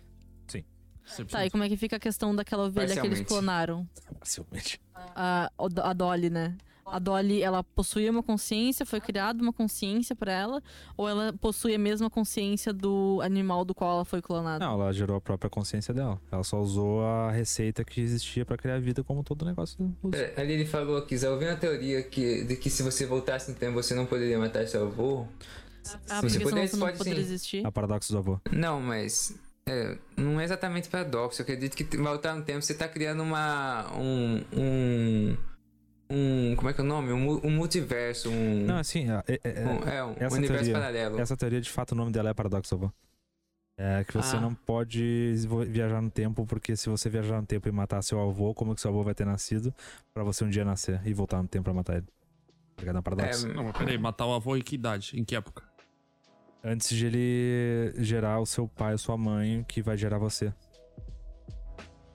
[1.06, 1.26] 100%.
[1.28, 3.24] Tá, e como é que fica a questão daquela ovelha que eles Parcialmente.
[3.28, 3.88] clonaram?
[4.18, 4.80] Facilmente.
[4.94, 5.50] A,
[5.82, 6.56] a Dolly, né?
[6.86, 10.62] A Dolly, ela possuía uma consciência, foi criada uma consciência pra ela?
[10.96, 14.64] Ou ela possui a mesma consciência do animal do qual ela foi clonada?
[14.64, 16.20] Não, ela gerou a própria consciência dela.
[16.30, 19.94] Ela só usou a receita que existia pra criar vida como todo negócio.
[20.12, 23.50] É, Ali ele falou aqui, já ouviu uma teoria que, de que se você voltasse
[23.50, 25.26] no tempo você não poderia matar seu avô?
[26.08, 27.26] Ah, você você não pode poderia sim.
[27.26, 27.66] existir.
[27.66, 28.40] A paradoxo do avô.
[28.50, 29.34] Não, mas
[29.66, 31.40] é, não é exatamente paradoxo.
[31.40, 33.90] Eu acredito que voltar no tempo você tá criando uma.
[33.96, 34.44] um.
[34.52, 35.36] um.
[36.14, 37.12] Um como é que é o nome?
[37.12, 38.64] Um, um multiverso, um.
[38.64, 41.20] Não, assim, é, é- é- um- é, um essa universo teoria- paralelo.
[41.20, 42.92] essa teoria de fato o nome dela é paradoxo.
[43.76, 44.40] É que você Ah.
[44.40, 45.34] não pode
[45.68, 48.80] viajar no tempo, porque se você viajar no tempo e matar seu avô, como que
[48.80, 49.74] seu avô vai ter nascido
[50.12, 52.06] pra você um dia nascer e voltar no tempo pra matar ele?
[52.76, 52.96] Tá ligado?
[52.96, 53.48] É um paradoxo.
[53.48, 55.18] É, Não, mas peraí, matar o avô em que idade?
[55.18, 55.64] Em que época?
[56.62, 60.52] Antes de ele gerar o seu pai ou sua mãe, que vai gerar você.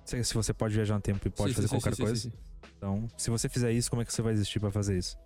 [0.06, 2.16] Se você pode viajar no tempo e pode Sim, fazer sim, sim, qualquer sim, coisa,
[2.16, 2.38] sim, sim.
[2.78, 5.18] Então, se você fizer isso, como é que você vai existir pra fazer isso?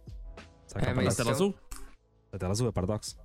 [0.67, 0.89] Saca?
[0.89, 1.53] É, mas- tela azul?
[2.31, 3.15] Da tela azul, é paradoxo.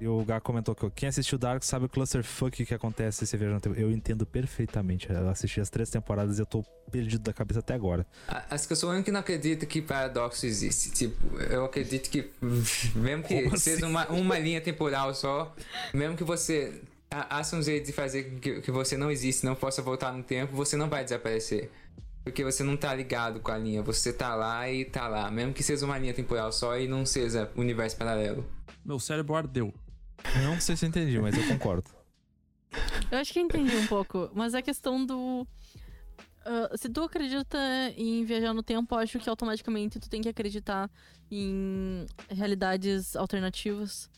[0.00, 3.36] E o Gá comentou que quem assistiu Dark sabe o clusterfuck que acontece se você
[3.36, 3.78] viajar no tempo.
[3.78, 5.08] Eu entendo perfeitamente.
[5.10, 8.04] Eu assisti as três temporadas e eu tô perdido da cabeça até agora.
[8.28, 10.90] A- Acho que não acredita que paradoxo existe.
[10.90, 12.28] Tipo, eu acredito que,
[12.96, 13.86] mesmo que Como seja assim?
[13.86, 15.54] uma, uma linha temporal só,
[15.94, 19.54] mesmo que você a- ache um jeito de fazer que, que você não existe, não
[19.54, 21.70] possa voltar no tempo, você não vai desaparecer.
[22.24, 25.30] Porque você não tá ligado com a linha, você tá lá e tá lá.
[25.30, 28.48] Mesmo que seja uma linha temporal só e não seja universo paralelo.
[28.82, 29.74] Meu cérebro ardeu.
[30.42, 31.90] Não sei se eu entendi, mas eu concordo.
[33.10, 35.46] Eu acho que entendi um pouco, mas a questão do.
[36.44, 37.56] ah, se tu acredita
[37.96, 40.90] em viajar no tempo, acho que automaticamente tu tem que acreditar
[41.30, 44.10] em realidades alternativas.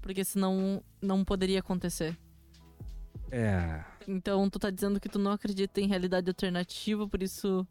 [0.00, 2.16] Porque senão não poderia acontecer.
[3.32, 3.82] É.
[4.06, 7.66] Então tu tá dizendo que tu não acredita em realidade alternativa, por isso.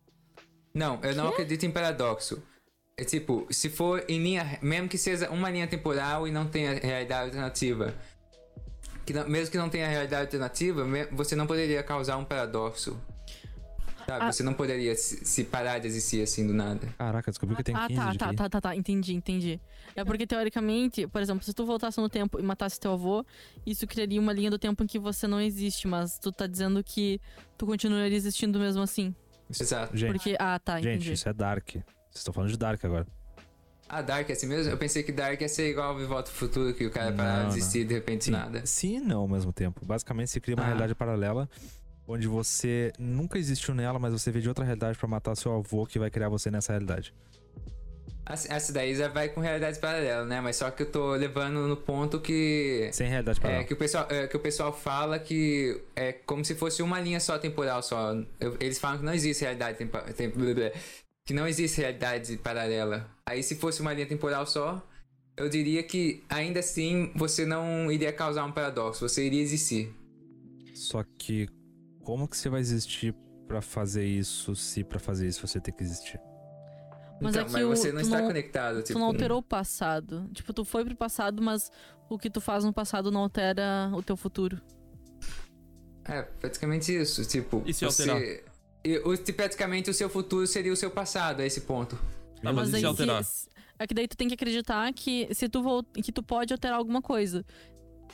[0.73, 2.41] Não, eu não acredito em paradoxo.
[2.97, 4.59] É tipo, se for em linha.
[4.61, 7.93] Mesmo que seja uma linha temporal e não tenha realidade alternativa.
[9.05, 12.97] Que não- mesmo que não tenha realidade alternativa, você não poderia causar um paradoxo.
[14.05, 14.25] Sabe?
[14.25, 14.31] Ah.
[14.31, 16.87] Você não poderia se, se parar de existir assim do nada.
[16.97, 18.35] Caraca, descobri que tem 15 ah, tá, de tá, QI.
[18.35, 19.59] tá, tá, tá, entendi, entendi.
[19.95, 23.25] É porque teoricamente, por exemplo, se tu voltasse no tempo e matasse teu avô,
[23.65, 26.83] isso criaria uma linha do tempo em que você não existe, mas tu tá dizendo
[26.83, 27.19] que
[27.57, 29.15] tu continuaria existindo mesmo assim.
[29.49, 29.95] Exato.
[29.95, 30.35] Gente, Porque.
[30.39, 31.13] Ah, tá, gente, entendi.
[31.13, 31.69] isso é Dark.
[31.71, 31.83] Vocês
[32.15, 33.05] estão falando de Dark agora.
[33.87, 34.71] Ah, Dark é assim mesmo?
[34.71, 37.11] Eu pensei que Dark ia ser igual ao De Volta ao Futuro, que o cara
[37.11, 38.65] parar Não, de existir de repente Sim, nada.
[38.65, 39.85] sim e não ao mesmo tempo.
[39.85, 40.67] Basicamente, você cria uma Ah.
[40.67, 41.47] realidade paralela
[42.07, 45.85] onde você nunca existiu nela, mas você vê de outra realidade pra matar seu avô
[45.85, 47.13] que vai criar você nessa realidade.
[48.25, 50.39] Essa daí já vai com realidades paralelas, né?
[50.39, 52.89] Mas só que eu tô levando no ponto que.
[52.93, 53.63] Sem realidade É, paralela.
[53.65, 57.19] que o, pessoal, é, que o pessoal fala que é como se fosse uma linha
[57.19, 58.13] só temporal só.
[58.39, 60.71] Eu- eles falam que não existe realidade tempo, tempo- blá, blá,
[61.25, 63.09] que não existe realidade paralela.
[63.25, 64.81] Aí se fosse uma linha temporal só,
[65.35, 69.93] eu diria que ainda assim você não iria causar um paradoxo, você iria existir.
[70.73, 71.49] Só que
[72.03, 73.13] como que você vai existir
[73.47, 76.19] pra fazer isso se pra fazer isso você tem que existir?
[77.21, 78.77] Mas então, é que mas o- você não tu está não- conectado.
[78.81, 80.29] Tu Tipo, não alterou o passado.
[80.33, 81.71] Tipo, tu foi pro passado, mas
[82.09, 84.59] o que tu faz no passado não altera o teu futuro.
[86.05, 87.25] É, praticamente isso.
[87.25, 88.43] Tipo, E se você.
[88.83, 91.95] E, o, praticamente o seu futuro seria o seu passado a esse ponto.
[92.41, 93.23] Tá, mas, e daí se alterar?
[93.23, 93.47] se-
[93.79, 97.01] é que daí tu tem que acreditar que se tu que tu pode alterar alguma
[97.01, 97.45] coisa.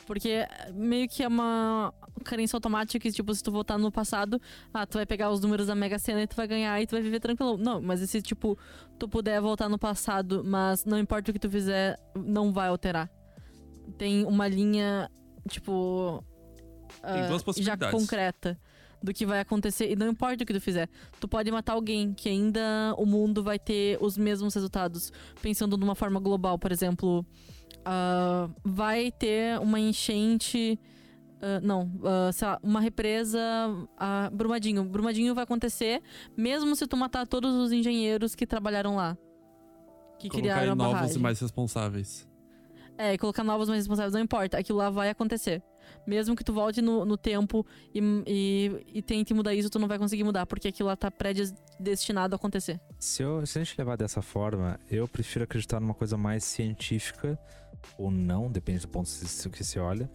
[0.05, 1.93] Porque meio que é uma
[2.23, 4.41] carência automática que, tipo, se tu voltar no passado,
[4.73, 6.91] ah, tu vai pegar os números da Mega Sena e tu vai ganhar e tu
[6.91, 7.57] vai viver tranquilo.
[7.57, 8.57] Não, mas e se, tipo,
[8.97, 13.09] tu puder voltar no passado, mas não importa o que tu fizer, não vai alterar.
[13.97, 15.09] Tem uma linha,
[15.47, 16.23] tipo.
[17.01, 17.91] Tem ah, duas já possibilidades.
[17.91, 18.59] concreta
[19.01, 19.91] do que vai acontecer.
[19.91, 20.89] E não importa o que tu fizer.
[21.19, 25.11] Tu pode matar alguém, que ainda o mundo vai ter os mesmos resultados.
[25.41, 27.25] Pensando numa forma global, por exemplo.
[27.85, 30.79] Ah, vai ter uma enchente.
[31.41, 33.39] ah, não, ah, sei lá, uma represa.
[34.31, 34.83] Brumadinho.
[34.83, 36.01] Brumadinho vai acontecer,
[36.35, 39.17] mesmo se tu matar todos os engenheiros que trabalharam lá.
[40.17, 41.15] Que Colocar criaram aí a novos barragem.
[41.15, 42.27] e mais responsáveis.
[42.97, 44.57] É, e colocar novos mais responsáveis, não importa.
[44.57, 45.63] Aquilo lá vai acontecer.
[46.05, 47.65] Mesmo que tu volte no, no tempo
[47.95, 51.09] e, e, e tente mudar isso, tu não vai conseguir mudar, porque aquilo lá tá
[51.09, 52.79] predestinado a acontecer.
[52.99, 57.39] Se, eu- se a gente levar dessa forma, eu prefiro acreditar numa coisa mais científica,
[57.97, 59.09] ou não, depende do ponto
[59.51, 60.09] que se olha.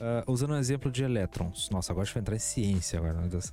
[0.00, 1.68] Ah, usando o exemplo de elétrons.
[1.70, 3.52] Nossa, agora a gente vai entrar em ciência agora, Deus.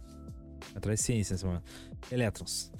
[0.75, 1.63] Atrás de ciência, assim, mano.
[2.11, 2.71] Elétrons.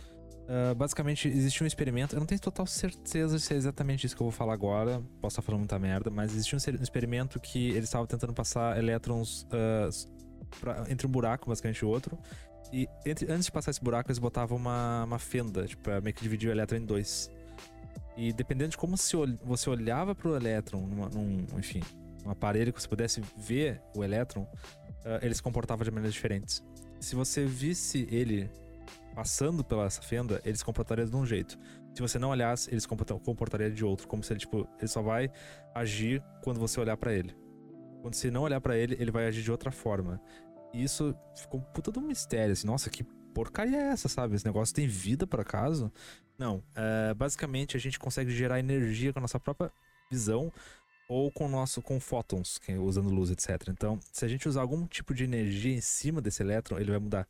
[0.42, 2.16] Uh, basicamente, existe um experimento.
[2.16, 5.02] Eu não tenho total certeza se é exatamente isso que eu vou falar agora.
[5.22, 9.44] Posso estar falando muita merda, mas existe um experimento que eles estavam tentando passar elétrons
[9.44, 12.18] uh, pra, entre um buraco, basicamente, e outro.
[12.74, 16.22] E entre, antes de passar esse buraco, eles botavam uma, uma fenda, tipo, meio que
[16.22, 17.30] dividir o elétron em dois.
[18.16, 21.82] E dependendo de como você olhava pro elétron, numa, num, enfim,
[22.26, 26.64] um aparelho que você pudesse ver o elétron, uh, ele se comportava de maneiras diferentes.
[27.00, 28.50] Se você visse ele
[29.16, 31.58] passando pela essa fenda, ele se comportaria de um jeito.
[31.94, 35.02] Se você não olhasse, ele se comportaria de outro, como se ele tipo, ele só
[35.02, 35.30] vai
[35.76, 37.36] agir quando você olhar para ele.
[38.02, 40.22] Quando você não olhar para ele, ele vai agir de outra forma.
[40.74, 43.04] E isso ficou um puta de um mistério, assim, nossa, que
[43.34, 44.36] porcaria é essa, sabe?
[44.36, 45.92] Esse negócio tem vida por acaso?
[46.42, 46.64] Não.
[46.76, 49.72] É, basicamente, a gente consegue gerar energia com a nossa própria
[50.10, 50.52] visão
[51.08, 53.68] ou com nosso com fótons, é usando luz, etc.
[53.70, 57.00] Então, se a gente usar algum tipo de energia em cima desse elétron, ele vai
[57.00, 57.28] mudar.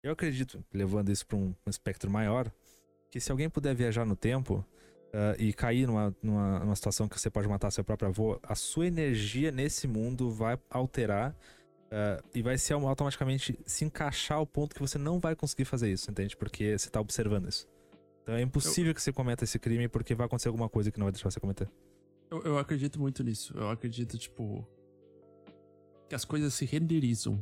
[0.00, 2.48] Eu acredito, levando isso para um, um, espectro maior,
[3.10, 4.64] que se alguém puder viajar no tempo
[5.08, 8.54] uh, e cair numa, numa, numa, situação que você pode matar seu próprio avô, a
[8.54, 14.72] sua energia nesse mundo vai alterar uh, e vai ser automaticamente se encaixar ao ponto
[14.72, 16.36] que você não vai conseguir fazer isso, entende?
[16.36, 17.66] Porque você está observando isso.
[18.26, 18.94] Então é impossível eu...
[18.94, 21.38] que você cometa esse crime porque vai acontecer alguma coisa que não vai deixar você
[21.38, 21.70] cometer.
[22.28, 23.56] Eu, eu acredito muito nisso.
[23.56, 24.66] Eu acredito, tipo.
[26.08, 27.40] Que as coisas se renderizam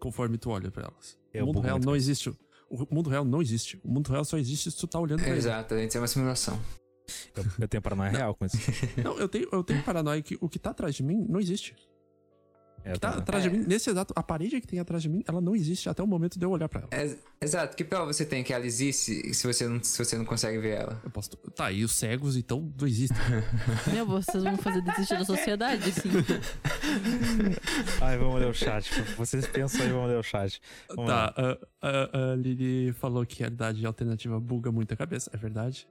[0.00, 1.16] conforme tu olha para elas.
[1.32, 2.36] É, o mundo real não existe.
[2.68, 3.80] O mundo real não existe.
[3.84, 5.38] O mundo real só existe se tu tá olhando pra ele.
[5.38, 6.60] Exato, a gente é uma simulação.
[7.36, 8.56] Eu, eu tenho paranoia real com isso.
[9.04, 11.76] Não, eu tenho, eu tenho paranoia que o que tá atrás de mim não existe.
[12.84, 15.24] É, que tá atrás de mim, nesse exato, a parede que tem atrás de mim,
[15.26, 16.88] ela não existe até o momento de eu olhar pra ela.
[16.92, 20.24] É, exato, que prova você tem que ela existe se você não, se você não
[20.24, 21.00] consegue ver ela?
[21.02, 23.16] Eu posso, tá, e os cegos então não existem.
[23.90, 26.10] Meu, vocês vão fazer desistir da sociedade, sim.
[28.02, 28.90] Ai, vamos ler o chat.
[29.16, 30.60] Vocês pensam aí, vamos ler o chat.
[30.88, 35.30] Vamos tá, a, a, a Lili falou que a realidade alternativa buga muito a cabeça,
[35.32, 35.88] é verdade.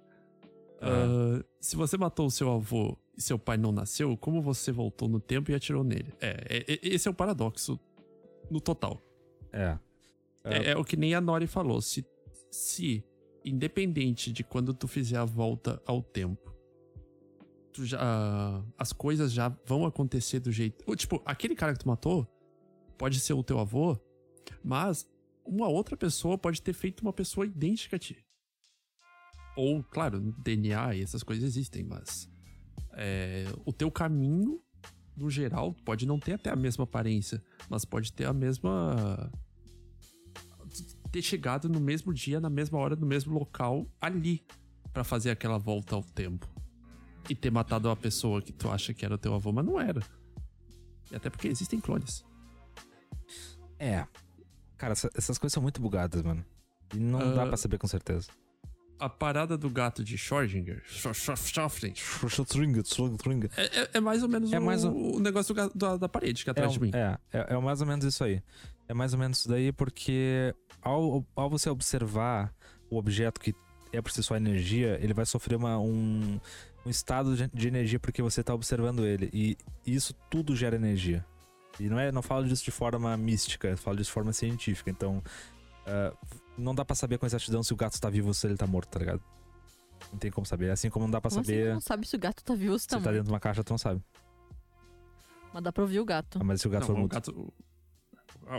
[0.83, 5.07] Uh, se você matou o seu avô e seu pai não nasceu, como você voltou
[5.07, 6.13] no tempo e atirou nele?
[6.19, 7.79] É, é, é esse é o paradoxo
[8.49, 9.01] no total.
[9.51, 9.77] É.
[10.43, 11.81] É, é o que nem a Nori falou.
[11.81, 12.05] Se,
[12.51, 13.03] se,
[13.45, 16.53] independente de quando tu fizer a volta ao tempo,
[17.71, 20.83] tu já, uh, as coisas já vão acontecer do jeito.
[20.95, 22.27] Tipo, aquele cara que tu matou
[22.97, 23.97] pode ser o teu avô,
[24.63, 25.09] mas
[25.45, 28.22] uma outra pessoa pode ter feito uma pessoa idêntica a ti.
[29.55, 32.27] Ou, claro, DNA e essas coisas existem, mas
[32.93, 34.59] é, o teu caminho,
[35.15, 39.31] no geral, pode não ter até a mesma aparência, mas pode ter a mesma.
[41.11, 44.43] ter chegado no mesmo dia, na mesma hora, no mesmo local, ali,
[44.91, 46.47] para fazer aquela volta ao tempo.
[47.29, 49.79] E ter matado uma pessoa que tu acha que era o teu avô, mas não
[49.79, 50.01] era.
[51.11, 52.25] E até porque existem clones.
[53.79, 54.05] É.
[54.77, 56.43] Cara, essas coisas são muito bugadas, mano.
[56.93, 58.27] E não uh, dá pra saber com certeza
[59.03, 60.81] a parada do gato de Schrödinger.
[63.57, 64.91] É, é, é mais ou menos, é o, mais o...
[64.91, 66.91] o negócio do, da, da parede que é atrás é, de mim.
[66.93, 68.41] É, é, é mais ou menos isso aí.
[68.87, 72.53] É mais ou menos isso daí, porque ao, ao você observar
[72.89, 73.53] o objeto que
[73.91, 76.39] é por si só energia, ele vai sofrer uma, um,
[76.85, 79.29] um estado de energia porque você está observando ele.
[79.33, 81.25] E isso tudo gera energia.
[81.79, 84.89] E não, é, não falo disso de forma mística, falo disso de forma científica.
[84.89, 85.23] Então,
[85.87, 86.17] uh,
[86.57, 88.67] não dá pra saber com exatidão se o gato tá vivo ou se ele tá
[88.67, 89.21] morto, tá ligado?
[90.11, 90.69] Não tem como saber.
[90.71, 91.67] Assim como não dá pra como saber.
[91.67, 93.03] Você não sabe se o gato tá vivo ou se tá morto.
[93.03, 94.01] Se tá dentro de uma caixa, tu não sabe.
[95.53, 96.39] Mas dá pra ouvir o gato.
[96.41, 97.53] Ah, mas se o gato não, for o gato,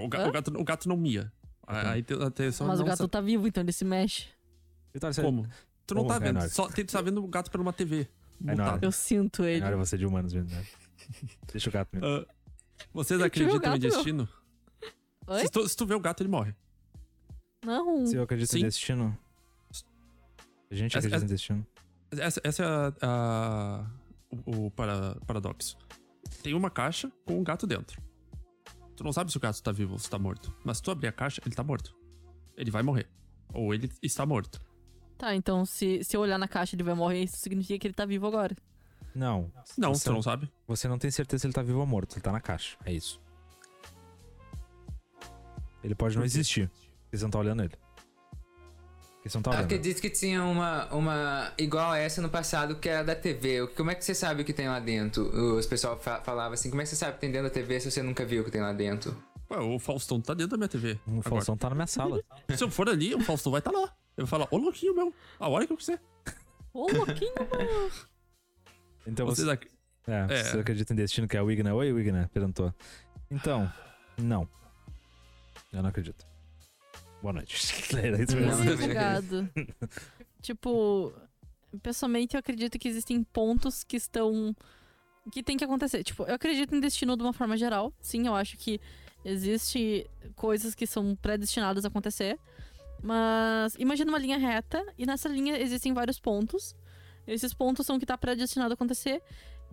[0.03, 1.33] o, ga, o, gato, o gato não mia.
[1.67, 2.67] Aí tem atenção.
[2.67, 3.11] Mas o gato sabe.
[3.11, 4.29] tá vivo, então ele se mexe.
[4.95, 5.47] Então, como?
[5.87, 8.09] Tu não tá vendo, é só tu tá vendo o gato por uma TV.
[8.47, 9.65] É Eu sinto ele.
[9.65, 10.65] É você de humanos mesmo, né?
[11.51, 12.07] Deixa o gato mesmo.
[12.07, 12.27] Uh,
[12.93, 14.29] vocês acreditam em destino?
[15.41, 16.55] Se tu, se tu vê o gato, ele morre.
[17.65, 18.07] Não.
[18.07, 18.61] Se eu acredito Sim.
[18.61, 19.19] em destino.
[20.71, 21.67] A gente acredita essa, em destino.
[22.11, 23.87] Essa, essa é a, a,
[24.47, 25.77] o, o para, paradoxo.
[26.43, 28.03] Tem uma caixa com um gato dentro.
[28.97, 30.55] Tu não sabe se o gato tá vivo ou se tá morto.
[30.65, 31.97] Mas se tu abrir a caixa, ele tá morto.
[32.57, 33.09] Ele vai morrer.
[33.53, 34.61] Ou ele está morto.
[35.17, 37.95] Tá, então se, se eu olhar na caixa ele vai morrer, isso significa que ele
[37.95, 38.57] tá vivo agora.
[39.15, 39.53] Não.
[39.79, 40.51] Não, você, não sabe.
[40.67, 42.15] Você não tem certeza se ele tá vivo ou morto.
[42.15, 42.77] Ele tá na caixa.
[42.85, 43.21] É isso.
[45.83, 46.71] Ele pode não existir.
[47.15, 47.75] Eles não estão olhando ele.
[49.23, 49.65] Eles não estão olhando.
[49.67, 53.69] Acredito que tinha uma, uma igual a essa no passado, que era da TV.
[53.69, 55.23] Como é que você sabe o que tem lá dentro?
[55.57, 57.55] Os pessoal fa falava assim, como é que você sabe o que tem dentro da
[57.55, 59.17] TV se você nunca viu o que tem lá dentro?
[59.49, 60.99] Ué, o Faustão tá dentro da minha TV.
[61.07, 61.23] O agora.
[61.23, 62.21] Faustão tá na minha sala.
[62.53, 63.95] se eu for ali, o Faustão vai estar tá lá.
[64.17, 66.01] Eu vou falar, ô louquinho meu, a hora que eu quiser.
[66.73, 67.91] Ô louquinho, meu.
[69.07, 69.49] Então você...
[69.49, 69.69] Ac...
[70.09, 70.43] É, é.
[70.43, 71.75] Você acredita em destino que é o Wigner?
[71.75, 72.75] Oi, Wigner, perguntou.
[73.31, 73.71] Então,
[74.17, 74.49] não.
[75.71, 76.27] Eu não acredito.
[77.25, 77.57] Boa noite.
[77.97, 79.49] Era isso Não, advogado.
[80.43, 81.11] tipo,
[81.83, 84.55] pessoalmente eu acredito que existem pontos que estão.
[85.33, 86.05] que tem que acontecer.
[86.05, 87.95] Tipo, eu acredito em destino de uma forma geral.
[87.99, 88.79] Sim, eu acho que
[89.25, 90.07] existe
[90.37, 92.39] coisas que são predestinadas a acontecer.
[93.03, 96.77] Mas imagina uma linha reta e nessa linha existem vários pontos.
[97.27, 99.23] Esses pontos são o que tá predestinado a acontecer.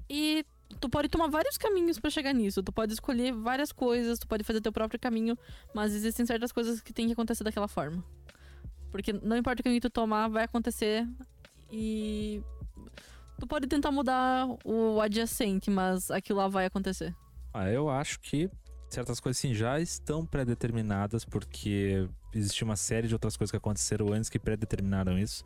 [0.09, 0.45] E
[0.79, 2.61] tu pode tomar vários caminhos pra chegar nisso.
[2.63, 5.37] Tu pode escolher várias coisas, tu pode fazer teu próprio caminho,
[5.73, 8.03] mas existem certas coisas que tem que acontecer daquela forma.
[8.91, 11.07] Porque não importa o caminho que tu tomar, vai acontecer
[11.71, 12.43] e
[13.39, 17.15] tu pode tentar mudar o adjacente, mas aquilo lá vai acontecer.
[17.53, 18.49] Ah, eu acho que
[18.89, 24.11] certas coisas sim já estão pré-determinadas porque existe uma série de outras coisas que aconteceram
[24.11, 25.43] antes que pré-determinaram isso.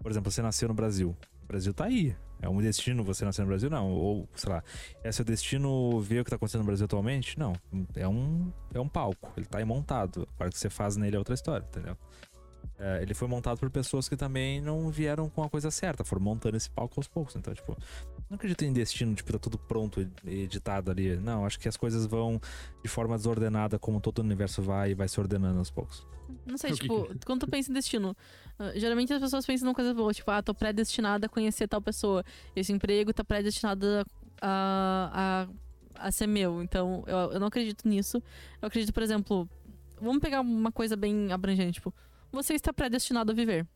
[0.00, 1.16] Por exemplo, você nasceu no Brasil.
[1.42, 2.16] O Brasil tá aí.
[2.42, 3.68] É um destino você nascer no Brasil?
[3.68, 3.90] Não.
[3.90, 4.64] Ou, sei lá,
[5.04, 7.38] é seu destino ver o que tá acontecendo no Brasil atualmente?
[7.38, 7.52] Não.
[7.94, 9.32] É um, é um palco.
[9.36, 10.26] Ele tá aí montado.
[10.34, 11.96] Agora o que você faz nele é outra história, entendeu?
[12.78, 16.22] É, ele foi montado por pessoas que também não vieram com a coisa certa, foram
[16.22, 17.36] montando esse palco aos poucos.
[17.36, 17.76] Então, tipo,
[18.28, 21.16] não acredito em destino, tipo, tá tudo pronto e editado ali.
[21.16, 22.40] Não, acho que as coisas vão
[22.82, 26.06] de forma desordenada, como todo o universo vai e vai se ordenando aos poucos.
[26.46, 28.16] Não sei, O que tipo, quando tu pensa em destino,
[28.58, 31.82] ah, geralmente as pessoas pensam numa coisa boa, tipo, ah, tô predestinada a conhecer tal
[31.82, 32.24] pessoa.
[32.56, 33.86] Esse emprego tá predestinado
[34.40, 35.46] a,
[35.98, 36.62] a, a ser meu.
[36.62, 38.22] Então, eu, eu não acredito nisso.
[38.62, 39.48] Eu acredito, por exemplo,
[40.00, 41.92] vamos pegar uma coisa bem abrangente, tipo,
[42.32, 43.66] você está predestinado a viver.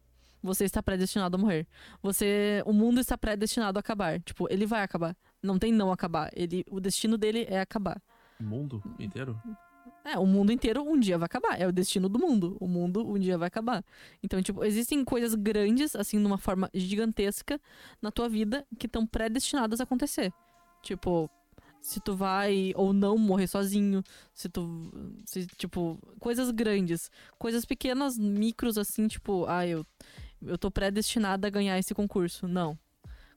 [0.42, 1.66] Você está predestinado a morrer.
[2.02, 4.20] Você, o mundo está predestinado a acabar.
[4.20, 5.16] Tipo, ele vai acabar.
[5.42, 6.30] Não tem não acabar.
[6.34, 8.00] Ele, o destino dele é acabar.
[8.38, 9.40] O mundo inteiro?
[10.04, 11.58] É, o mundo inteiro um dia vai acabar.
[11.58, 12.58] É o destino do mundo.
[12.60, 13.82] O mundo um dia vai acabar.
[14.22, 17.58] Então, tipo, existem coisas grandes, assim, de uma forma gigantesca
[18.02, 20.30] na tua vida que estão predestinadas a acontecer.
[20.82, 21.30] Tipo,
[21.84, 24.90] se tu vai ou não morrer sozinho, se tu.
[25.26, 27.10] Se, tipo, coisas grandes.
[27.38, 29.84] Coisas pequenas, micros, assim, tipo, ah, eu,
[30.40, 32.48] eu tô predestinada a ganhar esse concurso.
[32.48, 32.78] Não.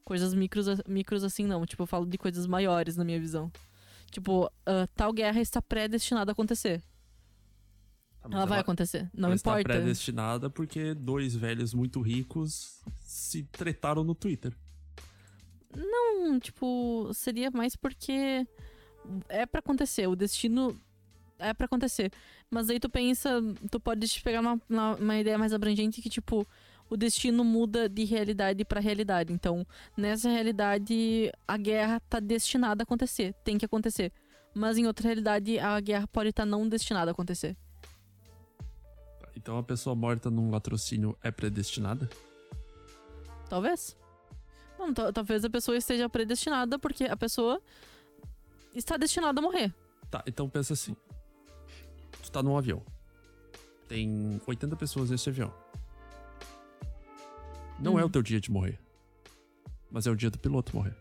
[0.06, 1.66] Coisas micros, micros assim, não.
[1.66, 3.52] Tipo, eu falo de coisas maiores na minha visão.
[4.10, 6.82] Tipo, ah, tal guerra está predestinada a acontecer.
[8.22, 9.10] Tá, mas Ela vai acontecer.
[9.14, 9.78] Não ela está importa.
[9.78, 14.56] predestinada porque dois velhos muito ricos se tretaram no Twitter.
[15.76, 18.46] Não, tipo, seria mais porque
[19.30, 20.08] é pra acontecer.
[20.08, 20.80] O destino
[21.40, 22.12] é pra acontecer.
[22.50, 24.60] Mas aí tu pensa, tu pode pegar uma,
[25.00, 26.48] uma, ideia mais abrangente que, tipo,
[26.90, 29.34] o destino muda de realidade pra realidade.
[29.34, 29.66] Então,
[29.96, 33.34] nessa realidade, a guerra tá destinada a acontecer.
[33.44, 34.12] Tem que acontecer.
[34.54, 37.56] Mas em outra realidade, a guerra pode estar não destinada a acontecer.
[39.36, 42.10] Então a pessoa morta num latrocínio é predestinada?
[43.48, 43.96] Talvez.
[44.78, 47.62] Não, ta- talvez a pessoa esteja predestinada porque a pessoa
[48.76, 49.74] está destinada a morrer.
[50.10, 50.96] Tá, então pensa assim.
[52.22, 52.82] Tu tá num avião.
[53.88, 55.54] Tem 80 pessoas nesse avião.
[57.80, 58.00] Não Hum.
[58.00, 58.80] é o teu dia de morrer.
[59.90, 60.96] Mas é o dia do piloto morrer.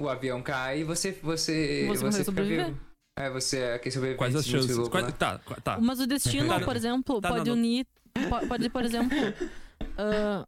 [0.00, 1.12] O avião cai e você.
[1.12, 2.66] Você, Você você, fica sobreviver.
[2.66, 2.80] vivo.
[3.16, 4.16] É, você é sobrevivente.
[4.18, 4.88] Quais as chances?
[4.88, 5.78] Quais- tá, tá.
[5.80, 7.62] Mas o destino, Tá, por exemplo, tá, pode não, não.
[7.62, 7.86] unir.
[8.28, 9.16] Po- Pode, por exemplo.
[9.96, 10.46] ah,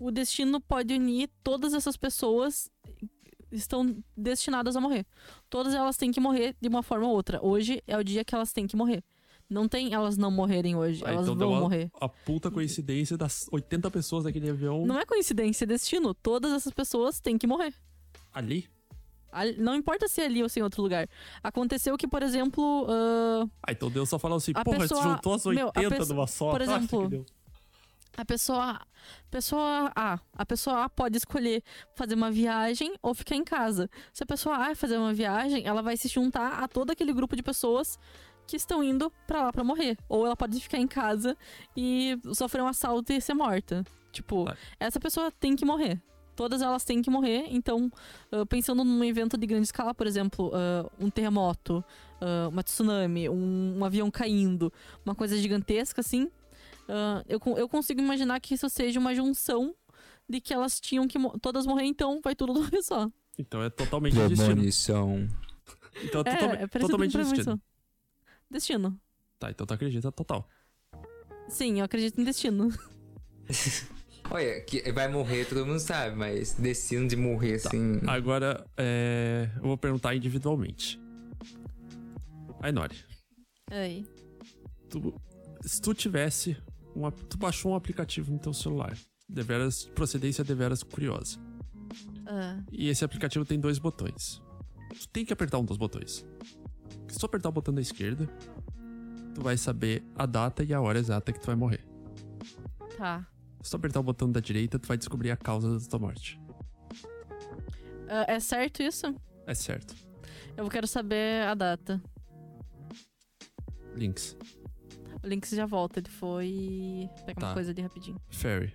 [0.00, 3.08] o destino pode unir todas essas pessoas que
[3.52, 5.06] estão destinadas a morrer.
[5.48, 7.38] Todas elas têm que morrer de uma forma ou outra.
[7.44, 9.02] Hoje é o dia que elas têm que morrer.
[9.48, 11.02] Não tem elas não morrerem hoje.
[11.04, 11.90] Ah, elas então deu vão a- morrer.
[12.00, 16.14] A puta coincidência das 80 pessoas daquele avião Não é coincidência, é destino.
[16.14, 17.72] Todas essas pessoas têm que morrer.
[18.32, 18.66] ali.
[19.58, 21.08] Não importa se é ali ou se é em outro lugar.
[21.42, 22.86] Aconteceu que, por exemplo.
[22.88, 26.26] ah, Ah, então Deus só falou assim, A porra, pessoa- juntou as 80 meu, numa
[26.26, 26.50] só.
[26.50, 27.26] por Ah, exemplo.
[28.16, 28.80] A pessoa,
[29.30, 31.62] pessoa A, a pessoa A pode escolher
[31.96, 33.90] fazer uma viagem ou ficar em casa.
[34.12, 37.34] Se a pessoa A fazer uma viagem, ela vai se juntar a todo aquele grupo
[37.34, 37.98] de pessoas
[38.46, 39.96] que estão indo pra lá pra morrer.
[40.08, 41.36] Ou ela pode ficar em casa
[41.76, 43.84] e sofrer um assalto e ser morta.
[44.12, 44.56] Tipo, Tá.
[44.78, 46.00] essa pessoa tem que morrer.
[46.36, 47.46] Todas elas têm que morrer.
[47.48, 47.90] Então,
[48.32, 51.84] ah, pensando num evento de grande escala, por exemplo, ah, um terremoto,
[52.20, 54.72] ah, uma tsunami, um, um avião caindo,
[55.04, 56.30] uma coisa gigantesca assim,
[57.28, 59.74] eu, eu consigo imaginar que isso seja uma junção
[60.28, 63.10] de que elas tinham que mo- todas morrer, então vai tudo de uma vez só.
[63.38, 64.36] Então é totalmente destino.
[64.44, 65.28] Premonição.
[66.02, 67.60] Então é, É, totalme- é totalmente destino.
[68.50, 69.00] Destino.
[69.38, 70.46] Tá, então tu acredita total.
[71.48, 72.68] Sim, eu acredito em destino.
[74.30, 77.68] Olha, que vai morrer, todo mundo sabe, mas destino de morrer Tá.
[77.68, 78.00] assim.
[78.06, 79.48] Agora, é...
[79.56, 81.00] eu vou perguntar individualmente.
[82.60, 82.96] Ainori,
[83.70, 84.06] Aí.
[84.88, 85.14] tu,
[85.62, 86.56] se tu tivesse.
[86.96, 88.96] Um, ap- tu baixou um aplicativo no teu celular.
[89.28, 91.38] Deveras, procedência deveras curiosa.
[92.26, 94.40] Ah, E esse aplicativo tem dois botões.
[94.98, 96.24] Tu tem que apertar um dos botões.
[97.08, 98.26] Se tu apertar o botão da esquerda,
[99.34, 101.84] tu vai saber a data e a hora exata que tu vai morrer.
[102.96, 103.26] Tá.
[103.64, 106.38] Se tu apertar o botão da direita, tu vai descobrir a causa da tua morte.
[108.08, 109.14] Ah, é certo isso?
[109.46, 109.94] É certo.
[110.54, 111.98] Eu quero saber a data.
[113.96, 114.36] Links.
[115.22, 117.46] O Lynx já volta, ele foi pegar Tá.
[117.48, 118.20] uma coisa ali rapidinho.
[118.30, 118.74] Fairy.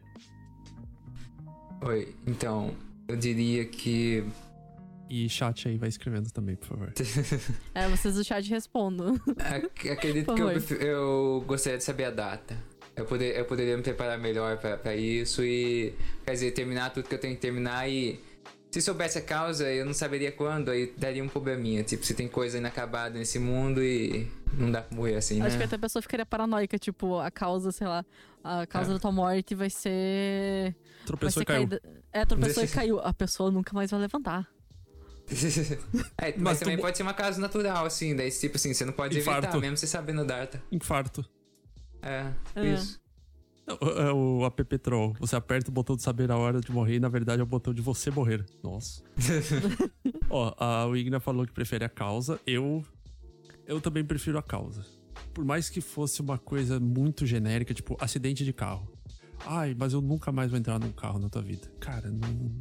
[1.85, 2.75] Oi, então,
[3.07, 4.25] eu diria que.
[5.07, 6.91] E chat aí, vai escrevendo também, por favor.
[7.75, 9.15] É, vocês do chat respondam.
[9.37, 10.41] ac- Acredito Por que
[10.73, 12.57] eu, eu gostaria de saber a data.
[13.00, 15.93] Eu, poder, eu poderia me preparar melhor pra, pra isso e.
[16.26, 18.20] Quer dizer, terminar tudo que eu tenho que terminar e.
[18.72, 21.82] Se soubesse a causa, eu não saberia quando, aí daria um probleminha.
[21.82, 25.58] Tipo, se tem coisa inacabada nesse mundo e não dá pra morrer assim, Acho que
[25.60, 25.66] né?
[25.66, 28.06] até a pessoa ficaria paranoica, tipo, a causa, sei lá,
[28.43, 28.93] a causa É.
[28.93, 30.76] da tua morte vai ser.
[30.76, 31.68] Vai Tropeçou ser e caiu.
[31.68, 31.82] caída.
[32.14, 33.00] É, tropeçou e caiu.
[33.00, 34.47] A pessoa nunca mais vai levantar.
[36.18, 38.16] É, mas, Mas tu também pode ser uma causa natural, assim.
[38.16, 39.60] Daí, tipo assim, você não pode evitar, Infarto.
[39.60, 40.62] mesmo você sabendo data.
[40.72, 41.26] Infarto.
[42.02, 42.74] É, É.
[42.74, 43.00] isso.
[43.68, 45.14] É o app Troll.
[45.20, 47.45] Você aperta o botão de saber a hora de morrer e na verdade é o
[47.45, 48.43] botão de você morrer.
[48.64, 49.04] Nossa.
[50.30, 52.39] Ó, a Wigna falou que prefere a causa.
[52.47, 52.84] Eu.
[53.68, 54.84] Eu também prefiro a causa.
[55.34, 58.91] Por mais que fosse uma coisa muito genérica, tipo acidente de carro.
[59.45, 61.68] Ai, mas eu nunca mais vou entrar num carro na tua vida.
[61.80, 62.52] Cara, não.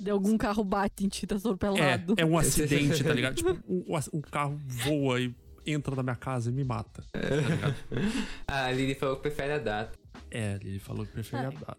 [0.00, 2.14] De algum carro bate em ti, tá É, atropelado.
[2.16, 3.34] é um acidente, tá ligado?
[3.34, 3.84] Tipo, um,
[4.14, 5.34] um carro voa e
[5.66, 7.04] entra na minha casa e me mata.
[7.12, 7.74] Tá ligado?
[8.46, 9.98] A Lili falou que prefere a data.
[10.30, 11.50] É, ele falou que preferia É.
[11.50, 11.76] dar.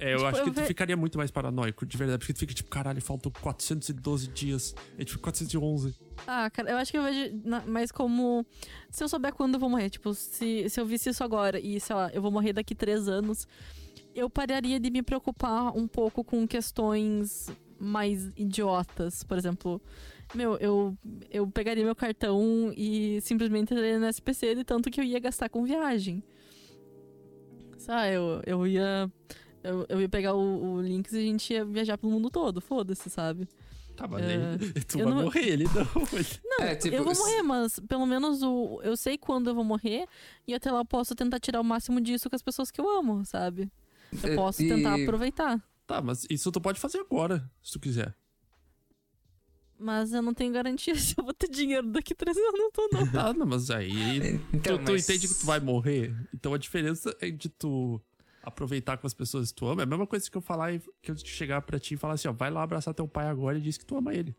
[0.00, 2.18] É, eu Tipo, acho que eu tu ve- ficaria muito mais paranoico, de verdade.
[2.20, 4.72] Porque tu fica tipo, caralho, faltam 412 dias.
[4.96, 5.96] A gente fica 411.
[6.24, 7.32] Ah, cara, eu acho que eu vejo
[7.66, 8.46] mais como.
[8.90, 11.80] Se eu souber quando eu vou morrer, tipo, se, se eu visse isso agora e,
[11.80, 13.44] sei lá, eu vou morrer daqui três anos,
[14.14, 17.50] eu pararia de me preocupar um pouco com questões
[17.80, 19.24] mais idiotas.
[19.24, 19.82] Por exemplo,
[20.34, 20.96] meu, eu,
[21.30, 25.48] eu pegaria meu cartão e simplesmente entraria no SPC de tanto que eu ia gastar
[25.48, 26.22] com viagem.
[27.78, 29.10] Sabe, eu, eu ia.
[29.62, 32.60] Eu, eu ia pegar o, o Lynx e a gente ia viajar pelo mundo todo,
[32.60, 33.48] foda-se, sabe?
[33.96, 34.56] Tá, mas É,
[34.86, 36.04] tu eu vai não- morrer, ele não.
[36.44, 39.64] Não, É, tipo, eu vou morrer, mas pelo menos o, eu sei quando eu vou
[39.64, 40.06] morrer
[40.46, 42.88] e até lá eu posso tentar tirar o máximo disso com as pessoas que eu
[42.98, 43.70] amo, sabe?
[44.22, 45.62] Eu É, posso e- tentar aproveitar.
[45.86, 48.14] Tá, mas isso tu pode fazer agora, se tu quiser.
[49.78, 52.88] Mas eu não tenho garantia se eu vou ter dinheiro daqui três anos, não tô
[52.92, 53.06] não.
[53.10, 54.40] Tá, não, mas aí.
[54.52, 56.14] Então, tu, tu mas- entende que tu vai morrer.
[56.34, 58.00] Então a diferença é de tu
[58.42, 59.82] aproveitar com as pessoas que tu ama.
[59.82, 62.14] É a mesma coisa que eu falar e que eu chegar pra ti e falar
[62.14, 64.34] assim, ó, vai lá abraçar teu pai agora e diz que tu ama ele.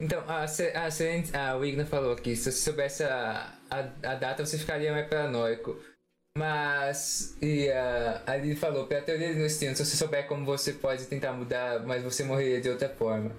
[0.00, 4.58] Então, a, a, a Wigna falou que se você soubesse a, a, a data, você
[4.58, 5.76] ficaria mais paranoico.
[6.36, 10.72] Mas, e a, a Lili falou, pela teoria do destino, se você souber como você
[10.72, 13.32] pode tentar mudar, mas você morreria de outra forma.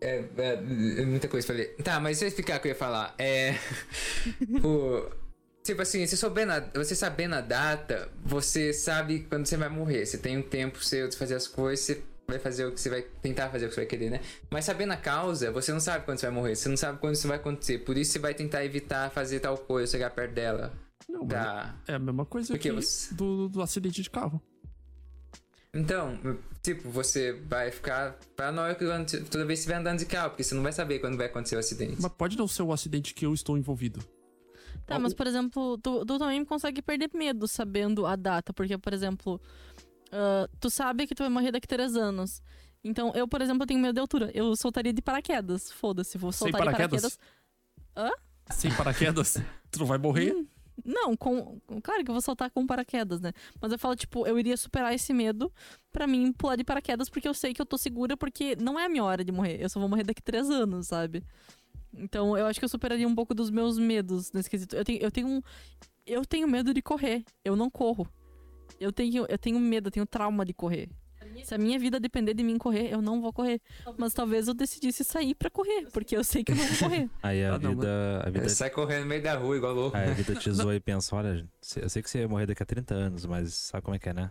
[0.00, 1.74] É, é, é muita coisa pra ler.
[1.82, 3.14] Tá, mas deixa eu explicar o que eu ia falar.
[3.18, 3.54] É.
[4.62, 5.10] o,
[5.62, 10.04] tipo assim, você, souber na, você sabendo a data, você sabe quando você vai morrer.
[10.06, 12.88] Você tem um tempo seu de fazer as coisas, você vai fazer o que você
[12.90, 14.20] vai tentar fazer o que você vai querer, né?
[14.50, 17.14] Mas sabendo a causa, você não sabe quando você vai morrer, você não sabe quando
[17.14, 17.78] isso vai acontecer.
[17.78, 20.72] Por isso você vai tentar evitar fazer tal coisa, chegar perto dela.
[21.08, 21.74] Não, Pra...
[21.86, 24.40] é a mesma coisa Porque que você- do, do acidente de carro.
[25.74, 26.18] Então,
[26.62, 28.84] tipo, você vai ficar paranoico
[29.30, 31.56] toda vez que estiver andando de carro, porque você não vai saber quando vai acontecer
[31.56, 31.96] o acidente.
[32.00, 34.00] Mas pode não ser o acidente que eu estou envolvido.
[34.86, 38.92] Tá, mas por exemplo, tu, tu também consegue perder medo sabendo a data, porque, por
[38.92, 39.40] exemplo,
[40.12, 42.40] ah, tu sabe que tu vai morrer daqui três anos.
[42.84, 44.30] Então, eu, por exemplo, tenho medo de altura.
[44.34, 45.72] Eu soltaria de paraquedas.
[45.72, 47.18] Foda-se, vou Sem soltar de paraquedas?
[47.94, 48.24] paraquedas.
[48.50, 49.36] Sem paraquedas,
[49.72, 50.34] tu não vai morrer.
[50.34, 50.46] Hum,
[50.82, 51.60] Não, com.
[51.82, 53.32] Claro que eu vou saltar com paraquedas, né?
[53.60, 55.52] Mas eu falo, tipo, eu iria superar esse medo
[55.92, 58.86] pra mim pular de paraquedas, porque eu sei que eu tô segura, porque não é
[58.86, 59.62] a minha hora de morrer.
[59.62, 61.22] Eu só vou morrer daqui três anos, sabe?
[61.96, 64.74] Então eu acho que eu superaria um pouco dos meus medos nesse quesito.
[64.74, 65.42] Eu tenho, eu tenho um.
[66.06, 67.24] Eu tenho medo de correr.
[67.44, 68.08] Eu não corro.
[68.80, 70.88] Eu tenho, eu tenho medo, eu tenho trauma de correr.
[71.42, 73.60] Se a minha vida depender de mim correr, eu não vou correr.
[73.98, 77.10] Mas talvez eu decidisse sair pra correr, porque eu sei que eu não vou correr.
[77.22, 78.22] Aí a Ah, não, vida.
[78.24, 79.96] A vida, Sai correndo no meio da rua, igual louco.
[79.96, 81.46] aí a vida te zoa e pensa, olha,
[81.76, 84.08] eu sei que você ia morrer daqui a 30 anos, mas sabe como é que
[84.08, 84.30] é, né?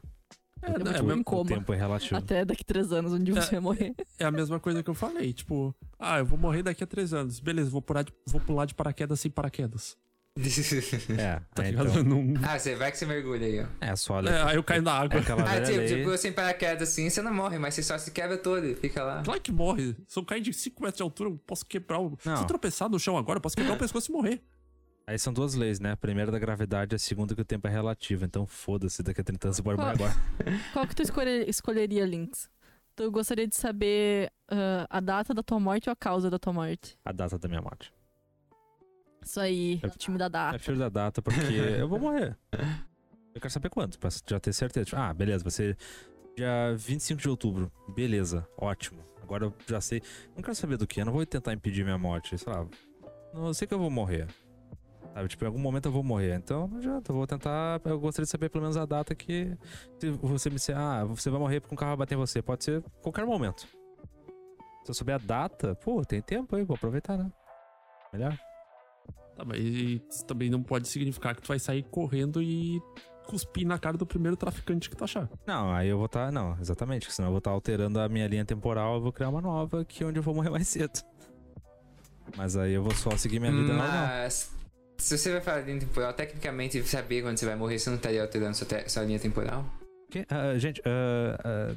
[0.61, 1.41] É, é, tipo, em coma.
[1.41, 2.15] O tempo é relativo.
[2.15, 3.93] Até daqui três anos, onde você vai morrer.
[4.17, 5.33] é a mesma coisa que eu falei.
[5.33, 7.39] Tipo, ah, eu vou morrer daqui a três anos.
[7.41, 9.97] Beleza, vou pular de, vou pular de paraquedas sem paraquedas.
[11.17, 11.89] É, Tá é, ligado?
[11.89, 12.03] então.
[12.03, 13.65] Não- ah, você vai que você mergulha aí, ó.
[13.79, 14.29] É, só olha.
[14.29, 15.19] É, aí eu caio na É água.
[15.19, 15.87] aquela Ah, tipo, lei.
[15.87, 19.03] tipo, sem paraquedas assim, você não morre, mas você só se quebra todo e fica
[19.03, 19.21] lá.
[19.23, 19.95] Claro que morre.
[20.07, 22.17] Se eu cair de 5 metros de altura, eu posso quebrar o.
[22.19, 22.41] Se Não.
[22.41, 24.41] eu tropeçar no chão agora, eu posso quebrar o pescoço e morrer.
[25.05, 25.91] Aí são duas leis, né?
[25.91, 28.25] A primeira da gravidade e a segunda que o tempo é relativo.
[28.25, 30.13] Então foda-se, daqui a 30 anos você pode morrer agora.
[30.73, 32.49] Qual que tu escolhe- escolheria, Lynx?
[32.95, 36.53] Tu gostaria de saber ah, a data da tua morte ou a causa da tua
[36.53, 36.97] morte?
[37.05, 37.91] A data da minha morte.
[39.23, 40.55] Isso aí, É- time da data.
[40.55, 41.37] É filho da data, porque
[41.79, 42.37] eu vou morrer.
[43.33, 44.85] Eu quero saber quanto, pra já ter certeza.
[44.85, 45.77] Tipo, ah, beleza, vai ser
[46.35, 47.71] dia 25 de outubro.
[47.95, 49.01] Beleza, ótimo.
[49.21, 50.01] Agora eu já sei.
[50.35, 52.67] Não quero saber do que, eu não vou tentar impedir minha morte, sei lá.
[53.33, 54.27] Não, eu sei que eu vou morrer.
[55.13, 56.35] Sabe, tipo, em algum momento eu vou morrer.
[56.35, 57.79] Então não adianta, eu vou tentar.
[57.85, 59.55] Eu gostaria de saber pelo menos a data que.
[59.99, 62.41] Se você me disser, ah, você vai morrer porque um carro vai bater em você.
[62.41, 63.67] Pode ser qualquer momento.
[64.83, 67.31] Se eu souber a data, pô, tem tempo aí, vou aproveitar, né?
[68.11, 68.37] Melhor.
[69.35, 72.79] Tá, mas isso também não pode significar que tu vai sair correndo e
[73.25, 75.29] cuspir na cara do primeiro traficante que tu achar.
[75.47, 76.31] Não, aí eu vou estar.
[76.31, 77.11] não, exatamente.
[77.11, 80.03] Senão eu vou estar alterando a minha linha temporal, eu vou criar uma nova que
[80.03, 80.99] é onde eu vou morrer mais cedo.
[82.37, 84.07] Mas aí eu vou só seguir minha vida normal.
[84.07, 84.51] Mas
[84.97, 87.97] se você vai falar de linha temporal, tecnicamente saber quando você vai morrer, você não
[87.97, 89.65] estaria alterando sua, sua linha temporal?
[90.11, 91.75] Que- ah, gente, ah, Ah,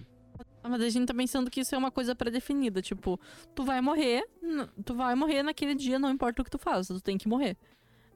[0.69, 2.81] Mas a gente tá pensando que isso é uma coisa pré-definida.
[2.83, 3.19] Tipo,
[3.55, 4.25] tu vai morrer,
[4.85, 7.57] tu vai morrer naquele dia, não importa o que tu faça, tu tem que morrer.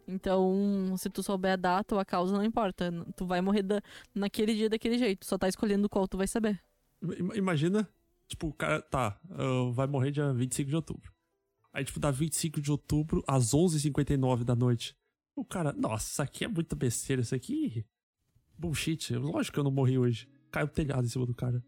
[0.09, 2.91] Então, se tu souber a data ou a causa, não importa.
[3.17, 3.81] Tu vai morrer da-
[4.15, 5.25] naquele dia, daquele jeito.
[5.25, 6.61] Só tá escolhendo qual tu vai saber.
[7.17, 7.89] Ima- Imagina,
[8.27, 11.13] tipo, o cara, tá, ah, vai morrer dia 25 de outubro.
[11.73, 14.97] Aí, tipo, dá 25 de outubro, às 11h59 da noite.
[15.37, 17.87] O cara, nossa, isso aqui é muita besteira, isso aqui.
[18.59, 19.15] Bullshit.
[19.15, 20.29] Lógico que eu não morri hoje.
[20.51, 21.63] Caiu o telhado em cima do cara.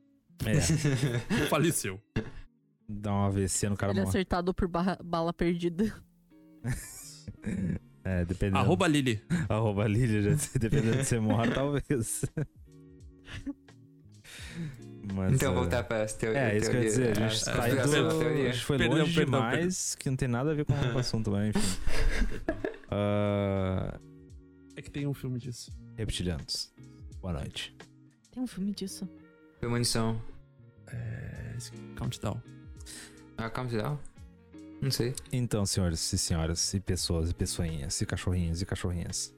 [0.47, 0.60] É,
[1.48, 2.01] Faleceu.
[2.89, 4.10] dá um AVC no cara Ele é morre.
[4.10, 5.93] acertado por barra- bala perdida.
[8.05, 8.59] É, dependendo.
[8.59, 9.23] Arroba Lili.
[9.48, 12.24] Arroba já- dependendo de ser morre, talvez.
[15.14, 16.43] Mas, então, ah, voltar para as teorias.
[16.43, 17.10] É, isso que eu ia dizer.
[17.10, 18.09] A gente as saiu conspirações, do...
[18.09, 18.52] A teoria.
[18.52, 21.31] gente foi Perdão, longe perdão, demais, que não tem nada a ver com o assunto,
[21.31, 21.78] mas enfim.
[22.90, 23.98] Ah,
[24.77, 25.70] É que tem um filme disso.
[25.97, 26.73] reptilianos.
[27.20, 27.74] Boa noite.
[28.32, 29.09] Tem um filme disso.
[29.60, 30.20] Premonição.
[30.93, 31.56] É.
[31.97, 32.40] Countdown.
[33.36, 33.98] Ah, Countdown?
[34.81, 35.14] Não sei.
[35.32, 39.35] Então, senhores e senhoras, e pessoas, e pessoinhas, e cachorrinhos, e cachorrinhas.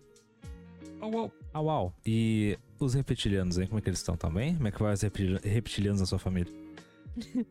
[1.01, 1.33] Au, au.
[1.53, 1.95] Au, au.
[2.05, 3.67] E os reptilianos, hein?
[3.67, 4.55] Como é que eles estão também?
[4.55, 6.53] Como é que vai os reptili- reptilianos na sua família?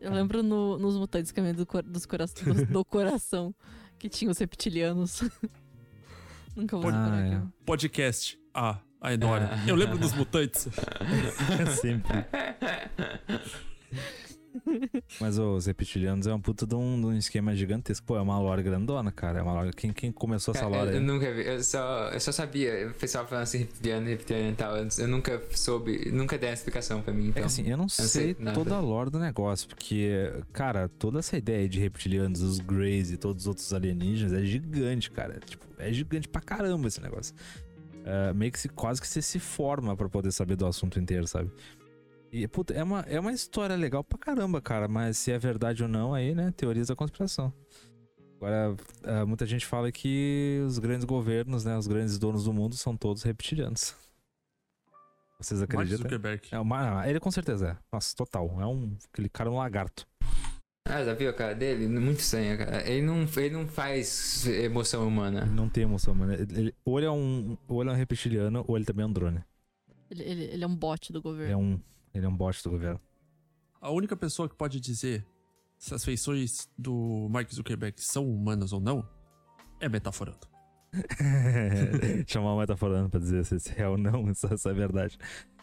[0.00, 3.54] Eu lembro no- nos Mutantes Caminho do, dos cora- do, do Coração
[3.98, 5.22] que tinha os reptilianos.
[6.56, 7.26] Nunca vou Ah, superar é.
[7.28, 7.52] aquilo.
[7.64, 8.38] Podcast.
[8.52, 9.50] Ah, a Enora.
[9.52, 9.64] Ah.
[9.68, 10.68] Eu lembro dos mutantes.
[11.80, 12.24] Sempre.
[15.20, 18.06] Mas os reptilianos é um puta de um, de um esquema gigantesco.
[18.06, 19.38] Pô, é uma lore grandona, cara.
[19.38, 19.72] É uma lore...
[19.72, 22.94] quem, quem começou essa lore eu, eu nunca vi, eu só, eu só sabia, o
[22.94, 27.12] pessoal falando assim, reptiliano, reptiliano e tal, eu nunca soube, nunca dei uma explicação pra
[27.12, 27.42] mim, É então.
[27.42, 28.56] que assim, eu não sei, sei nada.
[28.56, 33.16] toda a lore do negócio, porque, cara, toda essa ideia de reptilianos, os Greys e
[33.16, 35.38] todos os outros alienígenas é gigante, cara.
[35.44, 37.34] Tipo, é gigante pra caramba esse negócio.
[38.04, 41.26] É, meio que se, quase que você se forma pra poder saber do assunto inteiro,
[41.26, 41.50] sabe?
[42.30, 45.82] E, puta, é uma, é uma história legal pra caramba, cara, mas se é verdade
[45.82, 47.52] ou não, aí, né, teorias da conspiração.
[48.36, 52.76] Agora, é, muita gente fala que os grandes governos, né, os grandes donos do mundo
[52.76, 53.94] são todos reptilianos.
[55.40, 56.02] Vocês Mark acreditam?
[56.02, 56.42] Zuckerberg.
[56.50, 57.76] É, uma, ele com certeza é.
[57.92, 58.60] Nossa, total.
[58.60, 58.96] É um.
[59.12, 60.06] Aquele cara é um lagarto.
[60.84, 61.86] Ah, já viu a cara dele?
[61.86, 62.88] Muito estranha, cara.
[62.88, 65.42] Ele não, ele não faz emoção humana.
[65.42, 66.32] Ele não tem emoção, mano.
[66.32, 67.56] Ele, ele- ou ele é um.
[67.68, 69.44] Ou ele é um reptiliano, ou ele também é um drone.
[70.10, 71.52] Ele, ele, ele é um bot do governo.
[71.52, 71.80] é um.
[72.14, 73.00] Ele é um bot do governo.
[73.80, 75.24] A única pessoa que pode dizer
[75.78, 79.08] se as feições do Mark Zuckerberg são humanas ou não
[79.80, 80.48] é metaforando.
[82.26, 85.18] Chamar o metaforando pra dizer se é ou não, se essa é verdade.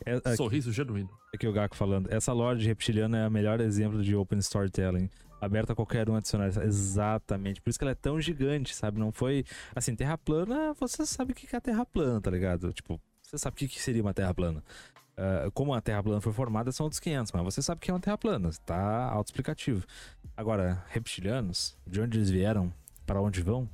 [0.05, 1.09] É, é, Sorriso genuíno.
[1.33, 2.11] aqui o Gaku falando.
[2.13, 5.09] Essa lore de reptiliano é o melhor exemplo de open storytelling.
[5.41, 6.47] Aberta a qualquer um adicionar.
[6.63, 7.61] Exatamente.
[7.61, 8.99] Por isso que ela é tão gigante, sabe?
[8.99, 9.43] Não foi.
[9.75, 12.71] Assim, terra plana, você sabe o que é a terra plana, tá ligado?
[12.71, 14.63] Tipo, você sabe o que seria uma terra plana.
[15.17, 17.93] Ah, como a Terra plana foi formada, são outros 500, mas você sabe que é
[17.93, 19.85] uma Terra plana, tá autoexplicativo.
[20.35, 22.73] Agora, reptilianos, de onde eles vieram,
[23.05, 23.69] para onde vão,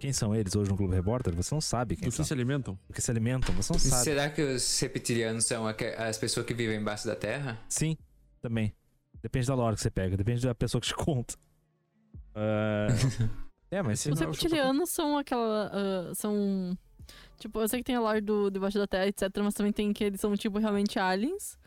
[0.00, 2.24] quem são eles hoje no Clube Repórter, você não sabe quem Do que são.
[2.24, 2.78] se alimentam?
[2.88, 4.02] Do que se alimentam, você não sabe.
[4.04, 7.60] Será que os reptilianos são as pessoas que vivem embaixo da terra?
[7.68, 7.96] Sim,
[8.40, 8.72] também.
[9.22, 11.34] Depende da lore que você pega, depende da pessoa que te conta.
[12.34, 12.88] Ah,
[13.70, 15.70] é, mas Os é o que eu tô- reptilianos são aquela.
[15.72, 16.76] ah, são.
[17.38, 19.28] Tipo, eu sei que tem a lore do Debaixo da Terra, etc.
[19.42, 21.58] Mas também tem que eles são, tipo, realmente aliens.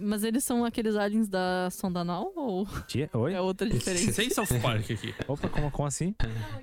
[0.00, 2.32] Mas eles são aqueles aliens da sonda anal?
[2.36, 3.32] Ou Tia, Oi?
[3.34, 4.12] é outra diferença?
[4.12, 5.14] Sem South Park aqui.
[5.26, 6.14] Opa, como, como assim?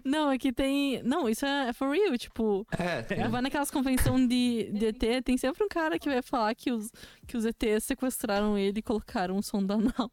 [0.06, 1.02] Não, é que tem.
[1.04, 2.18] Não, isso é, é for real.
[2.18, 6.22] Tipo, É, tu vai naquelas convenções de, de ET, tem sempre um cara que vai
[6.22, 6.92] falar que os,
[7.28, 9.94] que os ETs sequestraram ele e colocaram um sonda anal.
[9.98, 10.10] Oi?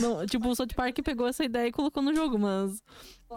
[0.00, 2.82] Não, tipo, o South Park pegou essa ideia e colocou no jogo, mas.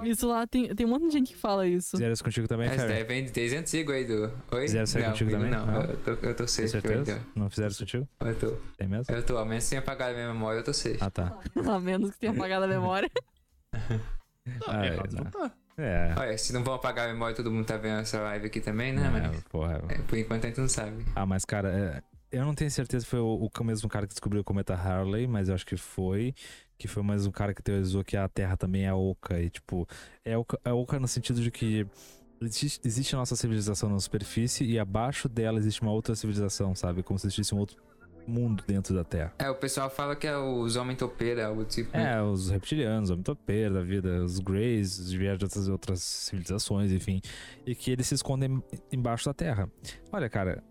[0.04, 1.92] Isso lá tem, tem um monte de gente que fala isso.
[1.92, 2.94] Fizeram isso contigo também, Essa Ferry?
[2.94, 4.32] daí vem desde antigo aí do.
[4.52, 4.62] Oi?
[4.62, 5.50] Fizeram isso não, contigo também?
[5.52, 5.86] Não, Ah.
[5.90, 6.68] eu tô, eu tô safe.
[6.70, 7.20] certeza?
[7.36, 8.08] Não fizeram isso contigo?
[8.22, 8.52] eu tô.
[8.78, 9.14] Tem mesmo?
[9.14, 10.98] Eu tô, ao menos sem apagar a minha memória, eu tô safe.
[11.02, 11.38] Ah, tá.
[11.68, 13.10] A menos que tenha apagado a memória.
[14.66, 15.24] Tá, Ah, é, errado não.
[15.26, 15.52] não tá.
[15.78, 16.14] É.
[16.18, 18.92] Olha, se não vão apagar a memória, todo mundo tá vendo essa live aqui também,
[18.92, 19.06] né?
[19.06, 19.82] é, Mas, porra.
[19.90, 21.06] é, por enquanto a gente não sabe.
[21.16, 24.14] Ah, mas cara, é, eu não tenho certeza se foi o, o mesmo cara que
[24.14, 26.34] descobriu o cometa Harley, mas eu acho que foi.
[26.78, 29.40] Que foi mais um cara que teorizou que a Terra também é oca.
[29.40, 29.88] E, tipo,
[30.24, 31.86] é oca, é oca no sentido de que
[32.42, 37.04] existe, existe a nossa civilização na superfície e abaixo dela existe uma outra civilização, sabe?
[37.04, 37.78] Como se existisse um outro
[38.26, 39.34] mundo dentro da Terra.
[39.40, 41.98] É, o pessoal fala que é os homem topeira, algo tipo.
[41.98, 42.14] né?
[42.14, 46.92] É, os reptilianos, o mitopeira da vida, os Greys, os vieram de outras, outras civilizações,
[46.92, 47.22] enfim.
[47.66, 49.70] E que eles se escondem embaixo da Terra.
[50.12, 50.64] Olha, cara,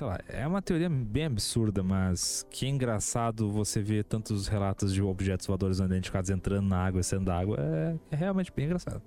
[0.00, 5.02] sei lá, é uma teoria bem absurda, mas que engraçado você ver tantos relatos de
[5.02, 7.58] objetos voadores não identificados entrando na água e saindo da água.
[7.60, 9.02] É, é realmente bem engraçado.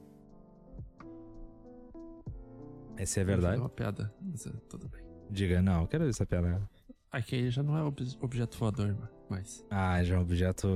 [2.95, 3.60] Essa é a É verdade.
[3.60, 5.02] uma piada, mas é, tudo bem.
[5.32, 6.61] Diga, não, eu quero ver essa piada.
[7.11, 8.95] Aqui já não é ob- objeto voador,
[9.28, 10.68] mas Ah, já é um objeto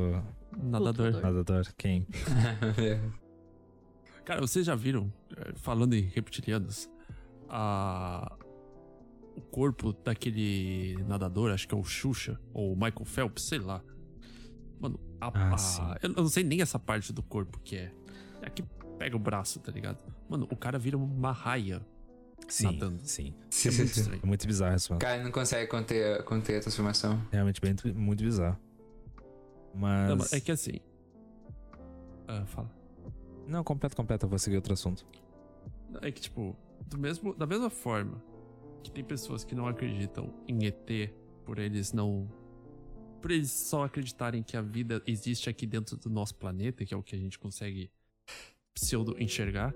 [0.51, 1.11] nadador.
[1.11, 1.21] Flutuador.
[1.21, 1.67] nadador.
[1.77, 2.07] Quem?
[4.25, 6.89] Cara, vocês já viram, eh, falando em reptilianos,
[7.47, 8.35] a...
[9.37, 13.83] o corpo daquele nadador, acho que é o Xuxa, ou o Michael Phelps, sei lá.
[14.79, 15.81] Mano, a, Ah, a- sim.
[16.01, 17.91] eu não sei nem essa parte do corpo que é.
[18.41, 18.63] É que
[18.97, 20.03] pega o braço, tá ligado?
[20.29, 21.85] Mano, o cara vira uma raia.
[22.47, 23.01] Sim, Nadando.
[23.03, 23.33] sim.
[23.65, 24.21] É muito estranho.
[24.23, 25.01] É muito bizarro isso, O mano.
[25.01, 27.21] cara não consegue conter, conter a transformação.
[27.31, 28.57] Realmente bem, muito bizarro.
[29.73, 30.09] Mas.
[30.09, 30.79] Não, mas é que assim.
[32.27, 32.71] Ah, fala.
[33.47, 35.05] Não, completa, completa, eu vou seguir outro assunto.
[36.01, 36.55] É que, tipo,
[36.87, 38.21] do mesmo, da mesma forma
[38.83, 41.11] que tem pessoas que não acreditam em ET
[41.45, 42.27] por eles não.
[43.21, 46.97] Por eles só acreditarem que a vida existe aqui dentro do nosso planeta, que é
[46.97, 47.89] o que a gente consegue
[48.73, 49.73] pseudo enxergar.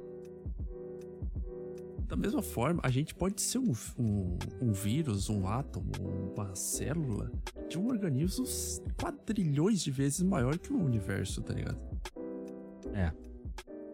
[2.08, 5.94] Da mesma forma, a gente pode ser um, um, um vírus, um átomo,
[6.36, 7.32] uma célula
[7.70, 8.46] de um organismo
[9.02, 11.80] quadrilhões de vezes maior que o universo, tá ligado?
[12.94, 13.14] É.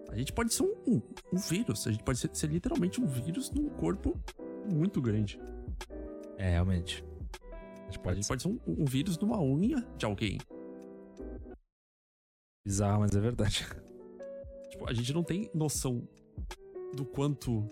[0.10, 1.02] A gente pode ser um, um,
[1.32, 4.20] um vírus, a gente pode ser, ser literalmente um vírus num corpo
[4.68, 5.40] muito grande.
[6.38, 7.04] É, realmente.
[7.52, 10.38] A gente A pode ser pode ser um, um vírus numa unha de alguém.
[12.66, 13.66] bizarro, mas é verdade.
[14.70, 16.08] Tipo, a gente não tem noção
[16.94, 17.66] do quanto.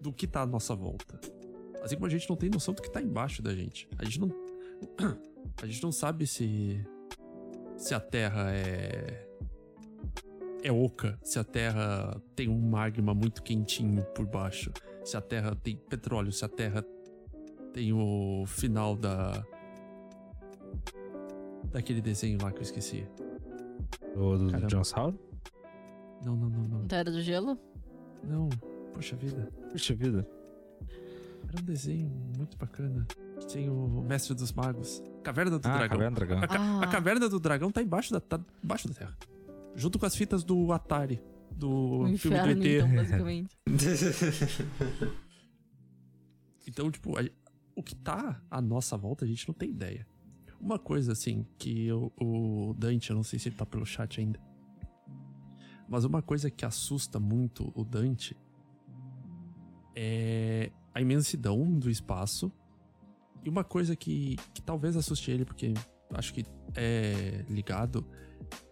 [0.00, 1.20] do que tá à nossa volta.
[1.82, 3.88] Assim como a gente não tem noção do que tá embaixo da gente.
[3.98, 4.28] A gente não.
[5.62, 6.82] A gente não sabe se.
[7.76, 9.26] se a Terra é.
[10.62, 11.18] é oca.
[11.22, 14.72] Se a Terra tem um magma muito quentinho por baixo.
[15.04, 16.30] Se a Terra tem petróleo.
[16.32, 16.84] Se a Terra
[17.72, 19.44] tem o final da.
[21.72, 23.06] daquele desenho lá que eu esqueci.
[24.16, 24.66] O do Caramba.
[24.66, 25.14] John Sauer?
[26.24, 26.86] Não, não, não, não.
[26.86, 27.58] Da Era do Gelo?
[28.24, 28.48] Não.
[28.92, 29.48] Poxa vida.
[29.70, 30.26] Puxa vida.
[31.48, 33.06] Era um desenho muito bacana.
[33.52, 35.02] Tem o Mestre dos Magos.
[35.22, 35.88] Caverna do Ah, Dragão.
[35.88, 36.38] Caverna do Dragão.
[36.38, 36.80] A, ca- Ah.
[36.82, 39.16] a Caverna do Dragão tá embaixo da, tá embaixo da Terra.
[39.74, 41.22] Junto com as fitas do Atari.
[41.60, 42.74] Do O filme do inferno, ET.
[42.84, 43.56] então, basicamente.
[46.66, 47.28] Então, tipo, a-
[47.74, 50.06] o que tá à nossa volta a gente não tem ideia.
[50.60, 54.20] Uma coisa, assim, que o, o Dante, eu não sei se ele tá pelo chat
[54.20, 54.38] ainda.
[55.88, 58.36] Mas uma coisa que assusta muito o Dante
[59.96, 62.52] é a imensidão do espaço.
[63.42, 65.72] E uma coisa que, que talvez assuste ele, porque
[66.12, 66.44] acho que
[66.76, 68.06] é ligado,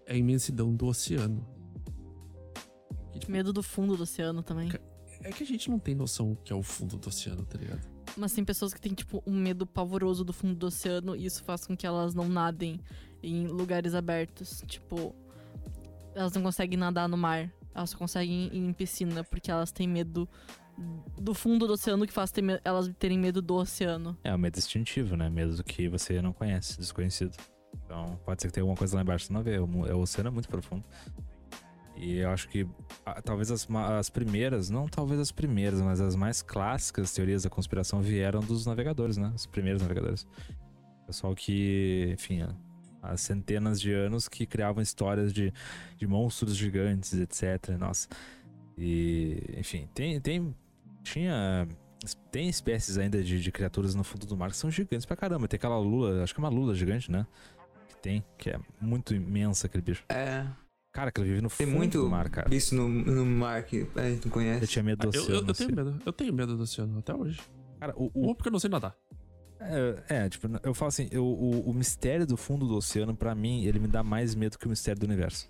[0.07, 1.45] é a imensidão do oceano.
[3.19, 4.71] Tipo, Medo do fundo do oceano também.
[5.23, 7.59] é que a gente não tem noção o que é o fundo do oceano, tá
[7.59, 7.81] ligado?
[8.17, 11.43] Mas tem pessoas que têm, tipo, um medo pavoroso do fundo do oceano e isso
[11.45, 12.81] faz com que elas não nadem
[13.23, 14.63] em lugares abertos.
[14.67, 15.15] Tipo,
[16.15, 17.53] elas não conseguem nadar no mar.
[17.75, 20.29] Elas só conseguem ir em piscina porque elas têm medo
[21.21, 24.17] do fundo do oceano que faz ter me- elas terem medo do oceano.
[24.25, 25.29] É o medo instintivo, né?
[25.29, 27.37] Medo do que você não conhece, desconhecido.
[27.85, 29.59] Então, pode ser que tenha alguma coisa lá embaixo que você não vê.
[29.59, 30.85] O, mu- o oceano é muito profundo.
[32.01, 32.67] E eu acho que
[33.05, 37.51] ah, talvez as, as primeiras, não talvez as primeiras, mas as mais clássicas teorias da
[37.51, 39.33] conspiração vieram dos navegadores, né?
[39.35, 40.27] Os primeiros navegadores.
[41.07, 42.47] Pessoal que, enfim,
[43.03, 45.53] há centenas de anos que criavam histórias de,
[45.97, 47.77] de monstros gigantes, etc.
[47.79, 48.09] Nossa.
[48.77, 50.55] E, enfim, tem, tem
[51.03, 51.67] tinha
[52.31, 55.49] tem espécies ainda de, de criaturas no fundo do mar que são gigantes pra caramba.
[55.49, 57.27] Tem aquela lula, acho que é uma lula gigante, né?
[57.89, 60.05] Que tem, que é muito imensa aquele bicho.
[60.09, 60.47] É,
[60.99, 62.49] Cara, que ele vive no tem fundo muito do mar, cara.
[62.49, 64.67] bicho no, no mar que a gente não Eu conhece.
[64.67, 65.41] tinha medo do Ah, eu, oceano.
[65.41, 65.67] eu- eu assim.
[65.69, 66.03] tenho medo.
[66.05, 67.41] Eu tenho medo do oceano até hoje.
[67.79, 68.97] Cara, o, o- Ou porque eu não sei nadar.
[69.61, 73.33] é, é, tipo, eu falo assim, eu- o, o mistério do fundo do oceano, pra
[73.33, 75.49] mim, ele me dá mais medo que o mistério do universo.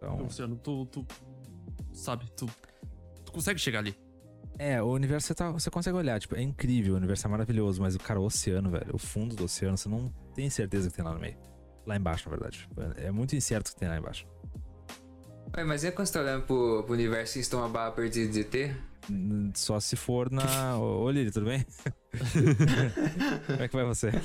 [0.00, 1.04] O Então, oceano, tu, tu
[1.92, 2.46] sabe, tu,
[3.24, 3.96] tu consegue chegar ali.
[4.60, 7.82] é, o universo você, tá- você consegue olhar, tipo, é incrível, o universo é maravilhoso,
[7.82, 10.94] mas o cara, o oceano, velho, o fundo do oceano, você não tem certeza que
[10.94, 11.36] tem lá no meio.
[11.86, 12.68] Lá embaixo, na verdade.
[12.96, 14.26] É muito incerto o que tem lá embaixo.
[15.56, 18.30] Ué, mas é quando você tá olhando pro, pro universo e estão uma bala perdida
[18.32, 18.74] de ET?
[19.54, 20.42] Só se for na.
[20.76, 21.64] Ô, ô Lili, tudo bem?
[23.46, 24.10] Como é que vai você?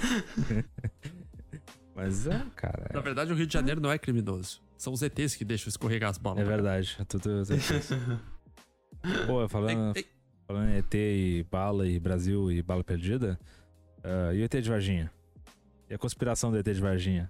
[1.95, 2.89] Mas é, cara.
[2.93, 4.61] Na verdade, o Rio de Janeiro não é criminoso.
[4.77, 6.39] São os ETs que deixam escorregar as balas.
[6.39, 6.97] É verdade.
[6.99, 7.43] é Tudo.
[9.27, 10.11] Pô, falando, Tem- tem-
[10.47, 13.39] falando em ET e bala e Brasil e bala perdida.
[14.03, 15.11] ah, e o ET de Varginha?
[15.89, 17.29] E a conspiração do ET de Varginha?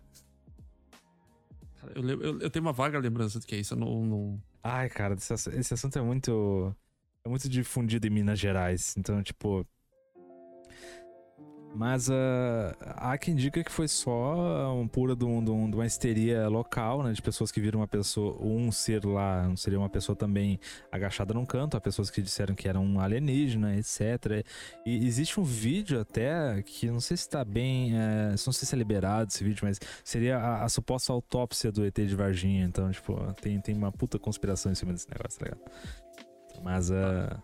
[1.95, 3.73] Eu, eu- eu tenho uma vaga lembrança do que é isso.
[3.73, 4.05] Eu não.
[4.05, 6.75] não- Ai, cara, esse, esse assunto é muito.
[7.23, 8.95] É muito difundido em Minas Gerais.
[8.97, 9.67] Então, tipo.
[11.73, 15.75] Mas ah, há quem diga que foi só um pura de, um- de um- de
[15.75, 17.13] uma histeria local, né?
[17.13, 20.59] De pessoas que viram uma pessoa, um ser lá, seria uma pessoa também
[20.91, 24.45] agachada num canto, há pessoas que disseram que era um alienígena, etc.
[24.85, 28.75] E existe um vídeo até que não sei se tá bem, é, não sei se
[28.75, 32.65] é liberado esse vídeo, mas seria a, a suposta autópsia do ET de Varginha.
[32.65, 35.61] Então, tipo, tem, tem uma puta conspiração em cima desse negócio, tá ligado?
[36.63, 37.41] Mas, ah,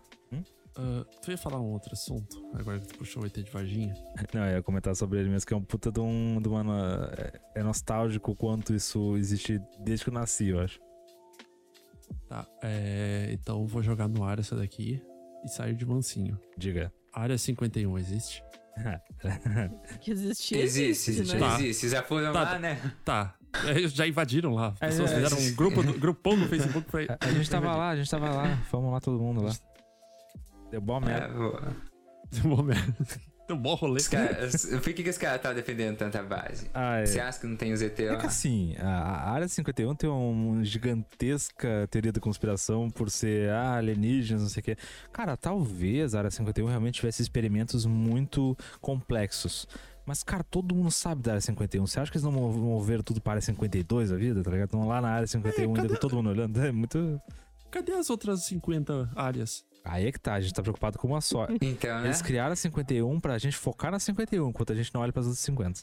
[0.80, 3.92] Ah, tu ia falar um outro assunto, agora que tu puxou o ET de Varginha.
[4.32, 7.10] não, eu ia comentar sobre ele mesmo, que é um puta de, um, de uma.
[7.18, 10.78] é- É nostálgico o quanto isso existe desde que eu nasci, eu acho.
[12.28, 15.02] Tá, é, então vou jogar no ar essa daqui
[15.44, 16.38] e sair de mansinho.
[16.56, 16.92] Diga.
[17.12, 18.42] Área 51 existe?
[20.00, 21.40] Que existe, Existe, existe, né?
[21.40, 21.54] Tá.
[21.60, 21.88] existe.
[21.88, 22.42] Já foram Tá.
[22.44, 22.92] lá, né?
[23.04, 23.34] Tá,
[23.66, 24.68] é, já invadiram lá.
[24.80, 27.00] As pessoas É, é, fizeram um grupo, grupão no Facebook pra.
[27.20, 28.44] A, a gente tava lá, a gente tava lá.
[28.70, 29.52] Vamos lá todo mundo lá.
[30.70, 31.34] Deu bom É, merda.
[31.34, 31.60] pô.
[32.30, 32.94] Deu bom merda.
[33.48, 33.96] Deu bom rolê.
[33.96, 36.68] Os caras- por que, que os caras estavam defendendo tanta base?
[36.74, 37.06] Ah, é.
[37.06, 38.18] Você acha que não tem os ET É lá?
[38.18, 44.42] que assim, a, Área 51 tem uma gigantesca teoria da conspiração por ser ah, alienígenas,
[44.42, 44.76] não sei o quê.
[45.10, 49.66] Cara, talvez a Área 51 realmente tivesse experimentos muito complexos.
[50.04, 51.86] Mas, cara, todo mundo sabe da Área 51.
[51.86, 54.50] Você acha que eles não mo- moveram tudo para a Área 52 a vida, tá
[54.50, 54.66] ligado?
[54.66, 56.58] Estão lá na Área 51 ainda cadê- todo mundo olhando.
[56.60, 57.18] É muito.
[57.70, 59.64] Cadê as outras 50 áreas?
[59.88, 61.46] Aí é que tá, a gente tá preocupado com uma só.
[61.62, 62.06] Então, né?
[62.08, 65.26] Eles criaram a 51 pra gente focar na 51, enquanto a gente não olha pras
[65.26, 65.80] outras 50.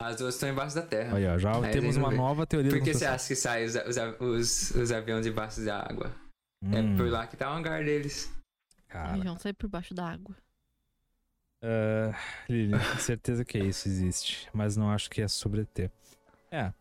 [0.00, 1.16] As duas estão embaixo da terra.
[1.16, 2.16] Aí, ó, já Aí temos uma vê.
[2.16, 5.80] nova teoria Por que você acha que saem os, os, os, os aviões debaixo da
[5.80, 6.14] água?
[6.62, 8.30] Hum, É por lá que tá o hangar deles.
[8.88, 9.16] cara.
[9.22, 10.34] Vão sair por baixo da água.
[11.62, 12.12] Ah,
[12.48, 15.90] Lili, certeza que é isso existe, mas não acho que é sobre ET.
[16.50, 16.72] É.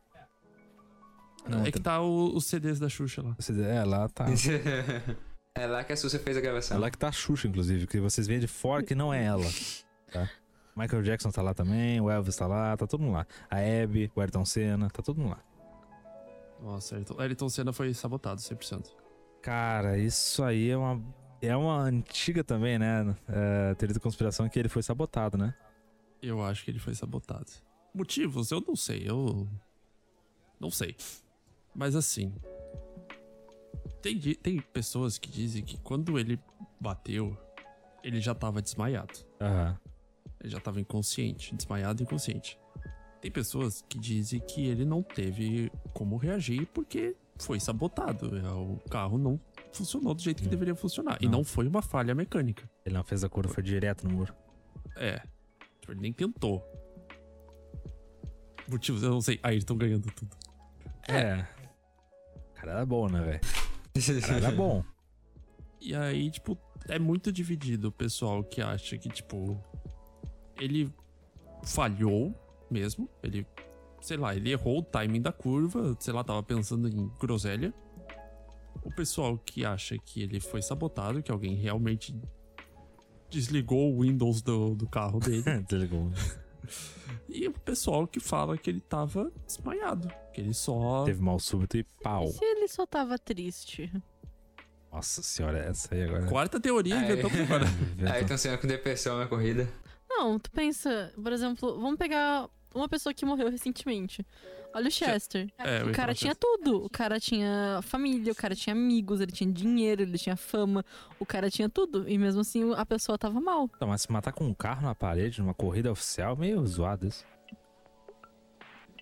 [1.48, 3.36] Não, é que tá o- os CDs da Xuxa lá.
[3.40, 4.26] você- É, lá tá.
[5.56, 6.80] é lá que a Sussa fez a É gravação.
[6.80, 9.46] lá que tá a Xuxa, inclusive, que vocês veem de fora que não é ela.
[10.12, 10.30] Tá?
[10.76, 13.26] Michael Jackson tá lá também, o Elvis tá lá, tá todo mundo lá.
[13.50, 15.40] A Abby, o Ayrton Senna, tá todo mundo lá.
[16.62, 18.86] Nossa, Ayrton, Ayrton Senna foi sabotado 100%.
[19.42, 21.02] Cara, isso aí é uma.
[21.42, 23.16] É uma antiga também, né?
[23.30, 25.54] É, teoria da conspiração que ele foi sabotado, né?
[26.22, 27.46] Eu acho que ele foi sabotado.
[27.94, 28.52] Motivos?
[28.52, 29.48] Eu não sei, eu.
[30.60, 30.96] Não sei.
[31.76, 32.34] Mas assim.
[34.06, 36.40] Tem, tem pessoas que dizem que quando ele
[36.80, 37.36] bateu,
[38.04, 39.14] ele já tava desmaiado.
[39.42, 39.76] Aham.
[40.40, 42.60] Ele já tava inconsciente, desmaiado e inconsciente.
[43.20, 48.38] Tem pessoas que dizem que ele não teve como reagir porque foi sabotado.
[48.38, 49.40] É, O carro não
[49.74, 50.52] funcionou do jeito que Não.
[50.52, 51.18] deveria funcionar.
[51.20, 51.40] E Não.
[51.40, 52.70] não foi uma falha mecânica.
[52.86, 54.36] Ele não fez a curva, foi direto no muro.
[54.96, 55.20] É.
[55.82, 56.64] Tipo, ele nem tentou.
[58.68, 59.40] Motivos, eu não sei.
[59.42, 60.36] Aí eles estão ganhando tudo.
[61.08, 61.44] É.
[62.54, 63.65] Cara, era bom, né, velho?
[64.30, 64.84] Era bom.
[65.80, 66.58] E aí, tipo,
[66.88, 69.58] é muito dividido o pessoal que acha que, tipo,
[70.60, 70.92] ele
[71.64, 72.34] falhou
[72.70, 73.10] mesmo.
[73.24, 73.46] Ele,
[74.02, 77.74] sei lá, ele errou o timing da curva, sei lá, tava pensando em groselha.
[78.84, 82.16] O pessoal que acha que ele foi sabotado, que alguém realmente
[83.30, 85.44] desligou o Windows do, do carro dele.
[85.68, 86.12] Desligou.
[87.30, 90.12] E o pessoal que fala que ele tava desmaiado.
[90.34, 91.04] Que ele só.
[91.06, 92.26] Teve mal súbito e pau.
[92.26, 93.92] E se ele só tava triste?
[94.92, 96.26] Nossa senhora, essa aí agora.
[96.28, 97.00] Quarta teoria, É.
[97.04, 97.66] inventamos agora.
[98.14, 99.68] Aí estão sendo com depressão na corrida.
[100.10, 104.26] Não, tu pensa, por exemplo, vamos pegar uma pessoa que morreu recentemente.
[104.76, 105.48] Olha o Chester.
[105.58, 106.84] É, eu O cara tinha tudo.
[106.84, 110.84] O cara tinha família, o cara tinha amigos, ele tinha dinheiro, ele tinha fama.
[111.18, 112.08] O cara tinha tudo.
[112.10, 113.70] E mesmo assim a pessoa tava mal.
[113.80, 117.26] Não, mas se matar com um carro na parede, numa corrida oficial, meio zoado isso.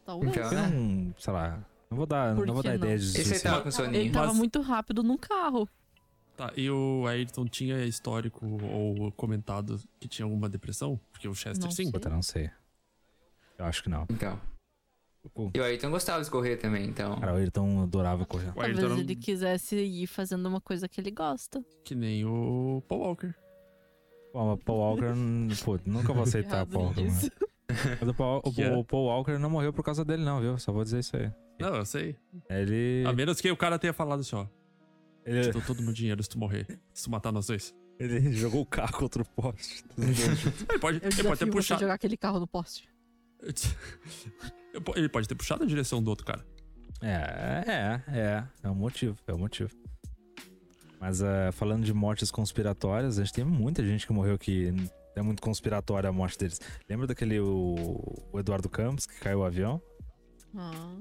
[0.05, 0.31] Talvez.
[0.35, 0.67] Então, Eu né?
[0.69, 2.85] não, sei lá, não vou dar, Por não vou que dar não?
[2.85, 3.95] ideia de Esse tava com soninho.
[3.95, 5.67] Ele tava Mas- muito rápido num carro.
[6.35, 10.99] Tá, e o Ayrton tinha histórico ou comentado que tinha alguma depressão?
[11.11, 11.83] Porque o Chester Não sim.
[11.83, 11.91] sei.
[11.91, 12.49] Puta, não sei.
[13.57, 14.05] Eu acho que não.
[14.09, 14.39] Então.
[15.33, 17.17] Pô, E o Ayrton gostava de correr também, então.
[17.19, 18.49] Cara, o Ayrton adorava correr.
[18.49, 21.63] O Talvez Ayrton era ele quisesse ir fazendo uma coisa que ele gosta.
[21.85, 23.33] que nem o Paul Walker.
[24.33, 25.13] Pô, mas Paul Walker,
[25.63, 27.01] pô, nunca vou aceitar Paul Walker.
[27.03, 27.31] nisso.
[27.99, 28.75] Mas o Paul, o- é?
[28.77, 30.57] o Paul Walker não morreu por causa dele, não, viu?
[30.57, 31.31] Só vou dizer isso aí.
[31.59, 32.15] Não, eu sei.
[32.49, 33.03] Ele.
[33.07, 34.45] A menos que o cara tenha falado assim, ó.
[35.25, 36.67] Ele, Te dou todo o meu dinheiro se tu morrer.
[36.93, 37.73] Se tu matar nós dois.
[37.97, 39.85] ele jogou o carro contra o poste.
[39.97, 41.79] Ele pode, Eu ele pode ter puxado.
[41.81, 42.89] jogar aquele carro no poste.
[44.95, 46.45] Ele pode ter puxado a direção do outro cara.
[47.01, 48.43] É, é, é.
[48.63, 49.69] É um motivo, é um motivo.
[50.99, 54.73] Mas ah, falando de mortes conspiratórias, a gente tem muita gente que morreu que
[55.15, 56.61] é muito conspiratória a morte deles.
[56.89, 57.75] Lembra daquele o,
[58.31, 59.81] o Eduardo Campos que caiu o avião?
[60.55, 60.95] Ah,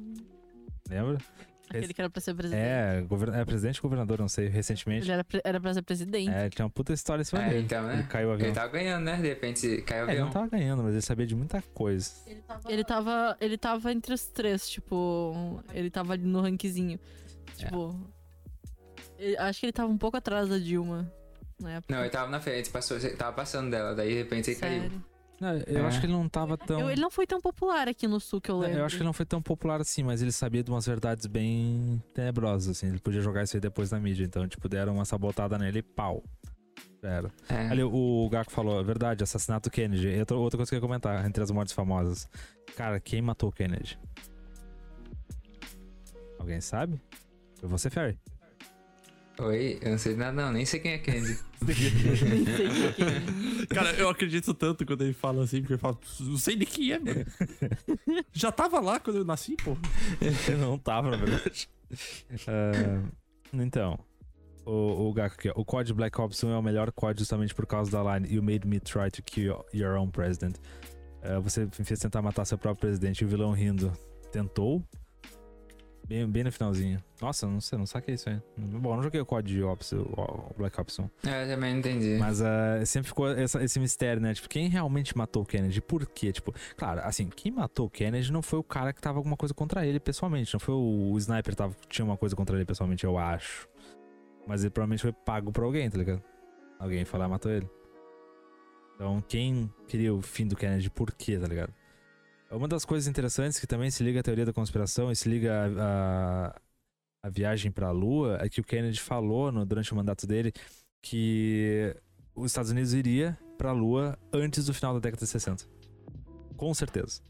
[0.88, 1.18] Lembra?
[1.78, 2.60] Aquele que era pra ser presidente.
[2.60, 3.34] É, govern...
[3.36, 5.04] é presidente ou governador, não sei, recentemente.
[5.04, 6.30] Ele era, pre- era pra ser presidente.
[6.30, 7.64] É, ele tinha uma puta história em cima É, dele.
[7.64, 7.94] então, né?
[7.94, 8.46] Ele caiu o avião.
[8.46, 9.16] Ele tava ganhando, né?
[9.16, 10.26] De repente caiu o É, ele avião.
[10.26, 12.10] não tava ganhando, mas ele sabia de muita coisa.
[12.68, 16.98] Ele tava, ele tava entre os três, tipo, ele tava ali no rankzinho.
[17.56, 17.94] Tipo,
[19.18, 21.10] ele- acho que ele tava um pouco atrás da Dilma
[21.60, 21.94] na época.
[21.94, 24.90] Não, ele tava na frente, passou, tava passando dela, daí de repente ele caiu.
[25.42, 25.86] Não, eu É.
[25.88, 26.78] acho que ele não tava tão.
[26.78, 28.78] Eu- ele não foi tão popular aqui no sul que eu lembro.
[28.78, 31.26] Eu acho que ele não foi tão popular assim, mas ele sabia de umas verdades
[31.26, 32.86] bem tenebrosas, assim.
[32.86, 34.24] Ele podia jogar isso aí depois na mídia.
[34.24, 36.22] Então, tipo, deram uma sabotada nele e pau.
[37.02, 37.28] Era.
[37.48, 37.66] É.
[37.66, 40.06] Ali, o Gaco falou, é verdade, assassinato Kennedy.
[40.06, 42.28] E outra, outra coisa que eu ia comentar, entre as mortes famosas.
[42.76, 43.98] Cara, quem matou o Kennedy?
[46.38, 47.00] Alguém sabe?
[47.56, 48.16] Foi você, Ferry.
[49.44, 51.36] Oi, eu não sei nada não, nem sei quem é Candy.
[51.62, 53.12] Nem sei quem
[53.62, 53.66] é.
[53.74, 56.92] Cara, eu acredito tanto quando ele fala assim, porque ele fala, não sei nem quem
[56.92, 57.24] é, mano.
[58.32, 59.76] Já tava lá quando eu nasci, pô.
[60.20, 61.68] Ele não tava, na verdade.
[62.48, 63.02] Ah,
[63.52, 63.98] então,
[64.64, 65.52] o, o Gaco aqui, ó.
[65.56, 68.42] O COD Black Ops 1 é o melhor COD justamente por causa da line You
[68.42, 70.56] made me try to kill your- own president.
[71.22, 73.92] Ah, você me fez tentar matar seu próprio presidente e o vilão rindo.
[74.32, 74.82] Tentou?
[76.06, 77.02] Bem, bem no finalzinho.
[77.20, 78.38] Nossa, não sei, não saquei isso aí.
[78.56, 81.10] Bom, não joguei o COD Ops, o, Black Ops 1.
[81.26, 82.16] É, eu também não entendi.
[82.18, 84.34] Mas ah, sempre ficou essa- esse mistério, né?
[84.34, 85.80] Tipo, quem realmente matou o Kennedy?
[85.80, 86.32] Por quê?
[86.32, 89.54] Tipo, claro, assim, quem matou o Kennedy não foi o cara que tava alguma coisa
[89.54, 90.52] contra ele pessoalmente.
[90.52, 93.68] Não foi o, o sniper que tava, tinha uma coisa contra ele pessoalmente, eu acho.
[94.46, 96.22] Mas ele provavelmente foi pago por alguém, tá ligado?
[96.80, 97.70] Alguém foi lá e matou ele.
[98.96, 100.90] Então, quem queria o fim do Kennedy?
[100.90, 101.72] Por quê, tá ligado?
[102.52, 105.52] Uma das coisas interessantes que também se liga à teoria da conspiração e se liga
[105.54, 106.60] a, a,
[107.24, 110.52] a viagem pra Lua é que o Kennedy falou no- durante o mandato dele
[111.02, 111.96] que
[112.34, 115.64] os Estados Unidos iria pra Lua antes do final da década de 60.
[116.56, 117.22] Com certeza.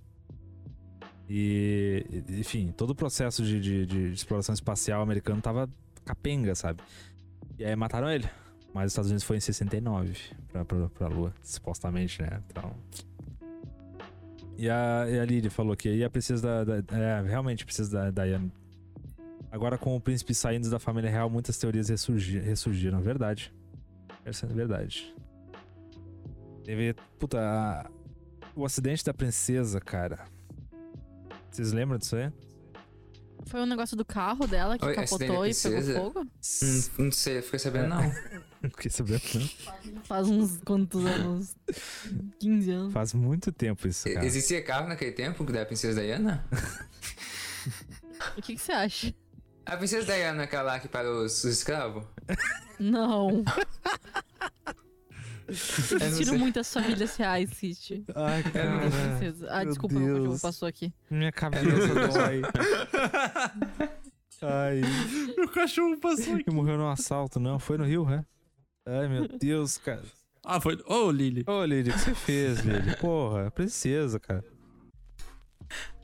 [1.29, 5.71] E, enfim, todo o processo de, de- de exploração espacial americano tava
[6.05, 6.83] capenga, sabe?
[7.59, 8.29] E aí mataram ele.
[8.75, 10.17] Mas os Estados Unidos foi em 69
[10.51, 12.43] pra, pra, pra Lua, supostamente, né?
[12.51, 12.75] Então.
[14.57, 16.81] E a, e a Lily falou que ia precisa da.
[16.81, 18.53] da- é, realmente precisa da Diane.
[19.51, 23.01] Agora, com o príncipe saindo da família real, muitas teorias ressurgi- ressurgiram.
[23.01, 23.53] Verdade.
[24.25, 25.15] Essa é verdade.
[26.65, 26.95] Teve.
[27.19, 27.39] Puta.
[27.41, 27.91] a-
[28.55, 30.25] o acidente da princesa, cara.
[31.51, 32.31] Vocês lembram disso aí?
[33.47, 36.21] Foi um negócio do carro dela que Oi, capotou e pegou fogo?
[36.21, 38.03] Hum, não sei, eu fiquei sabendo não.
[38.63, 40.03] Não fiquei sabendo, não.
[40.05, 41.57] Faz uns quantos anos?
[42.39, 42.93] 15 anos.
[42.93, 44.25] Faz muito tempo isso, cara.
[44.25, 46.45] Existia carro naquele tempo da Princesa Diana?
[48.37, 49.15] O que, que você acha?
[49.67, 52.05] A Princesa Diana é aquela lá que para os, os escravos?
[52.79, 53.45] Não.
[56.01, 56.39] Existiram sei.
[56.39, 58.05] muitas famílias reais, City.
[58.15, 58.91] Ai, cara.
[58.91, 59.47] Princesa.
[59.51, 60.41] Ah, desculpa, meu cachorro Deus.
[60.41, 60.93] passou aqui.
[61.11, 62.43] Minha cabeça dói.
[64.43, 64.81] Ai.
[65.37, 66.45] Meu cachorro passou aqui.
[66.47, 67.59] E morreu num assalto, não?
[67.59, 68.25] Foi no Rio, né?
[68.87, 70.03] Ai, meu Deus, cara.
[70.45, 70.77] Ah, foi.
[70.87, 71.45] Ô, Lily.
[71.47, 72.97] Ô, Lili, o que você fez, Lili?
[72.97, 74.45] Porra, princesa, cara.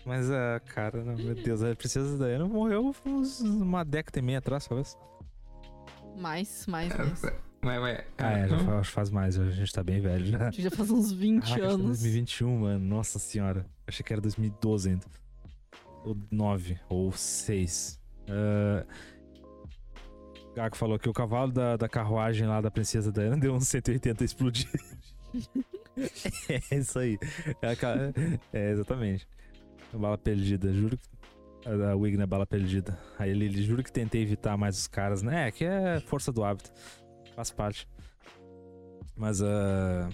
[0.07, 4.39] Mas, ah, cara, não, meu Deus, a princesa Diana morreu uns, uma década e meia
[4.39, 4.97] atrás, talvez.
[6.17, 7.23] Mais, mais, mais.
[7.61, 10.51] Mas, mas, Ah, é, já faz, faz mais, a gente tá bem velho já.
[10.51, 11.87] Já faz uns 20 Caraca, acho que é anos.
[11.87, 12.85] 2021, mano.
[12.85, 13.67] Nossa senhora.
[13.87, 15.07] Achei que era 2012 ainda.
[16.05, 18.01] Ou 9, ou 6.
[18.29, 18.87] Ah,
[20.59, 24.23] Gago falou que o cavalo da, da carruagem lá da princesa Diana deu uns 180
[24.23, 24.69] e explodiu.
[26.71, 27.17] é isso aí.
[27.63, 27.73] É, a
[28.53, 29.27] é, exatamente.
[29.93, 31.09] Bala perdida, juro que.
[31.65, 32.99] A, a Wigner é bala perdida.
[33.19, 35.49] Aí ele, ele juro que tentei evitar mais os caras, né?
[35.49, 36.73] É que é força do hábito.
[37.39, 37.89] Faz parte.
[39.17, 40.09] Mas ah,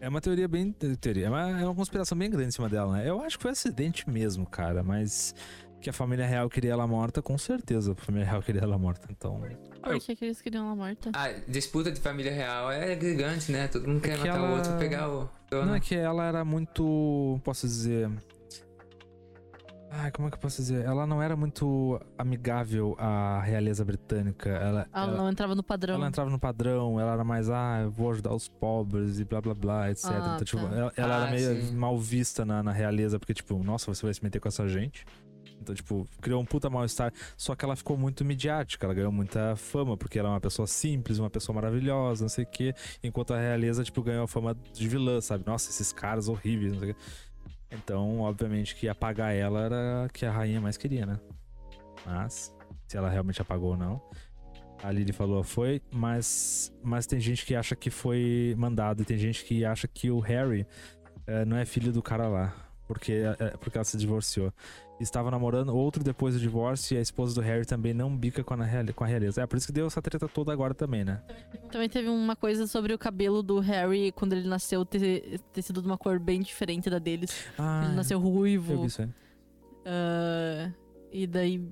[0.00, 0.70] é uma teoria bem.
[0.70, 3.08] Teoria, é, uma, é uma conspiração bem grande em cima dela, né?
[3.10, 4.84] Eu acho que foi acidente mesmo, cara.
[4.84, 5.34] Mas
[5.80, 9.08] que a família real queria ela morta, com certeza a família real queria ela morta.
[9.10, 9.42] Então.
[9.82, 11.10] Por que, que eles queriam ela morta?
[11.12, 13.66] A disputa de família real é gigante, né?
[13.66, 15.66] Todo mundo quer que matar ela- o outro e pegar o trono.
[15.66, 17.40] Não é que ela era muito.
[17.42, 18.08] Posso dizer.
[19.96, 20.84] Ai, como é que eu posso dizer?
[20.84, 24.50] Ela não era muito amigável à realeza britânica.
[24.50, 25.94] Ela, Ela ela, não entrava no padrão.
[25.94, 29.40] ela entrava no padrão, ela era mais, ah, eu vou ajudar os pobres e blá
[29.40, 30.10] blá blá, etc.
[30.10, 30.76] Ah, então, tipo, tá.
[30.76, 31.76] ela, ela Ah, era meio sim.
[31.76, 35.06] mal vista na, na realeza, porque, tipo, nossa, você vai se meter com essa gente.
[35.60, 37.12] Então, tipo, criou um puta mal-estar.
[37.36, 40.66] Só que ela ficou muito midiática, ela ganhou muita fama, porque ela é uma pessoa
[40.66, 42.74] simples, uma pessoa maravilhosa, não sei o quê.
[43.02, 45.44] Enquanto a realeza, tipo, ganhou a fama de vilã, sabe?
[45.46, 47.00] Nossa, esses caras horríveis, não sei o quê.
[47.70, 51.18] Então, obviamente, que apagar ela era que a rainha mais queria, né?
[52.06, 52.54] Mas,
[52.86, 54.02] se ela realmente apagou ou não.
[54.82, 59.16] A Lily falou foi, mas, mas tem gente que acha que foi mandado e tem
[59.16, 60.66] gente que acha que o Harry
[61.26, 62.54] eh, não é filho do cara lá,
[62.86, 64.52] porque, eh, porque ela se divorciou.
[65.00, 68.54] Estava namorando outro depois do divórcio e a esposa do Harry também não bica com
[68.54, 68.58] a,
[68.94, 69.42] com a realeza.
[69.42, 71.20] É por isso que deu essa treta toda agora também, né?
[71.70, 75.82] Também teve uma coisa sobre o cabelo do Harry quando ele nasceu ter, ter sido
[75.82, 77.44] de uma cor bem diferente da deles.
[77.58, 78.86] Ah, ele nasceu eu vi ruivo.
[78.86, 79.08] isso aí.
[79.84, 80.70] ah,
[81.12, 81.62] e daí,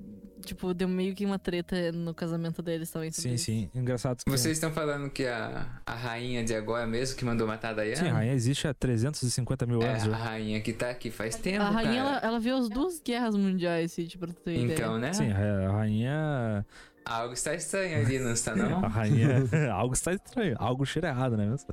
[0.43, 3.11] tipo, deu meio que uma treta no casamento deles também.
[3.11, 3.45] Sim, isso.
[3.45, 3.69] sim.
[3.73, 4.29] Engraçado que...
[4.29, 7.95] Vocês estão falando que a, a rainha de agora mesmo que mandou matar a Diana?
[7.95, 10.03] Sim, a rainha existe há 350 mil É, anos.
[10.03, 10.15] a já.
[10.15, 12.27] rainha que tá aqui faz tempo, A rainha, ela, cara.
[12.27, 14.99] ela viu as duas guerras mundiais, assim, tipo, pra tu ter Então, ideia.
[14.99, 15.13] né?
[15.13, 16.65] Sim, a rainha...
[17.05, 18.79] Algo está estranho ali, não está não?
[18.85, 19.29] A rainha...
[19.73, 20.55] Algo está estranho.
[20.57, 21.45] Algo cheira errado, né?
[21.45, 21.67] mesmo?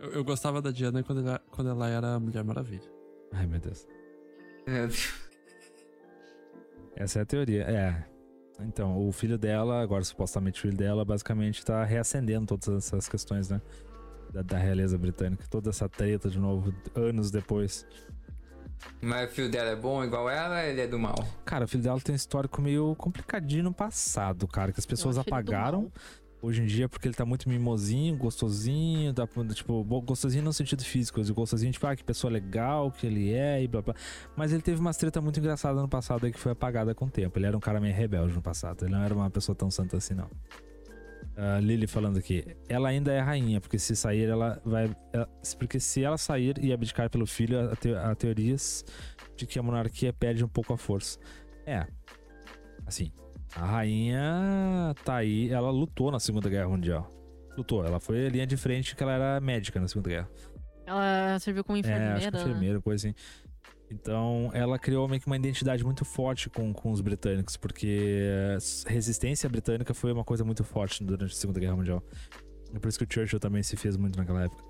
[0.00, 2.88] Eu, eu gostava da Diana quando ela, quando ela era a Mulher Maravilha.
[3.32, 3.86] Ai, meu Deus.
[4.66, 5.25] Meu Deus.
[6.96, 7.62] Essa é a teoria.
[7.62, 8.04] É.
[8.60, 13.50] Então, o filho dela, agora supostamente o filho dela, basicamente tá reacendendo todas essas questões,
[13.50, 13.60] né?
[14.32, 15.44] Da, da realeza britânica.
[15.50, 17.86] Toda essa treta de novo, anos depois.
[19.00, 21.16] Mas o filho dela é bom igual ela, ele é do mal.
[21.44, 25.16] Cara, o filho dela tem um histórico meio complicadinho no passado, cara, que as pessoas
[25.16, 25.92] do apagaram.
[26.42, 31.20] Hoje em dia, porque ele tá muito mimosinho, gostosinho, pra- tipo, gostosinho no sentido físico,
[31.34, 33.94] gostosinho, tipo, ah, que pessoa legal que ele é e blá blá.
[34.36, 37.10] Mas ele teve umas treta muito engraçada no passado aí que foi apagada com o
[37.10, 37.38] tempo.
[37.38, 39.96] Ele era um cara meio rebelde no passado, ele não era uma pessoa tão santa
[39.96, 40.30] assim, não.
[41.38, 44.94] Ah, Lily falando aqui, ela ainda é rainha, porque se sair, ela vai.
[45.12, 48.84] ela- porque se ela sair e abdicar pelo filho, há te, teorias
[49.36, 51.18] de que a monarquia perde um pouco a força.
[51.66, 51.86] É.
[52.86, 53.10] Assim,
[53.54, 57.10] a rainha tá aí, ela lutou na Segunda Guerra Mundial.
[57.56, 60.30] Lutou, ela foi a linha de frente que ela era médica na Segunda Guerra.
[60.84, 62.14] Ela serviu como é, enfermeira.
[62.16, 62.42] acho que né?
[62.42, 63.16] enfermeira, coisa assim.
[63.90, 68.90] Então, ela criou meio que uma identidade muito forte com, com os britânicos, porque a
[68.90, 72.02] resistência britânica foi uma coisa muito forte durante a Segunda Guerra Mundial.
[72.74, 74.64] É por isso que o Churchill também se fez muito naquela época.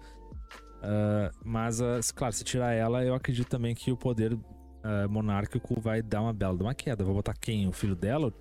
[0.82, 4.39] Ah, mas, ah, claro, se tirar ela, eu acredito também que o poder
[4.88, 7.02] ah, monárquico vai dar uma bela de uma queda.
[7.02, 7.66] Vou botar quem?
[7.66, 8.32] O filho dela?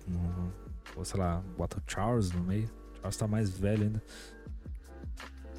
[0.94, 2.70] Ou, sei lá, bota o Charles no meio.
[2.94, 4.02] Charles tá mais velho ainda.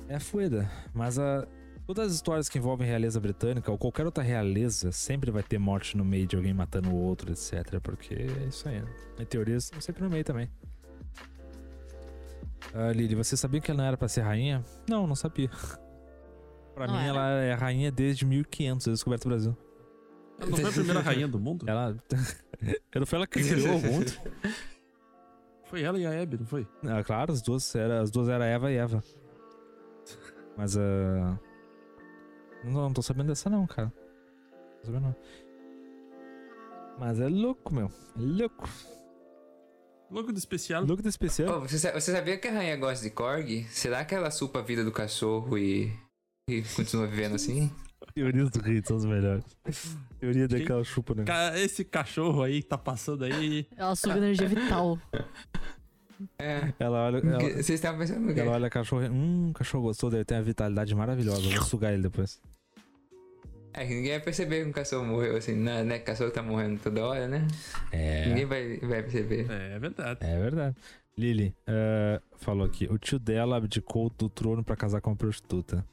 [0.08, 0.72] É fueda.
[0.94, 1.46] Mas a,
[1.86, 5.98] todas as histórias que envolvem realeza britânica ou qualquer outra realeza sempre vai ter morte
[5.98, 7.82] no meio de alguém matando o outro, etc.
[7.82, 8.80] Porque é isso aí.
[8.82, 8.88] Né?
[9.20, 10.50] Em teorias estão sempre no meio também.
[12.74, 14.64] Ah, Lili, você sabia que ela não era pra ser rainha?
[14.90, 15.50] Não, não sabia.
[16.74, 17.10] pra Não mim, era?
[17.10, 19.58] ela é rainha desde 1500, a descoberta do Brasil.
[20.40, 21.68] Ela não foi a primeira rainha do mundo?
[21.68, 21.96] Ela.
[22.92, 24.12] Ela foi ela que criou o mundo.
[25.66, 26.66] Foi ela e a Abby, não foi?
[26.84, 29.04] Ah, claro, as duas eram as duas era Eva e Eva.
[30.58, 31.38] Mas ah,
[32.64, 33.94] não, não tô sabendo dessa não, cara.
[33.94, 35.16] Não tô sabendo não.
[36.98, 37.92] Mas é louco, meu.
[38.16, 38.68] É louco.
[40.10, 40.84] Logo do especial.
[40.86, 41.58] Louco do especial.
[41.58, 43.66] Ô, você, você sabia que a rainha gosta de corgi?
[43.70, 45.94] Será que ela supa a vida do cachorro e,
[46.50, 47.70] e continua vivendo assim?
[48.18, 49.44] Teorias do rei são as melhores.
[50.20, 50.60] Teoria Quem?
[50.60, 51.24] daquela chupa, né?
[51.62, 53.68] Esse cachorro aí tá passando aí.
[53.78, 55.00] Ela suga energia vital.
[56.40, 56.74] É.
[56.80, 57.22] Ela olha.
[57.22, 59.04] que- Ela, Vocês estavam pensando ela olha cachorro.
[59.06, 61.42] Hum, cachorro gostou, deve ter uma vitalidade maravilhosa.
[61.48, 62.42] Vou sugar ele depois.
[63.72, 65.84] É que ninguém vai perceber que um cachorro morreu assim, né?
[65.84, 66.00] né?
[66.00, 67.46] Cachorro tá morrendo toda hora, né?
[68.26, 68.46] Ninguém É.
[68.48, 69.46] vai, vai perceber.
[69.52, 70.20] É, é verdade.
[70.24, 70.76] É verdade.
[71.16, 75.86] Lily eh, falou aqui: o tio dela abdicou do trono pra casar com uma prostituta.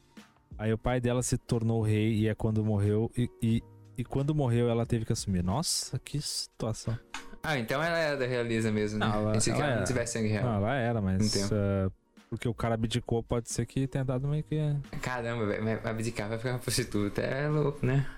[0.57, 3.11] Aí o pai dela se tornou rei e é quando morreu.
[3.17, 3.63] E, e,
[3.99, 5.43] e quando morreu, ela teve que assumir.
[5.43, 6.99] Nossa, que situação.
[7.43, 9.07] Ah, então ela era da realeza mesmo, né?
[9.07, 10.45] Não, ela- Pensei que ela ela não tivesse sangue real.
[10.45, 11.35] Não, ela era, mas.
[11.37, 11.53] Entendo.
[11.55, 11.91] eh,
[12.31, 14.57] porque o cara abdicou, pode ser que tenha dado meio que.
[15.03, 17.21] Caramba, velho, vai abdicar, vai ficar uma prostituta.
[17.21, 18.09] É louco, né?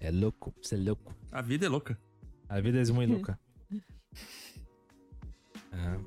[0.00, 1.14] É louco, você é louco.
[1.30, 1.96] A vida é louca.
[2.48, 3.38] A vida é muito louca.
[5.72, 5.98] É.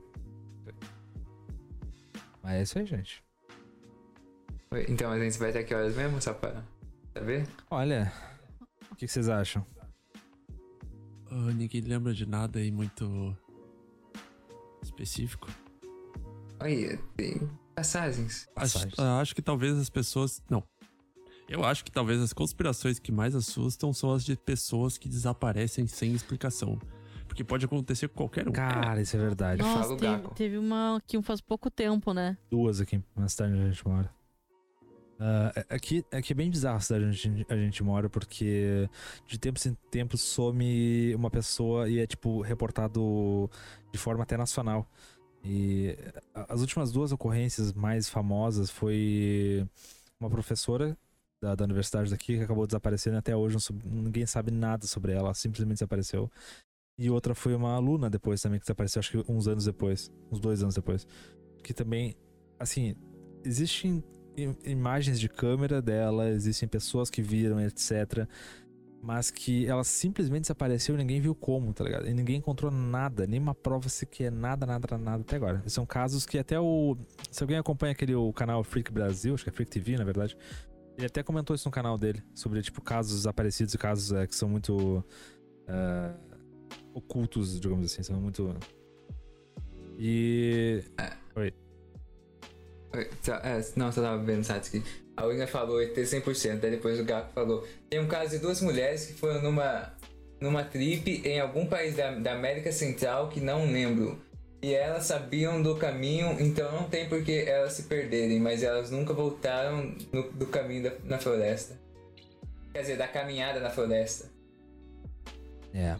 [2.44, 3.24] Mas é isso aí, gente.
[4.88, 6.64] Então, a gente vai até que horas mesmo, só pra
[7.14, 7.47] saber?
[7.69, 8.11] Olha,
[8.91, 9.65] o que, que vocês acham?
[11.56, 13.35] Ninguém lembra de nada aí muito
[14.81, 15.49] específico.
[16.60, 18.47] Olha, tem passagens.
[18.56, 18.99] Acho, Passagens.
[18.99, 20.41] ah, acho que talvez as pessoas.
[20.49, 20.64] Não.
[21.47, 25.85] Eu acho que talvez as conspirações que mais assustam são as de pessoas que desaparecem
[25.85, 26.80] sem explicação.
[27.27, 28.52] Porque pode acontecer com qualquer um.
[28.52, 29.61] Cara, isso é verdade.
[29.61, 32.38] Fala Nossa, o teve, teve uma que faz pouco tempo, né?
[32.49, 34.10] Duas aqui na cidade onde a gente mora.
[35.16, 38.90] Uh, aqui, aqui é bem bizarro a cidade onde a gente, mora, porque
[39.26, 43.50] de tempos em tempos some uma pessoa e é, tipo, reportado
[43.92, 44.90] de forma até nacional.
[45.44, 45.96] E
[46.34, 49.66] as últimas duas ocorrências mais famosas foi
[50.20, 50.98] uma professora
[51.42, 55.76] da, da universidade daqui que acabou desaparecendo até hoje ninguém sabe nada sobre ela, simplesmente
[55.76, 56.30] desapareceu.
[56.98, 60.40] E outra foi uma aluna depois também que desapareceu, acho que uns anos depois, uns
[60.40, 61.06] dois anos depois.
[61.64, 62.16] Que também,
[62.60, 62.96] assim,
[63.44, 64.04] existem
[64.64, 68.28] imagens de câmera dela, existem pessoas que viram, etc.
[69.02, 72.07] Mas que ela simplesmente desapareceu e ninguém viu como, tá ligado?
[72.07, 75.62] E ninguém encontrou nada, nenhuma prova sequer, nada, nada, nada até agora.
[75.68, 76.98] São casos que até o.
[77.30, 80.36] Se alguém acompanha aquele o canal Freak Brasil, acho que é Freak TV, na verdade.
[80.98, 84.36] Ele até comentou isso no canal dele, sobre, tipo, casos desaparecidos e casos é, que
[84.36, 85.03] são muito.
[85.68, 86.36] Uh,
[86.95, 88.56] ocultos, digamos assim, são muito.
[89.99, 90.84] E.
[90.98, 91.12] É.
[91.40, 91.65] Oi.
[93.24, 94.84] Tá, é, não, você tava vendo Satsuki.
[95.18, 97.68] A William falou 100%, aí depois o Gaku falou.
[97.90, 99.94] Tem um caso de duas mulheres que foram numa,
[100.42, 104.20] numa trip em algum país da, da América Central que não lembro.
[104.62, 108.90] E elas sabiam do caminho, então não tem por que elas se perderem, mas elas
[108.90, 111.80] nunca voltaram no, do caminho da, na floresta.
[112.74, 114.30] Quer dizer, da caminhada na floresta.
[115.74, 115.96] É.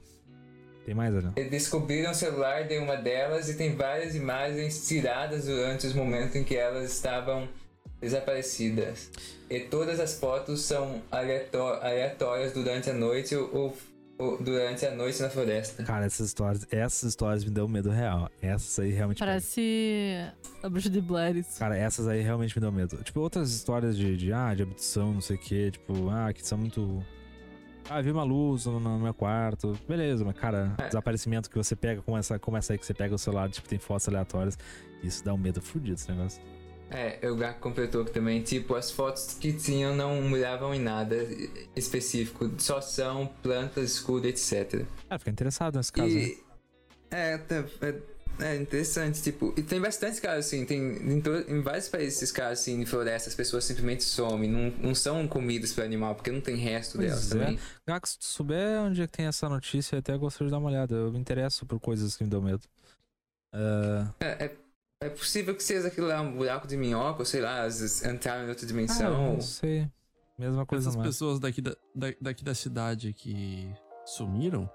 [0.86, 1.34] Tem mais, Adão?
[1.50, 6.44] Descobriram o celular de uma delas e tem várias imagens tiradas durante os momentos em
[6.44, 7.50] que elas estavam
[8.00, 9.10] desaparecidas.
[9.50, 13.76] E todas as fotos são aleatórias durante a noite ou,
[14.20, 15.84] ou, durante a noite na floresta.
[15.84, 18.30] Cara, essas histórias, essas histórias me dão medo real.
[18.40, 19.18] Essas aí realmente.
[19.18, 20.32] Parece
[20.62, 21.44] a bruxa de Blair.
[21.58, 22.98] Cara, essas aí realmente me dão medo.
[23.04, 26.46] Tipo, outras histórias de, de, ah, de abdução, não sei o que, tipo, ah, que
[26.46, 27.04] são muito
[27.90, 29.78] ah, vi uma luz no, no meu quarto.
[29.88, 30.88] Beleza, mas cara, é.
[30.88, 33.68] desaparecimento que você pega, como essa, como essa aí que você pega o celular, tipo,
[33.68, 34.58] tem fotos aleatórias.
[35.04, 36.42] Isso dá um medo fudido esse negócio.
[36.90, 41.16] É, o Gaku completou também, tipo, as fotos que tinham não mudavam em nada
[41.76, 44.86] específico, só são plantas, escudo, etc.
[45.10, 46.28] Ah, fica interessado nesse caso, e...
[46.28, 46.46] né?
[47.10, 47.96] É, tá, é,
[48.40, 52.62] é interessante, tipo, e tem bastante casos assim, tem em, em vários países esses casos
[52.62, 56.42] assim, em floresta, as pessoas simplesmente somem, não, não são comidas para animal, porque não
[56.42, 57.40] tem resto pois delas é.
[57.40, 57.60] também.
[57.88, 60.58] Gax, se tu souber onde é que tem essa notícia, eu até gostaria de dar
[60.58, 60.96] uma olhada.
[60.96, 62.64] Eu me interesso por coisas que me dão medo.
[63.54, 64.14] Uh...
[64.20, 64.58] É, é,
[65.04, 68.04] é, possível que seja aquilo lá, um buraco de minhoca, ou sei lá, às vezes
[68.04, 69.14] entraram em outra dimensão.
[69.14, 69.90] Ah, não sei.
[70.38, 73.74] Mesma coisa Essas pessoas daqui da, da, daqui da cidade que
[74.06, 74.70] sumiram,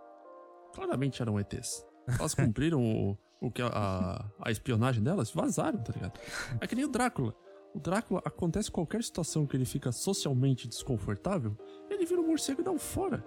[0.74, 1.84] claramente eram ETs.
[2.18, 6.20] Elas cumpriram o o que a, a, a, espionagem delas, vazaram, tá ligado?
[6.60, 7.34] É que nem o Drácula.
[7.74, 11.56] O Drácula, acontece qualquer situação que ele fica socialmente desconfortável,
[11.88, 13.24] ele vira um morcego e dá um fora.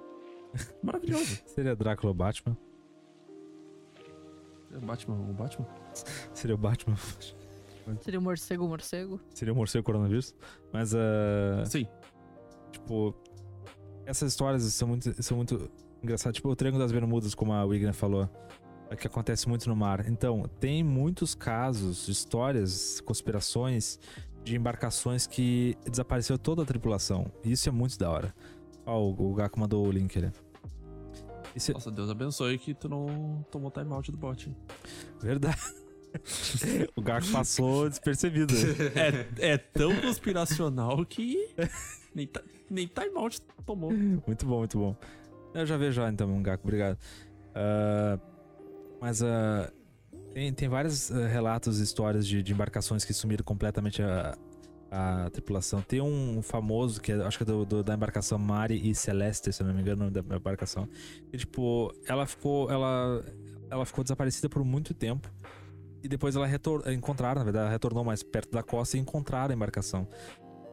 [0.83, 1.41] Maravilhoso.
[1.47, 2.55] Seria Drácula ou Batman?
[4.67, 5.67] Seria Batman o Batman?
[6.33, 6.97] Seria o Batman.
[8.01, 9.19] Seria o morcego o morcego?
[9.33, 10.35] Seria o morcego coronavírus.
[10.71, 11.65] Mas, uh...
[11.65, 11.87] Sim.
[12.71, 13.13] Tipo,
[14.05, 15.69] essas histórias são muito, são muito
[16.01, 16.35] engraçadas.
[16.35, 18.29] Tipo, o Triângulo das Bermudas, como a Wigner falou.
[18.93, 20.07] É que acontece muito no mar.
[20.07, 23.99] Então, tem muitos casos, histórias, conspirações
[24.43, 27.25] de embarcações que desapareceu toda a tripulação.
[27.43, 28.35] Isso é muito da hora.
[28.85, 30.31] Ó, oh, o Gaku mandou o link ali.
[31.73, 34.55] Nossa, Deus abençoe que tu não tomou timeout do bot.
[35.19, 35.57] Verdade.
[36.95, 38.53] o Gaku passou despercebido.
[39.39, 41.49] É, é tão conspiracional que
[42.13, 42.29] nem,
[42.69, 43.91] nem timeout tomou.
[43.91, 44.95] Muito bom, muito bom.
[45.51, 46.99] Eu já vejo já então, Gaku, obrigado.
[47.55, 48.32] Uh,
[49.03, 49.69] mas uh,
[50.33, 54.33] tem, tem vários uh, relatos, histórias de, de, embarcações que sumiram completamente a,
[54.89, 55.81] a tripulação.
[55.81, 59.51] Tem um famoso, que é, acho que é do, do, da embarcação Mari e Celeste,
[59.51, 60.87] se não me engano, da embarcação.
[61.33, 63.21] E, tipo, ela ficou, ela,
[63.69, 65.29] ela ficou desaparecida por muito tempo.
[66.01, 69.51] E depois ela retor encontraram, na verdade, ela retornou mais perto da costa e encontraram
[69.51, 70.07] a embarcação.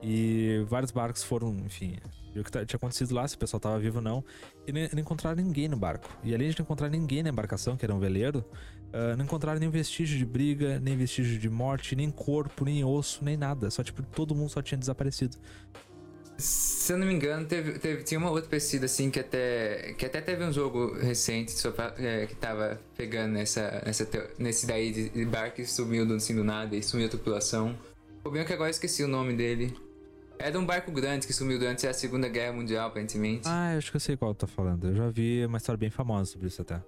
[0.02, 1.96] E vários barcos foram, enfim,
[2.32, 4.24] viu o que tinha acontecido lá, se o pessoal tava vivo ou não.
[4.66, 6.08] E não encontraram ninguém no barco.
[6.24, 8.44] E além de não encontrar ninguém na embarcação, que era um veleiro,
[8.88, 13.24] uh, não encontraram nenhum vestígio de briga, nem vestígio de morte, nem corpo, nem osso,
[13.24, 13.70] nem nada.
[13.70, 15.36] Só, tipo, todo mundo só tinha desaparecido.
[16.38, 20.06] Se eu não me engano, teve, teve, tinha uma outra pesquisa assim que até, que
[20.06, 24.08] até teve um jogo recente sobre, é, que tava pegando nessa, nessa,
[24.38, 27.76] nesse daí de barco que sumiu do, assim, do nada e sumiu a tripulação.
[28.20, 29.76] O problema é que agora eu esqueci o nome dele.
[30.42, 33.42] É de um barco grande que sumiu durante a Segunda Guerra Mundial, aparentemente.
[33.44, 34.88] Ah, eu acho que eu sei qual tu tá falando.
[34.88, 36.82] Eu já vi uma história bem famosa sobre isso até.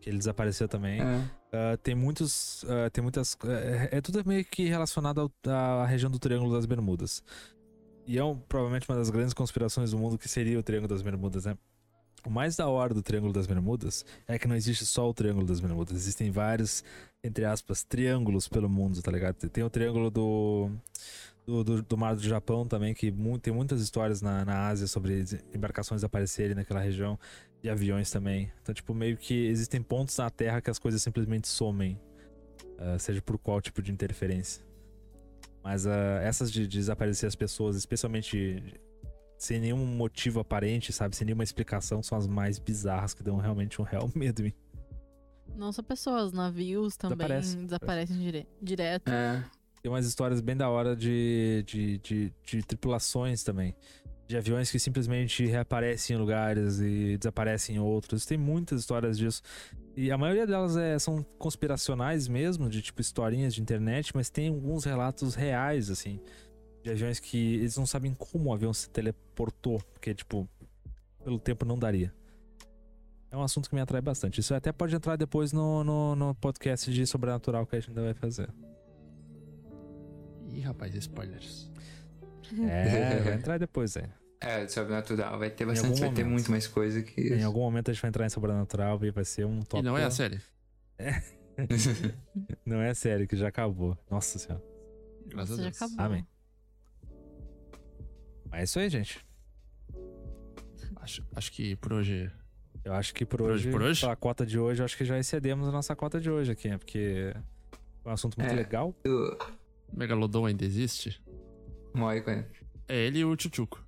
[0.00, 1.00] Que ele desapareceu também.
[1.00, 1.04] É.
[1.04, 2.62] Uh, tem muitos.
[2.62, 3.34] Uh, tem muitas.
[3.34, 3.48] Uh,
[3.90, 7.24] é tudo meio que relacionado à região do Triângulo das Bermudas.
[8.06, 11.02] E é um, provavelmente uma das grandes conspirações do mundo que seria o Triângulo das
[11.02, 11.58] Bermudas, né?
[12.24, 15.44] O mais da hora do Triângulo das Bermudas é que não existe só o Triângulo
[15.44, 15.96] das Bermudas.
[15.96, 16.84] Existem vários,
[17.22, 19.48] entre aspas, triângulos pelo mundo, tá ligado?
[19.48, 20.70] Tem o Triângulo do
[21.46, 24.86] do, do, do mar do Japão também, que mu- tem muitas histórias na, na Ásia
[24.86, 25.24] sobre
[25.54, 27.18] embarcações aparecerem naquela região,
[27.62, 28.52] e aviões também.
[28.62, 31.98] Então, tipo, meio que existem pontos na Terra que as coisas simplesmente somem,
[32.78, 34.64] ah, seja por qual tipo de interferência.
[35.62, 38.62] Mas ah, essas de, de desaparecer as pessoas, especialmente
[39.38, 41.14] sem nenhum motivo aparente, sabe?
[41.16, 44.52] Sem nenhuma explicação, são as mais bizarras que dão realmente um real medo em mim.
[45.56, 47.56] Não só pessoas, navios também Desaparece.
[47.56, 49.08] desaparecem dire- direto.
[49.10, 49.44] É.
[49.86, 53.72] Tem umas histórias bem da hora de, de, de, de tripulações também.
[54.26, 58.26] De aviões que simplesmente reaparecem em lugares e desaparecem em outros.
[58.26, 59.42] Tem muitas histórias disso.
[59.96, 64.48] E a maioria delas é, são conspiracionais mesmo, de tipo historinhas de internet, mas tem
[64.48, 66.18] alguns relatos reais, assim.
[66.82, 69.80] De aviões que eles não sabem como o avião se teleportou.
[69.92, 70.48] Porque, tipo,
[71.22, 72.12] pelo tempo não daria.
[73.30, 74.40] É um assunto que me atrai bastante.
[74.40, 78.02] Isso até pode entrar depois no, no, no podcast de sobrenatural que a gente ainda
[78.02, 78.50] vai fazer.
[80.56, 81.70] Ih, rapaz, spoilers.
[82.68, 84.08] É, vai entrar depois, é.
[84.40, 85.38] É, sobrenatural.
[85.38, 87.46] Vai ter Em bastante, vai ter muito mais coisa que Em isso.
[87.46, 89.82] algum momento a gente vai entrar em sobrenatural e vai ser um top.
[89.82, 90.40] E não é a série.
[92.66, 93.96] Não é sério, que já acabou.
[94.10, 94.62] Nossa senhora.
[95.26, 95.76] Graças a já Deus.
[95.82, 96.04] acabou.
[96.04, 96.26] Amém.
[98.50, 99.26] Mas é isso aí, gente.
[100.96, 102.30] Acho, acho que por hoje.
[102.84, 104.00] Eu acho que por Por hoje, por hoje?
[104.02, 106.68] pela cota de hoje, eu acho que já excedemos a nossa cota de hoje aqui,
[106.68, 106.76] né?
[106.78, 107.32] Porque
[108.04, 108.54] é um assunto muito É.
[108.54, 108.94] legal.
[109.06, 109.36] O
[109.92, 111.20] Megalodon ainda existe?
[111.94, 112.48] Moi, cara.
[112.88, 113.82] É ele e o Chuchuco.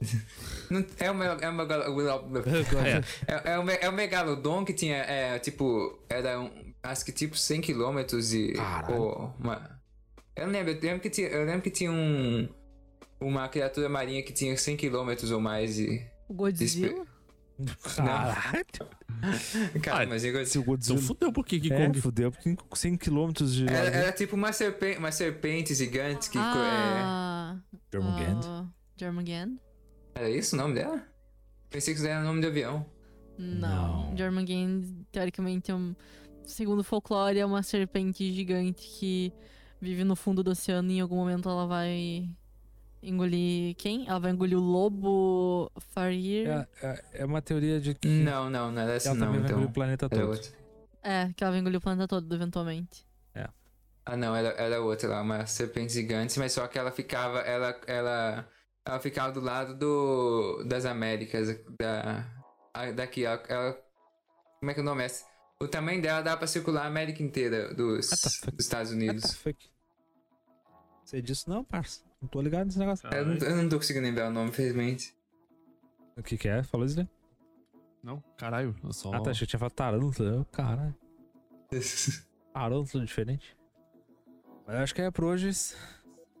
[0.70, 1.62] Não- É o, é o,
[3.26, 6.50] É, é, é o, é o megalodon que tinha, é, tipo, era um,
[6.82, 8.52] acho que tipo 100 quilômetros e...
[8.52, 8.94] Caralho.
[9.00, 9.80] ou uma,
[10.34, 12.48] eu lembro, eu lembro que tinha, eu lembro que tinha um,
[13.20, 16.06] uma criatura marinha que tinha 100 quilômetros ou mais e...
[16.28, 17.06] O Godzilla?
[17.96, 18.66] Caralho.
[19.82, 20.98] Cara, Ah, mas eu, Se o então Godzilla...
[21.00, 22.00] fudeu pro King É, Kong.
[22.00, 23.66] fudeu, porque 100km de...
[23.66, 26.36] era, era tipo uma serpente, uma serpente gigante que...
[26.38, 27.56] co- ah,
[27.92, 28.40] Jormungand.
[28.44, 28.66] ah,
[28.98, 29.56] Jormungand?
[30.14, 31.02] é, era isso o nome dela?
[31.70, 32.84] Pensei que isso era o nome do avião.
[33.38, 34.08] Não.
[34.10, 34.16] Não.
[34.16, 35.94] Jormungand, teoricamente, é um,
[36.44, 39.32] segundo o folclore, é uma serpente gigante que
[39.80, 42.28] vive no fundo do oceano e em algum momento ela vai
[43.08, 44.06] engolir quem?
[44.08, 46.48] Ela vai engolir o lobo Farir.
[46.48, 49.40] É, é, é uma teoria de que Não, não, não era essa ela não, também
[49.40, 49.58] vai então...
[49.58, 50.40] engolir o planeta Era todo.
[51.02, 53.06] É, que ela vai engolir o planeta todo, eventualmente.
[54.08, 57.80] Ah, não, era, era outra lá, uma serpente gigante, mas só que ela ficava, ela,
[57.88, 58.48] ela,
[58.84, 62.24] ela ficava do lado do, das Américas, da,
[62.72, 63.72] a- daqui, ela, ela-
[64.60, 65.08] como é que é o nome é?
[65.60, 69.34] O tamanho dela dá pra circular a América inteira dos, dos Estados What the Unidos.
[69.34, 69.70] fuck?
[71.04, 72.00] Sei disso não, parça.
[72.26, 73.08] Não tô ligado nesse negócio.
[73.12, 75.14] Eu não, eu não tô conseguindo lembrar o nome, infelizmente.
[76.16, 76.60] O que que é?
[76.64, 77.08] Falou isso, né?
[78.02, 79.12] Não, caralho, eu só.
[79.14, 79.30] Ah, tá.
[79.30, 80.44] Achei que tinha falado tarântula.
[80.50, 80.94] Caralho.
[82.52, 83.56] Tarântula diferente.
[84.66, 85.50] Mas eu acho que é por hoje.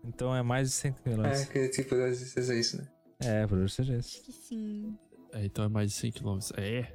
[0.02, 1.44] Então é mais de 100 é, quilômetros.
[1.44, 2.88] que tipo, às vezes é isso, né?
[3.20, 4.22] É, por hoje seja isso.
[4.24, 4.98] Que sim.
[5.32, 6.38] É, então é mais de 100 km.
[6.56, 6.92] É.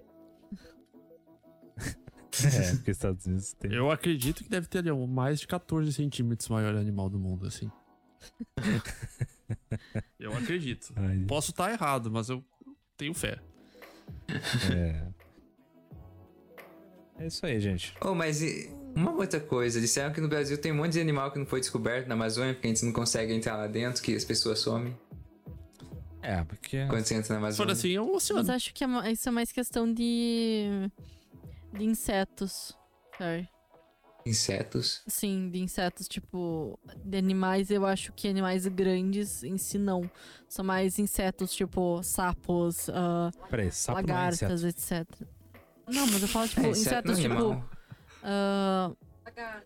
[2.45, 3.73] É, porque Estados Unidos tem.
[3.73, 7.69] Eu acredito que deve ter ali mais de 14 centímetros maior animal do mundo, assim.
[10.19, 10.93] eu acredito.
[10.95, 12.43] Ai, Posso estar errado, mas eu
[12.97, 13.39] tenho fé.
[14.73, 15.07] é.
[17.19, 17.93] É isso aí, gente.
[18.01, 21.31] Oh, mas e- uma outra coisa, disseram que no Brasil tem um monte de animal
[21.31, 24.15] que não foi descoberto na Amazônia, porque a gente não consegue entrar lá dentro, que
[24.15, 24.97] as pessoas somem
[26.21, 26.85] É, porque.
[26.87, 27.73] quando você entra na Amazônia.
[27.73, 28.51] assim, é um Mas oceano.
[28.51, 30.65] acho que é isso é mais questão de.
[31.73, 32.75] de insetos.
[33.17, 33.47] Sorry.
[34.25, 35.01] Insetos.
[35.07, 36.77] Sim, de insetos, tipo.
[37.03, 40.09] De animais, eu acho que animais grandes em si não.
[40.47, 45.07] São mais insetos, tipo sapos, ah, Peraí, sapo é lagartas, inseto.
[45.23, 45.27] etc.
[45.87, 47.63] Não, mas eu falo, tipo, É, insetos é tipo.
[48.23, 48.91] ah,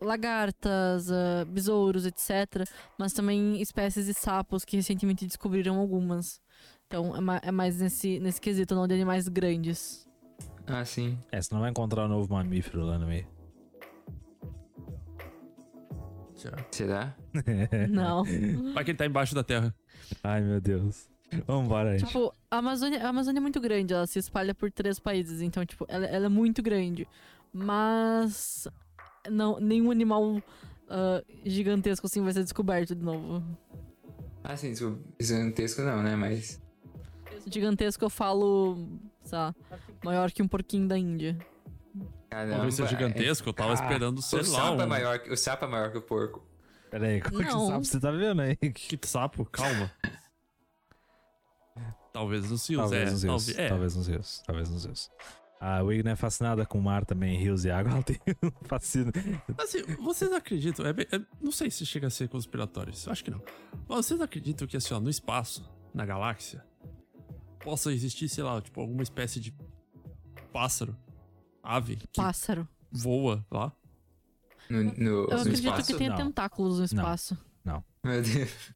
[0.02, 2.68] lagartas, ah, besouros, etc.
[2.98, 6.40] Mas também espécies de sapos que recentemente descobriram algumas.
[6.88, 10.08] Então é, ma- é mais nesse, nesse quesito, não de animais grandes.
[10.68, 11.18] Ah, sim.
[11.32, 13.28] É, você não vai encontrar um novo mamífero lá no meio.
[16.46, 16.66] Será?
[16.72, 17.16] Será?
[17.90, 18.24] Não.
[18.74, 19.74] Vai que ele tá embaixo da terra.
[20.24, 21.10] Ai, meu Deus.
[21.48, 22.08] Vambora, gente.
[22.08, 25.66] Tipo, a Amazônia, a Amazônia é muito grande, ela se espalha por três países, então,
[25.66, 27.08] tipo, ela, ela é muito grande.
[27.52, 28.68] Mas
[29.30, 30.42] não, nenhum animal
[30.90, 33.44] ah, gigantesco assim vai ser descoberto de novo.
[34.44, 34.74] Ah, sim,
[35.20, 36.16] gigantesco não, né?
[36.16, 36.62] Mas.
[37.48, 38.78] Gigantesco eu falo,
[39.24, 39.56] sei lá,
[40.04, 41.38] maior que um porquinho da Índia.
[42.30, 42.54] Caramba.
[42.56, 44.88] Talvez seja gigantesco, eu tava Ah, esperando, O sei lá, sapo, é um...
[44.88, 46.46] maior, que- o sapo é maior que o porco.
[46.92, 47.68] Peraí, qual que Não.
[47.68, 48.56] sapo você tá vendo aí?
[48.74, 49.92] Que sapo, calma.
[52.14, 53.12] Talvez nos rios, Talvez é.
[53.12, 53.46] nos rios.
[53.46, 53.70] talvez- é.
[53.70, 54.44] Talvez nos rios.
[54.46, 55.12] Talvez nos rios.
[55.60, 57.92] A Wigner é fascinada com o mar também, rios e água.
[57.96, 59.12] Ela tem um fascínio.
[59.58, 60.86] Assim, vocês acreditam?
[60.86, 63.42] é bem- é- não sei se chega a ser conspiratório, isso eu acho que não.
[63.88, 66.64] Mas vocês acreditam que, assim, ó, no espaço, na galáxia,
[67.62, 69.54] possa existir, sei lá, tipo, alguma espécie de
[70.54, 70.96] pássaro,
[71.66, 72.68] ave, que Pássaro.
[72.92, 73.72] voa lá?
[74.70, 75.92] No, no, Eu no acredito espaço.
[75.92, 76.16] que tem Não.
[76.18, 77.38] tentáculos no espaço.
[78.04, 78.74] Meu Deus.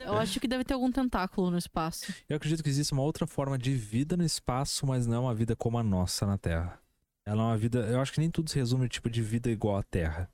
[0.00, 2.12] Eu acho que deve ter algum tentáculo no espaço.
[2.28, 5.54] Eu acredito que existe uma outra forma de vida no espaço, mas não uma vida
[5.54, 6.78] como a nossa na Terra.
[7.24, 7.80] Ela é uma vida.
[7.80, 10.28] Eu acho que nem tudo se resume ao tipo de vida igual à Terra.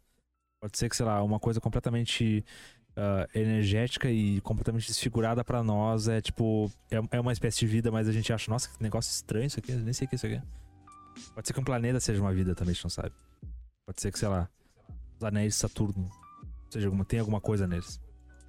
[0.60, 2.44] Pode ser que, sei lá, uma coisa completamente
[2.96, 6.70] ah, energética e completamente desfigurada pra nós é tipo.
[6.90, 9.58] É, é uma espécie de vida, mas a gente acha, nossa, que negócio estranho isso
[9.58, 10.40] aqui, eu nem sei o que é isso aqui.
[11.34, 13.12] Pode ser que um planeta seja uma vida também, a gente não sabe.
[13.86, 14.48] Pode ser que, sei lá,
[15.18, 16.10] os anéis de Saturno
[16.70, 18.00] seja alguma, tem alguma coisa neles.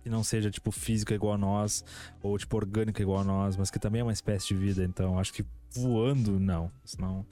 [0.04, 1.84] Que não seja, tipo, física igual a nós,
[2.22, 4.84] ou, tipo, orgânica igual a nós, mas que também é uma espécie de vida.
[4.84, 6.72] Então, acho que voando, não.
[6.86, 7.26] Senão.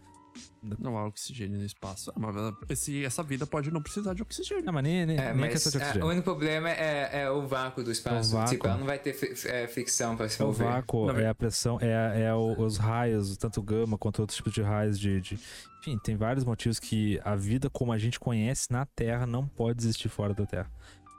[0.79, 2.11] Não há oxigênio no espaço.
[2.15, 2.35] Ah, mas
[2.69, 4.65] esse- essa vida pode não precisar de oxigênio.
[4.65, 6.07] Não, mas nem, nem, É, nem mas questão de é, oxigênio.
[6.07, 8.31] o único problema é, é o vácuo do espaço.
[8.31, 8.49] vácuo.
[8.51, 10.67] Tipo, ela não vai ter é, fricção pra se É o mover.
[10.67, 14.51] vácuo, Na é a pressão, é, é o- os raios, tanto gama quanto outros tipos
[14.53, 15.39] de raios de, de-
[15.81, 19.83] Enfim, tem vários motivos que a vida como a gente conhece na Terra não pode
[19.83, 20.71] existir fora da Terra.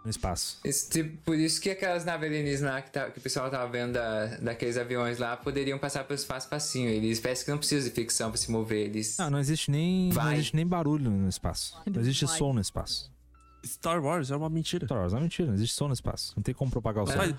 [0.06, 0.58] No espaço.
[0.62, 3.66] Esse tipo, por isso que aquelas naves alienígenas lá que, tá- que o pessoal tava
[3.68, 6.88] vendo da- daqueles aviões lá poderiam passar pelo espaço facinho.
[6.88, 8.86] Eles parecem que não precisam de fricção pra se mover.
[8.86, 9.18] Eles.
[9.18, 11.76] Não, não existe nem, não existe nem barulho no espaço.
[11.92, 13.10] Não existe som no espaço.
[13.66, 14.86] Star Wars é uma mentira.
[14.86, 16.32] Star Wars é mentira, não existe som no espaço.
[16.36, 17.16] Não tem como propagar o som.
[17.16, 17.34] Mas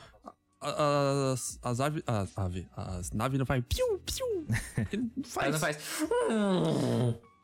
[0.59, 2.03] as, as aves.
[2.05, 3.61] As, ave, as naves não fazem.
[3.63, 4.45] Piu, piu.
[4.91, 5.45] Ele não faz.
[5.47, 5.77] Ela não faz.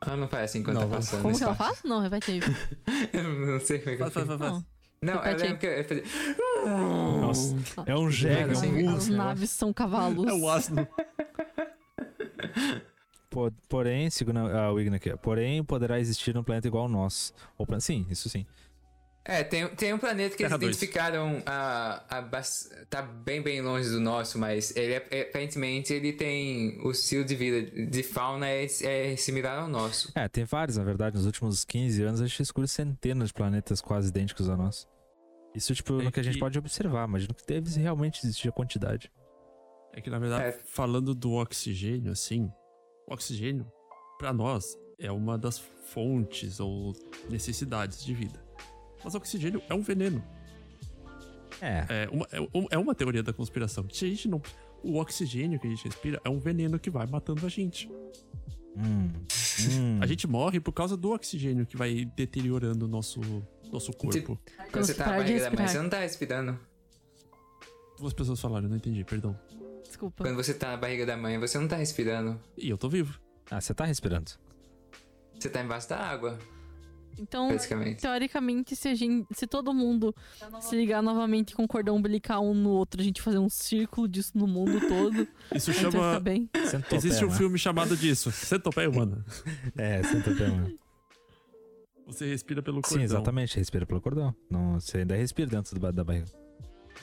[0.06, 1.22] Ela não faz assim quando Não, tá passando.
[1.22, 1.82] Como que ela faz?
[1.82, 2.40] Não, repete aí.
[3.10, 4.64] Eu não sei como é que eu Faz, faz, faz.
[5.04, 5.22] Não.
[5.24, 6.04] Eu lembro que eu fazia.
[7.20, 7.56] Nossa,
[7.86, 8.88] é um jegue, é um assim.
[8.88, 10.26] As naves são cavalos.
[10.26, 10.86] É o asno.
[13.30, 17.32] Po- Porém, segundo a Wigner aqui, porém poderá existir um planeta igual ao nosso.
[17.58, 18.46] Ou Sim, isso sim.
[19.26, 20.76] É, tem, tem um planeta que Terra eles dois.
[20.76, 25.94] identificaram a, a bas- tá bem bem longe do nosso, mas ele é, é- aparentemente
[25.94, 30.12] ele tem o estilo de vida de fauna é, é similar ao nosso.
[30.14, 31.16] É, tem vários, na verdade.
[31.16, 34.86] Nos últimos 15 anos a gente descobriu centenas de planetas quase idênticos ao nosso.
[35.54, 37.06] Isso, tipo, É no que a gente que- pode observar.
[37.08, 39.10] Imagino que deve realmente existir a quantidade.
[39.92, 40.52] É que, na verdade, É.
[40.66, 42.50] falando do oxigênio, assim,
[43.06, 43.64] o oxigênio,
[44.18, 46.92] pra nós, é uma das fontes ou
[47.30, 48.42] necessidades de vida.
[49.04, 50.24] Mas o oxigênio é um veneno.
[51.60, 53.84] É, É uma, é é uma teoria da conspiração.
[53.84, 54.42] Que se a gente não.
[54.82, 57.88] O oxigênio que a gente respira é um veneno que vai matando a gente.
[58.76, 59.08] hum,
[59.70, 59.98] hum.
[60.00, 63.20] A gente morre por causa do oxigênio que vai deteriorando o nosso,
[63.74, 64.38] nosso corpo.
[64.72, 65.68] Quando você tá da mãe, respirar.
[65.68, 66.58] você não tá respirando.
[67.98, 69.38] Duas pessoas falaram, eu não entendi, perdão.
[69.84, 70.24] Desculpa.
[70.24, 72.40] Quando você tá na barriga da mãe, você não tá respirando.
[72.56, 73.20] E eu tô vivo.
[73.50, 74.32] Ah, você tá respirando.
[75.38, 76.38] Você tá embaixo da água,
[77.18, 77.48] Então,
[78.00, 80.14] teoricamente, se, a gente, se todo mundo
[80.60, 84.32] se ligar novamente com cordão umbilical um no outro, a gente fazer um círculo disso
[84.34, 86.20] no mundo todo, Isso a gente vai ficar chama.
[86.20, 86.50] bem.
[86.92, 87.36] Existe um né?
[87.36, 89.24] filme chamado disso, Centopeia Humana.
[89.76, 90.50] É, centopeia.
[90.50, 90.78] mano.
[92.06, 92.98] Você respira pelo cordão.
[92.98, 93.56] Sim, exatamente.
[93.56, 94.34] Respira pelo cordão.
[94.50, 96.26] Não, você ainda respira dentro do da barriga.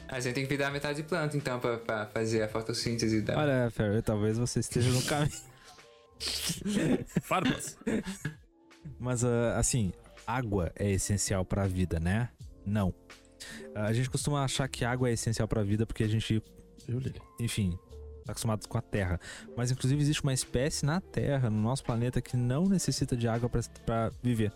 [0.08, 3.38] A gente tem que virar metade de planta, então, pra, pra fazer a fotossíntese da.
[3.38, 5.32] Olha, Ferry, talvez você esteja no caminho.
[7.24, 7.78] Farpas.
[9.00, 9.92] Mas, ah, assim,
[10.26, 12.30] água é essencial pra vida, né?
[12.66, 12.94] Não.
[13.76, 16.42] Ah, a gente costuma achar que água é essencial pra vida porque a gente
[17.40, 17.78] enfim,
[18.26, 19.20] tá acostumado com a Terra.
[19.56, 23.50] Mas inclusive existe uma espécie na Terra, no nosso planeta, que não necessita de água
[23.50, 24.52] pra- pra viver.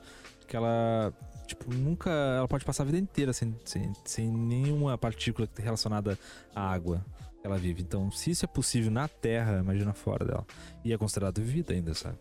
[0.47, 1.13] Que ela,
[1.47, 2.09] tipo, nunca.
[2.09, 6.17] Ela pode passar a vida inteira sem, sem, sem nenhuma partícula relacionada
[6.55, 7.03] à água
[7.41, 7.81] que ela vive.
[7.81, 10.45] Então, se isso é possível na Terra, imagina fora dela.
[10.83, 12.17] E é considerado vida ainda, sabe?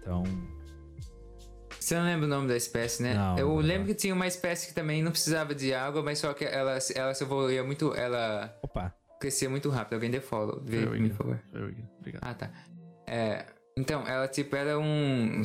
[0.00, 0.22] Então.
[1.78, 3.14] Você não lembra o nome da espécie, né?
[3.14, 6.18] Não, Eu não lembro que tinha uma espécie que também não precisava de água, mas
[6.18, 7.94] só que ela, ela se evoluía muito.
[7.94, 8.94] Ela Opa!
[9.18, 9.94] crescia muito rápido.
[9.94, 10.60] Alguém dê follow.
[10.64, 11.40] Vê, por favor.
[11.98, 12.22] Obrigado.
[12.22, 12.50] Ah, tá.
[13.06, 13.46] É.
[13.78, 15.42] Então, ela tipo era um.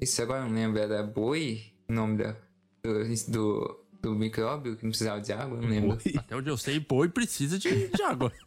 [0.00, 1.62] Isso agora eu não lembro, era boi?
[1.88, 2.36] O nome da,
[2.82, 5.60] do, do, do micróbio que não precisava de água?
[5.60, 5.98] Não lembro.
[6.16, 8.32] Até onde eu sei, boi precisa de, de água.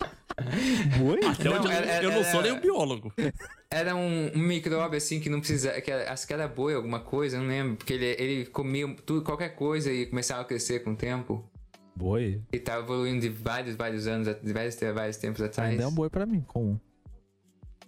[0.97, 1.19] Boi?
[1.23, 3.13] Até Não, onde eu, era- eu não sou era- nem um biólogo.
[3.69, 5.79] Era um, um micróbio assim que não precisava.
[5.79, 7.77] Que era, acho que era boi, alguma coisa, eu não lembro.
[7.77, 11.49] Porque ele, ele comia tudo, qualquer coisa e começava a crescer com o tempo.
[11.95, 12.41] Boi?
[12.51, 15.71] E tava evoluindo de vários, vários anos, de vários, vários tempos atrás.
[15.71, 16.77] Ainda é um boi pra mim, comum.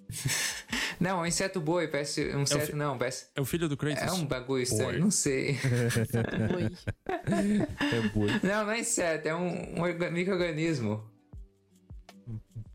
[1.00, 2.34] Não, é um inseto boi, parece.
[2.36, 3.28] Um inseto fi- não, parece.
[3.36, 4.02] É o filho do Kratos.
[4.04, 5.00] É um bagulho estranho, Boi.
[5.00, 5.56] não sei.
[7.28, 8.30] É boi.
[8.44, 11.04] Não, não é inseto, é um, um orga- micro-organismo.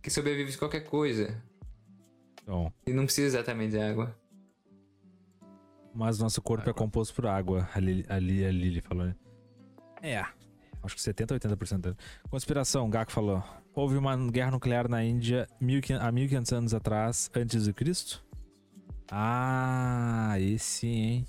[0.00, 1.42] Que sobrevive de qualquer coisa.
[2.46, 4.16] Bom, E não precisa exatamente de água.
[5.94, 6.74] Mas nosso corpo é Água.
[6.74, 7.68] composto por água.
[7.74, 9.14] Ali, ali, a Lili falou, né?
[10.00, 10.24] É.
[10.82, 11.96] Acho que 70, 80% dele.
[12.30, 13.42] Conspiração, Gak falou.
[13.74, 18.22] Houve uma guerra nuclear na Índia 1500 há 1500 anos atrás, antes de Cristo?
[19.10, 21.26] Ah, esse sim, hein?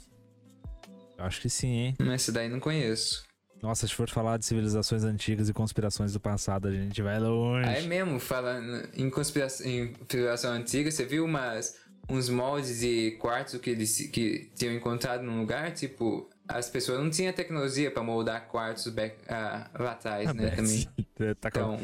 [1.18, 1.96] Eu acho que sim, hein?
[2.14, 3.24] Esse daí não conheço.
[3.62, 7.70] Nossa, se for falar de civilizações antigas e conspirações do passado, a gente vai longe.
[7.70, 11.78] Aí mesmo, falando em conspiração, em conspiração antiga, você viu umas,
[12.10, 15.72] uns moldes de quartzo que eles que tinham encontrado num lugar?
[15.72, 20.50] Tipo, as pessoas não tinham tecnologia pra moldar quartzo back, ah, lá atrás, né?
[20.50, 20.90] Também.
[21.40, 21.80] Tá Então,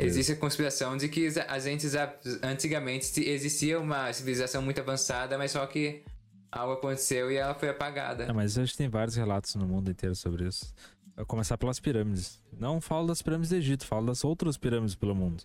[0.00, 2.12] existe a conspiração de que a gente já-
[2.42, 6.02] antigamente ti- existia uma civilização muito avançada, mas só que
[6.50, 8.24] algo aconteceu e ela foi apagada.
[8.24, 10.74] É, mas a gente tem vários relatos no mundo inteiro sobre isso.
[11.14, 12.42] Vai começar pelas pirâmides.
[12.58, 15.42] Não falo das pirâmides do Egito, falo das outras pirâmides pelo mundo.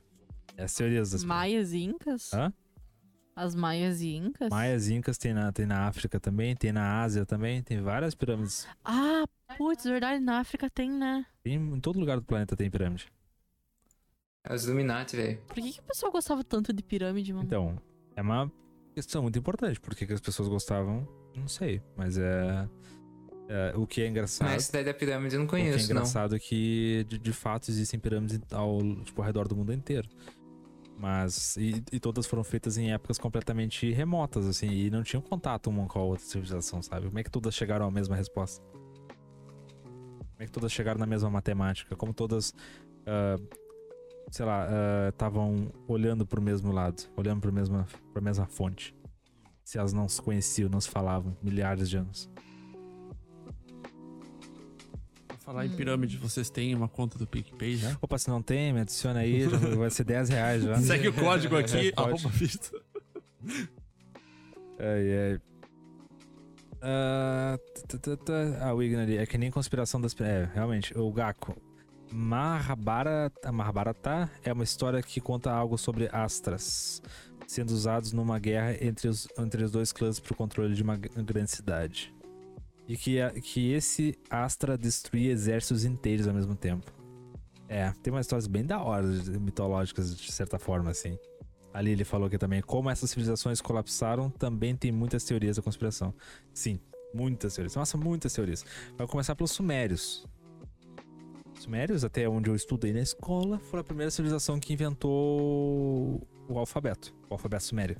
[0.57, 1.27] É as teorias das pirâmides.
[1.51, 2.33] Maias e Incas?
[2.33, 2.53] Hã?
[3.33, 4.49] As Maias e Incas?
[4.49, 8.13] Maias e Incas tem na, tem na África também, tem na Ásia também, tem várias
[8.13, 8.67] pirâmides.
[8.83, 9.23] Ah,
[9.57, 11.25] putz, verdade, na África tem, né?
[11.41, 13.07] Tem, em todo lugar do planeta tem pirâmide.
[14.43, 15.37] É os Illuminati, velho.
[15.47, 17.45] Por que, que o pessoal gostava tanto de pirâmide, mano?
[17.45, 17.77] Então,
[18.15, 18.51] é uma
[18.95, 19.79] questão muito importante.
[19.79, 21.07] Por que, que as pessoas gostavam?
[21.35, 21.81] Não sei.
[21.95, 22.67] Mas é.
[23.47, 24.47] é, o que é engraçado.
[24.47, 25.97] Mas essa daí da pirâmide eu não o que é conheço, não.
[26.01, 30.09] engraçado é que, de, de fato, existem pirâmides ao, tipo, ao redor do mundo inteiro.
[30.97, 31.55] Mas.
[31.57, 35.85] E, e todas foram feitas em épocas completamente remotas, assim, e não tinham contato uma
[35.87, 37.05] com a outra civilização, sabe?
[37.05, 38.63] Como é que todas chegaram à mesma resposta?
[38.65, 41.95] Como é que todas chegaram na mesma matemática?
[41.95, 42.55] Como todas.
[43.05, 43.37] ah,
[44.29, 44.67] sei lá,
[45.09, 48.95] estavam olhando pro mesmo lado, olhando pro mesma, pra mesma fonte.
[49.63, 52.29] Se elas não se conheciam, não se falavam, milhares de anos.
[55.27, 57.97] Pra falar em pirâmide, vocês têm uma conta do PicPay já?
[58.01, 59.45] Opa, se não tem, me adiciona aí,
[59.77, 60.77] vai ser 10 reais já.
[60.79, 62.69] Segue o código aqui, É, arroba vista.
[64.83, 65.41] Ai, ai.
[66.81, 68.57] Ah, tã, tã, tã.
[68.59, 69.15] Ah, o Igna ali.
[69.17, 70.19] É que nem conspiração das.
[70.19, 70.97] É, realmente.
[70.97, 71.55] O Gaku.
[72.11, 77.01] Mahabharata, Mahabharata é uma história que conta algo sobre astras
[77.47, 80.95] sendo usados numa guerra entre os, entre os dois clãs para o controle de uma
[80.95, 82.13] grande cidade.
[82.87, 86.91] E que, a- que esse astra destruía exércitos inteiros ao mesmo tempo.
[87.67, 89.05] É, tem umas histórias bem da hora,
[89.39, 91.17] mitológicas, de certa forma, assim.
[91.73, 96.13] Ali ele falou que também, como essas civilizações colapsaram, também tem muitas teorias da conspiração.
[96.53, 96.79] Sim,
[97.13, 97.75] muitas teorias.
[97.75, 98.65] Nossa, muitas teorias.
[98.97, 100.25] Vai começar pelos Sumérios.
[101.61, 107.13] Sumérios, até onde eu estudei na escola, foi a primeira civilização que inventou o alfabeto,
[107.29, 107.97] o alfabeto sumério.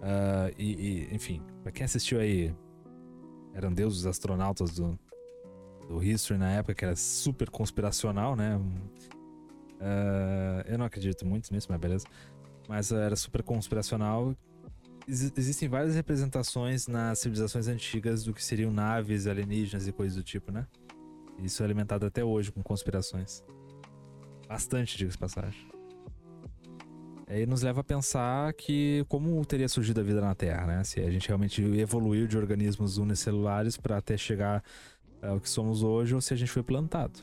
[0.00, 2.54] Ah, e, e, enfim, pra quem assistiu aí,
[3.52, 4.98] eram deuses astronautas do,
[5.86, 8.58] do History na época, que era super conspiracional, né?
[9.78, 12.06] Ah, eu não acredito muito nisso, mas beleza.
[12.66, 14.34] Mas era super conspiracional.
[15.06, 20.22] Ex- existem várias representações nas civilizações antigas do que seriam naves alienígenas e coisas do
[20.22, 20.66] tipo, né?
[21.42, 23.44] Isso é alimentado até hoje com conspirações.
[24.48, 25.68] Bastante, diga-se de passagem.
[27.26, 30.84] Aí nos leva a pensar que como teria surgido a vida na Terra, né?
[30.84, 34.64] Se a gente realmente evoluiu de organismos unicelulares para até chegar
[35.20, 37.20] ao que somos hoje ou se a gente foi plantado.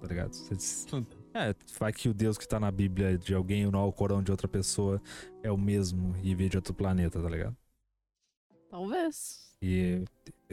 [0.00, 0.32] Tá ligado?
[0.32, 0.86] Você-
[1.34, 4.30] é, vai que o Deus que tá na Bíblia de alguém ou no Alcorão de
[4.30, 5.02] outra pessoa
[5.42, 7.56] é o mesmo e veio de outro planeta, tá ligado?
[8.70, 9.54] Talvez.
[9.60, 10.02] E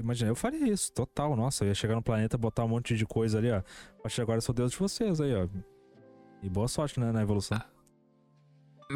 [0.01, 1.35] imagina, eu faria isso, total.
[1.35, 3.57] Nossa, eu ia chegar no planeta, botar um monte de coisa ali, ó.
[3.57, 5.47] A partir de agora eu sou Deus de vocês aí, ó.
[6.43, 7.59] E boa sorte, né, na evolução.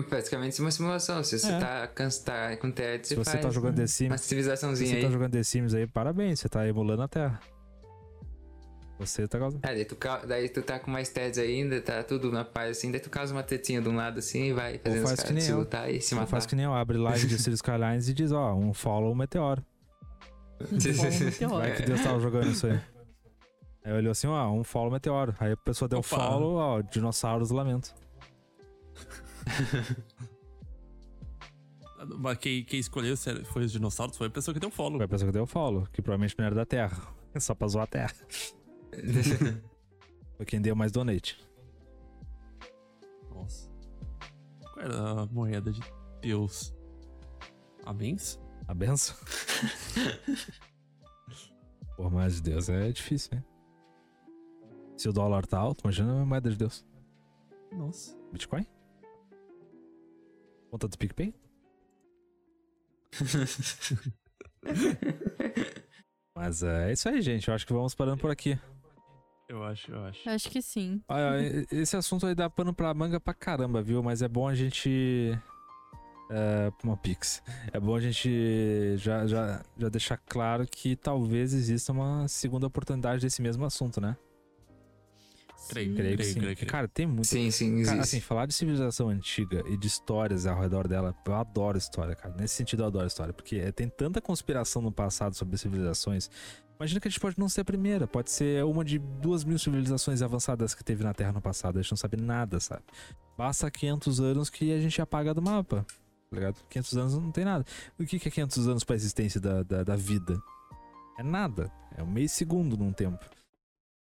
[0.10, 1.24] Praticamente uma simulação.
[1.24, 1.60] Se você É.
[1.60, 4.96] tá, tá com Se você você faz tá jogando The uma Sims, se civilizaçãozinha você
[4.98, 5.02] aí.
[5.04, 7.40] tá jogando The Sims aí, parabéns, você tá emulando a Terra.
[9.00, 9.66] Você tá causando.
[9.66, 12.92] É, daí tu, daí tu tá com mais tédio ainda, tá tudo na paz assim,
[12.92, 15.28] daí tu causa uma tetinha de um lado assim e vai fazendo os faz que
[15.28, 16.32] caras se lutar e se Ou matar.
[16.32, 19.16] faz que nem eu, abre live de Cities Skylines e diz, ó, um follow um
[19.16, 19.64] meteoro.
[21.26, 21.56] Meteoro.
[21.58, 22.80] Vai que Deus tava jogando isso aí.
[23.84, 25.36] Aí olhou assim, ó, um follow meteoro.
[25.40, 26.08] Aí a pessoa deu Opa.
[26.08, 27.94] follow, ó, dinossauros lamento.
[32.18, 34.98] Mas quem, quem escolheu se foi os dinossauros foi a pessoa que deu follow.
[34.98, 36.98] Foi a pessoa que deu follow, que provavelmente não era da Terra.
[37.34, 38.14] É só pra zoar a Terra.
[40.36, 41.38] Foi quem deu mais donate.
[43.30, 43.70] Nossa.
[44.62, 45.82] Qual era a moeda de
[46.22, 46.74] Deus?
[47.86, 48.40] Amens?
[48.68, 49.16] A benção?
[51.96, 53.44] Por mais de Deus, é difícil, hein?
[54.98, 56.86] Se o dólar tá alto, imagina a moeda de Deus.
[57.72, 58.18] Nossa.
[58.32, 58.66] Bitcoin?
[60.72, 61.34] Conta do PicPay?
[66.36, 67.48] Mas é isso aí, gente.
[67.48, 68.60] Eu acho que vamos parando por aqui.
[69.48, 70.30] Eu acho, eu acho.
[70.30, 71.02] Acho que sim.
[71.08, 74.02] Olha, esse assunto aí dá pano pra manga pra caramba, viu?
[74.02, 75.38] Mas é bom a gente
[76.30, 77.42] é, uma Pix.
[77.72, 83.22] É bom a gente já, já, já deixar claro que talvez exista uma segunda oportunidade
[83.22, 84.16] desse mesmo assunto, né?
[85.68, 86.40] Creio, Creio que creio, sim.
[86.40, 86.72] creio, creio.
[86.72, 87.26] Cara, tem muito.
[87.26, 88.00] Sim, sim, Cara, existe.
[88.00, 92.36] assim, falar de civilização antiga e de histórias ao redor dela, eu adoro história, cara.
[92.38, 96.30] Nesse sentido, eu adoro história, porque é, tem tanta conspiração no passado sobre civilizações.
[96.80, 99.58] Imagina que a gente pode não ser a primeira, pode ser uma de duas mil
[99.58, 101.80] civilizações avançadas que teve na Terra no passado.
[101.80, 102.84] A gente não sabe nada, sabe?
[103.38, 105.86] Basta 500 anos que a gente apaga do mapa,
[106.30, 106.64] tá ligado?
[106.70, 107.66] 500 anos não tem nada.
[108.00, 110.42] O que é 500 anos pra existência da, da, da vida?
[111.18, 111.72] É nada.
[111.98, 113.24] É um meio segundo num tempo.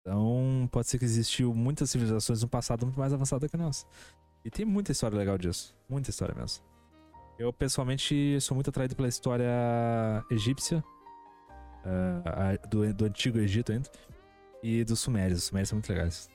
[0.00, 3.86] Então, pode ser que existiu muitas civilizações no passado muito mais avançadas que a nossa.
[4.44, 5.74] E tem muita história legal disso.
[5.88, 6.62] Muita história mesmo.
[7.38, 9.48] Eu, pessoalmente, sou muito atraído pela história
[10.30, 10.84] egípcia.
[11.84, 13.88] a- do, do antigo Egito ainda.
[14.62, 15.38] E dos sumérios.
[15.40, 16.28] Os sumérios são muito legais.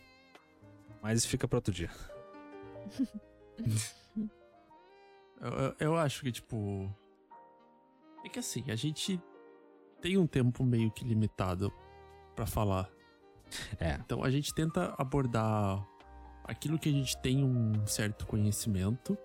[1.02, 1.90] Mas fica pra outro dia.
[5.42, 6.94] Eu, eu- eu acho que, tipo.
[8.26, 9.22] É que assim, a gente
[10.02, 11.72] tem um tempo meio que limitado
[12.36, 12.90] pra falar.
[13.80, 13.94] É.
[14.06, 15.86] Então a gente tenta abordar
[16.44, 19.18] aquilo que a gente tem um certo conhecimento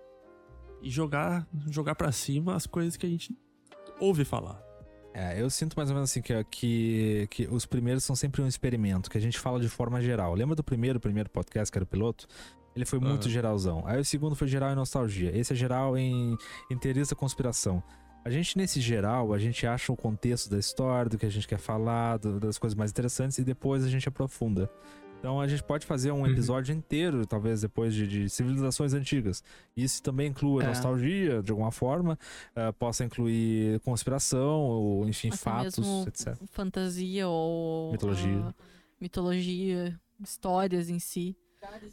[0.81, 3.37] e jogar jogar para cima as coisas que a gente
[3.99, 4.63] ouve falar.
[5.13, 8.47] É, eu sinto mais ou menos assim que, que, que os primeiros são sempre um
[8.47, 10.33] experimento, que a gente fala de forma geral.
[10.33, 12.27] Lembra do primeiro, primeiro podcast, que era o piloto?
[12.75, 13.29] Ele foi muito Aham.
[13.31, 13.83] geralzão.
[13.85, 15.31] Aí o segundo foi geral em nostalgia.
[15.35, 16.37] Esse é geral em,
[17.09, 17.81] da conspiração.
[18.23, 21.47] A gente, nesse geral, a gente acha o contexto da história, do que a gente
[21.47, 24.69] quer falar, do- das coisas mais interessantes, e depois a gente aprofunda.
[25.19, 26.27] Então a gente pode fazer um Uhum.
[26.27, 29.43] episódio inteiro, talvez depois de, de civilizações antigas.
[29.75, 30.67] Isso também inclui É.
[30.67, 32.17] nostalgia, de alguma forma,
[32.55, 36.35] ah, possa incluir conspiração, ou enfim, Até fatos, mesmo etc.
[36.51, 38.39] fantasia ou Mitologia.
[38.49, 38.53] ah,
[38.99, 41.35] mitologia, histórias em si,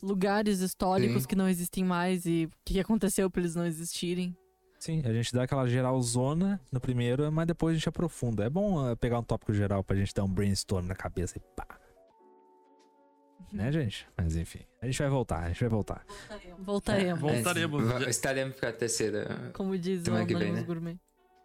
[0.03, 1.29] lugares históricos Sim.
[1.29, 4.37] que não existem mais e o que aconteceu pra eles não existirem.
[4.79, 8.45] Sim, a gente dá aquela geralzona no primeiro, mas depois a gente aprofunda.
[8.45, 11.41] É bom ah, pegar um tópico geral pra gente dar um brainstorm na cabeça e
[11.55, 11.67] pá.
[13.53, 14.09] Né, gente?
[14.17, 16.07] Mas enfim, a gente vai voltar, a gente vai voltar.
[16.59, 17.83] Voltaremos, Voltaremos.
[17.83, 19.51] É, va- Estaremos pra terceira.
[19.53, 20.63] como diz o Anonymous né?
[20.63, 20.99] Gourmet.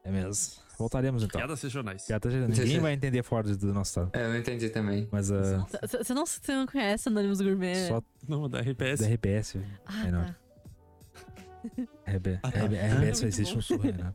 [0.05, 0.63] É mesmo.
[0.77, 1.39] Voltaremos então.
[1.39, 2.05] Piadas regionais.
[2.05, 2.47] Piada geral.
[2.49, 4.11] Ninguém vai entender fora do nosso estado.
[4.13, 5.07] É, eu não entendi também.
[5.11, 5.65] Mas ah,
[6.03, 7.87] Você não, cê não conhece Anonymous Gourmet?
[7.87, 9.01] só Não, da RPS.
[9.01, 9.55] da RBS.
[9.85, 10.25] Ah, É, não.
[10.25, 10.35] tá.
[12.05, 12.59] RB, Ah, tá.
[12.65, 13.59] RB, Ah, RBS existir bom.
[13.59, 14.13] um surra, né?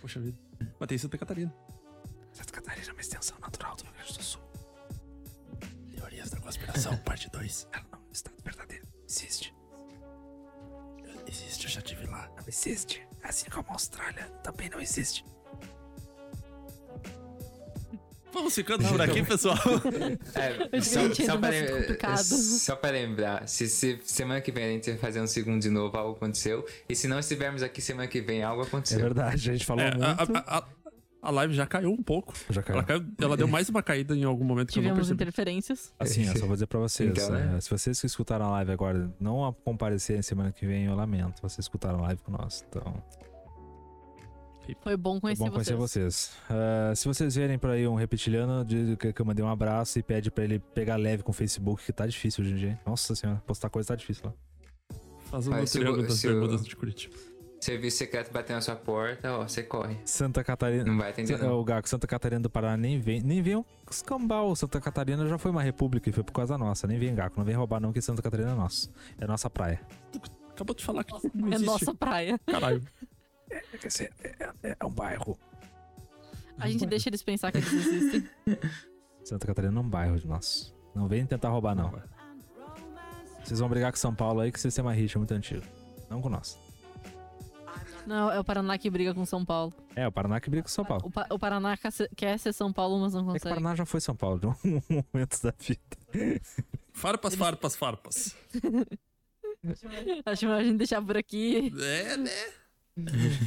[0.00, 0.38] Poxa vida.
[0.78, 1.52] Mas tem Santa Catarina.
[2.32, 4.40] Santa Catarina é uma extensão natural do Rio Grande do Sul.
[5.96, 7.68] Teorias da conspiração, parte 2.
[7.72, 8.86] Ela não é um estado verdadeiro.
[9.08, 9.54] Existe.
[11.26, 12.28] Existe, eu já tive lá.
[12.36, 13.06] Não existe.
[13.22, 15.24] Assim como a Austrália também não existe.
[18.32, 19.56] Vamos ficando por aqui, pessoal.
[20.34, 22.16] É, só, só, pra, complicado.
[22.24, 25.68] só pra lembrar, se, se semana que vem a gente vai fazer um segundo de
[25.68, 26.64] novo, algo aconteceu.
[26.88, 28.98] E se não estivermos aqui semana que vem, algo É aconteceu.
[29.00, 30.04] verdade, a gente falou É, muito.
[30.04, 30.81] a- a- a
[31.30, 32.34] live já caiu um pouco.
[32.50, 32.78] Já caiu.
[32.78, 35.22] Ela, caiu- ela deu mais uma caída em algum momento que eu não Tivemos percebi.
[35.22, 35.94] interferências.
[35.98, 37.10] Assim, eu só vou dizer pra vocês.
[37.10, 37.54] Então, né?
[37.56, 40.94] é, se vocês que escutaram a live agora não a- comparecerem semana que vem, eu
[40.94, 41.40] lamento.
[41.40, 42.64] Vocês escutaram a live com nós.
[42.68, 43.02] Então,
[44.80, 46.30] Foi bom conhecer, bom conhecer vocês.
[46.30, 46.32] vocês.
[46.48, 49.98] Ah, se vocês verem por aí um reptiliano, diz que que eu mandei um abraço
[49.98, 52.80] e pede pra ele pegar leve com o Facebook, que tá difícil hoje em dia.
[52.86, 54.32] Nossa senhora, postar coisa tá difícil lá.
[55.24, 57.16] Faz Ah, triângulo das bermudas de Curitiba.
[57.62, 59.96] Serviço secreto bater na sua porta, ó, você corre.
[60.04, 60.82] Santa Catarina.
[60.82, 61.60] Não vai atender, não.
[61.60, 63.20] O Gaco, Santa Catarina do Paraná nem vem.
[63.20, 64.56] Nem vem um escambau.
[64.56, 66.88] Santa Catarina já foi uma república e foi por causa nossa.
[66.88, 68.90] Nem vem Gaco, não vem roubar não, que Santa Catarina é nosso.
[69.16, 69.80] É nossa praia.
[70.50, 71.66] Acabou de falar que não É existe.
[71.66, 72.36] nossa praia.
[72.44, 72.82] Caralho.
[73.80, 75.38] Quer dizer, é, é um bairro.
[76.58, 78.28] A gente deixa eles pensar que eles existem.
[79.22, 80.74] Santa Catarina é um bairro de nosso.
[80.96, 81.94] Não vem tentar roubar, não.
[83.44, 85.62] Vocês vão brigar com São Paulo aí que o sistema RIT é muito antigo.
[86.10, 86.58] Não com nós.
[88.06, 89.72] Não, é o Paraná que briga com São Paulo.
[89.94, 91.04] É, o Paraná que briga com São Paulo.
[91.06, 91.76] O, Pa- o Paraná
[92.16, 93.54] quer ser- São Paulo, mas não É que o consegue.
[93.54, 94.54] Paraná já foi São Paulo, de um
[95.12, 95.80] momento da vida.
[96.92, 98.36] Farpas, farpas, farpas.
[100.26, 101.72] Acho melhor a gente deixar por aqui.
[101.80, 102.30] É, né?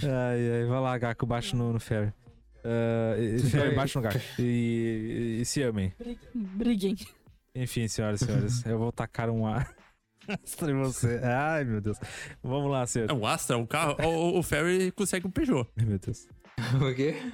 [0.04, 2.12] Ai, ai, vai lá, Gaco, baixa no, no ferry.
[2.64, 4.20] Ah, e ferry, baixa no Gaco.
[4.40, 4.44] E,
[5.38, 5.94] e- e se amem.
[6.34, 6.96] Briguem.
[7.54, 9.74] Enfim, senhoras e senhores, eu vou tacar um ar
[10.28, 11.20] em você.
[11.24, 11.98] Ai, meu Deus.
[12.44, 13.10] Vamos lá, senhor.
[13.10, 13.96] É um Astra, um carro.
[14.04, 15.68] O, o Ferry consegue um Peugeot.
[15.80, 16.28] Ai, meu Deus.
[16.76, 17.32] O quê?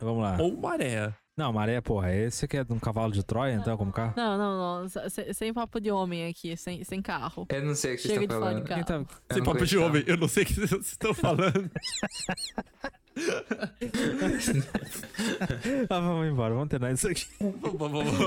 [0.00, 0.36] Vamos lá.
[0.40, 1.12] Ou maré.
[1.36, 4.14] Não, maré, porra, esse aqui é de um cavalo de Troia, então, como carro?
[4.16, 4.88] Não, não, não.
[4.88, 7.44] se- Sem, papo de homem aqui, sem, sem carro.
[7.50, 8.64] Eu não sei o que vocês estão falando.
[8.84, 8.94] tá...
[8.94, 10.04] Eu Sem papo de homem.
[10.06, 11.70] Eu não sei o que vocês estão falando.
[15.88, 17.26] ah, vamos embora, vamos terminar isso aqui.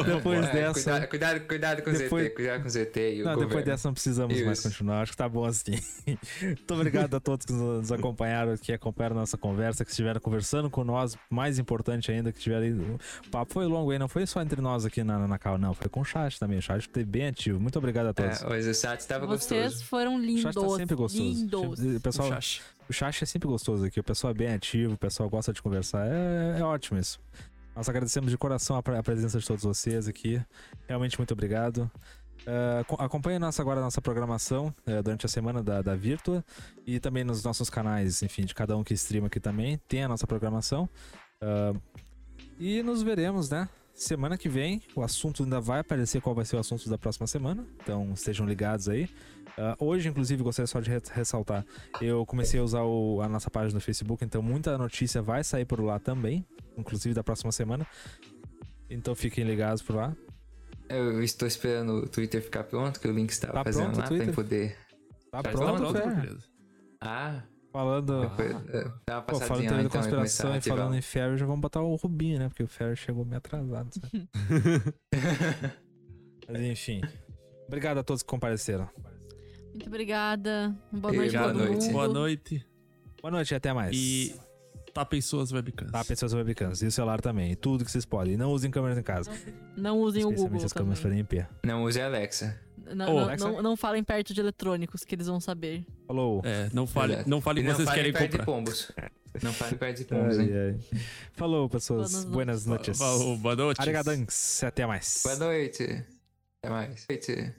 [0.06, 1.08] Depois É, dessa.
[1.08, 3.66] cuidado, cuidado, cuidado com o Depois- ZT, cuidado com o ZT e o Não, depois
[3.66, 4.70] dessa não precisamos mais Isso.
[4.70, 5.02] continuar.
[5.02, 5.78] Acho que tá bom assim.
[6.42, 10.70] Muito obrigado a todos que nos acompanharam, que acompanharam a nossa conversa, que estiveram conversando
[10.70, 11.18] com nós.
[11.30, 12.96] Mais importante ainda, que tiveram.
[13.26, 15.74] O papo foi longo aí, não foi só entre nós aqui na, na cal, não.
[15.74, 16.60] Foi com o chat também.
[16.60, 17.60] O chat esteve bem ativo.
[17.60, 18.42] Muito obrigado a todos.
[18.42, 19.86] É, hoje o chat estava Vocês gostoso.
[19.86, 20.44] foram o lindos.
[20.44, 21.24] chat tá sempre gostoso.
[21.24, 21.80] Lindos.
[21.98, 22.62] O pessoal, Chacha.
[22.90, 24.00] O chat é sempre gostoso aqui.
[24.00, 26.08] O pessoal é bem ativo, o pessoal gosta de conversar.
[26.08, 27.20] É, é ótimo isso.
[27.76, 30.42] Nós agradecemos de coração a, a presença de todos vocês aqui.
[30.88, 31.90] Realmente muito obrigado.
[32.42, 36.46] Uh, co- acompanhe nossa, agora a nossa programação eh, durante a semana da, da Virtua
[36.86, 39.78] e também nos nossos canais, enfim, de cada um que streama aqui também.
[39.88, 40.90] Tem a nossa programação.
[41.44, 41.80] Uh,
[42.58, 43.68] e nos veremos, né?
[43.94, 47.28] Semana que vem, o assunto ainda vai aparecer qual vai ser o assunto da próxima
[47.28, 47.66] semana.
[47.84, 49.10] Então estejam ligados aí.
[49.60, 51.66] Uh, hoje, inclusive, gostaria só de re- ressaltar:
[52.00, 55.66] eu comecei a usar o- a nossa página no Facebook, então muita notícia vai sair
[55.66, 56.46] por lá também,
[56.78, 57.86] inclusive da próxima semana.
[58.90, 60.16] Então fiquem ligados por lá.
[60.90, 64.02] Eu estou esperando o Twitter ficar pronto, que o link estava Tá fazendo pronto lá
[64.04, 64.30] pra Twitter?
[64.30, 64.78] eu poder.
[65.32, 66.16] Tá Já pronto, Fer?
[66.16, 66.44] beleza.
[67.02, 67.44] Ah,
[67.74, 68.24] Falando.
[68.24, 71.62] eh, dá uma Pô, falando teoria da então conspiração e falando em Ferry, já vamos
[71.62, 72.48] botar o Rubinho, né?
[72.48, 73.90] Porque o Ferry chegou meio atrasado.
[73.94, 74.30] sabe?
[76.48, 77.02] Mas enfim.
[77.68, 78.90] Obrigado a todos que compareceram.
[79.78, 80.76] Muito obrigada.
[80.92, 81.82] Boa noite, boa todo noite.
[81.84, 81.92] mundo.
[81.94, 82.66] Boa noite.
[83.22, 83.96] Boa noite e até mais.
[83.96, 84.36] E
[84.92, 85.92] tapem suas webcams.
[85.92, 86.82] Tá, pessoas webcams.
[86.82, 87.52] E o celular também.
[87.52, 88.34] E tudo que vocês podem.
[88.34, 89.32] E não usem câmeras em casa.
[89.76, 90.66] Não usem o Google.
[90.66, 90.96] as câmeras também.
[90.96, 91.48] forem em pé.
[91.64, 92.60] Não use a Alexa.
[92.96, 93.48] Não, Ô, não, Alexa.
[93.52, 95.86] não, não falem perto de eletrônicos, que eles vão saber.
[96.08, 96.42] Falou.
[96.44, 97.30] É, não fale, Verdade.
[97.30, 98.46] não fale que não vocês querem perto de comprar.
[98.46, 98.92] pombos.
[99.44, 100.50] Não fale perto de pombos, hein?
[100.52, 101.02] Ai, ai.
[101.34, 102.26] Falou, pessoas.
[102.26, 102.98] Buenas Buenas noites.
[102.98, 103.80] Falou, Boa noite.
[103.80, 104.64] Arigadanks.
[104.64, 105.22] Até mais.
[105.24, 105.84] Boa noite.
[106.64, 107.06] Até mais.
[107.08, 107.54] Até mais.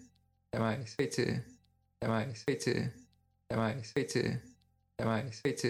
[0.50, 0.96] Até mais.
[0.98, 1.57] Até mais.
[3.96, 4.40] Noite.
[4.98, 5.42] Até mais.
[5.44, 5.66] Noite.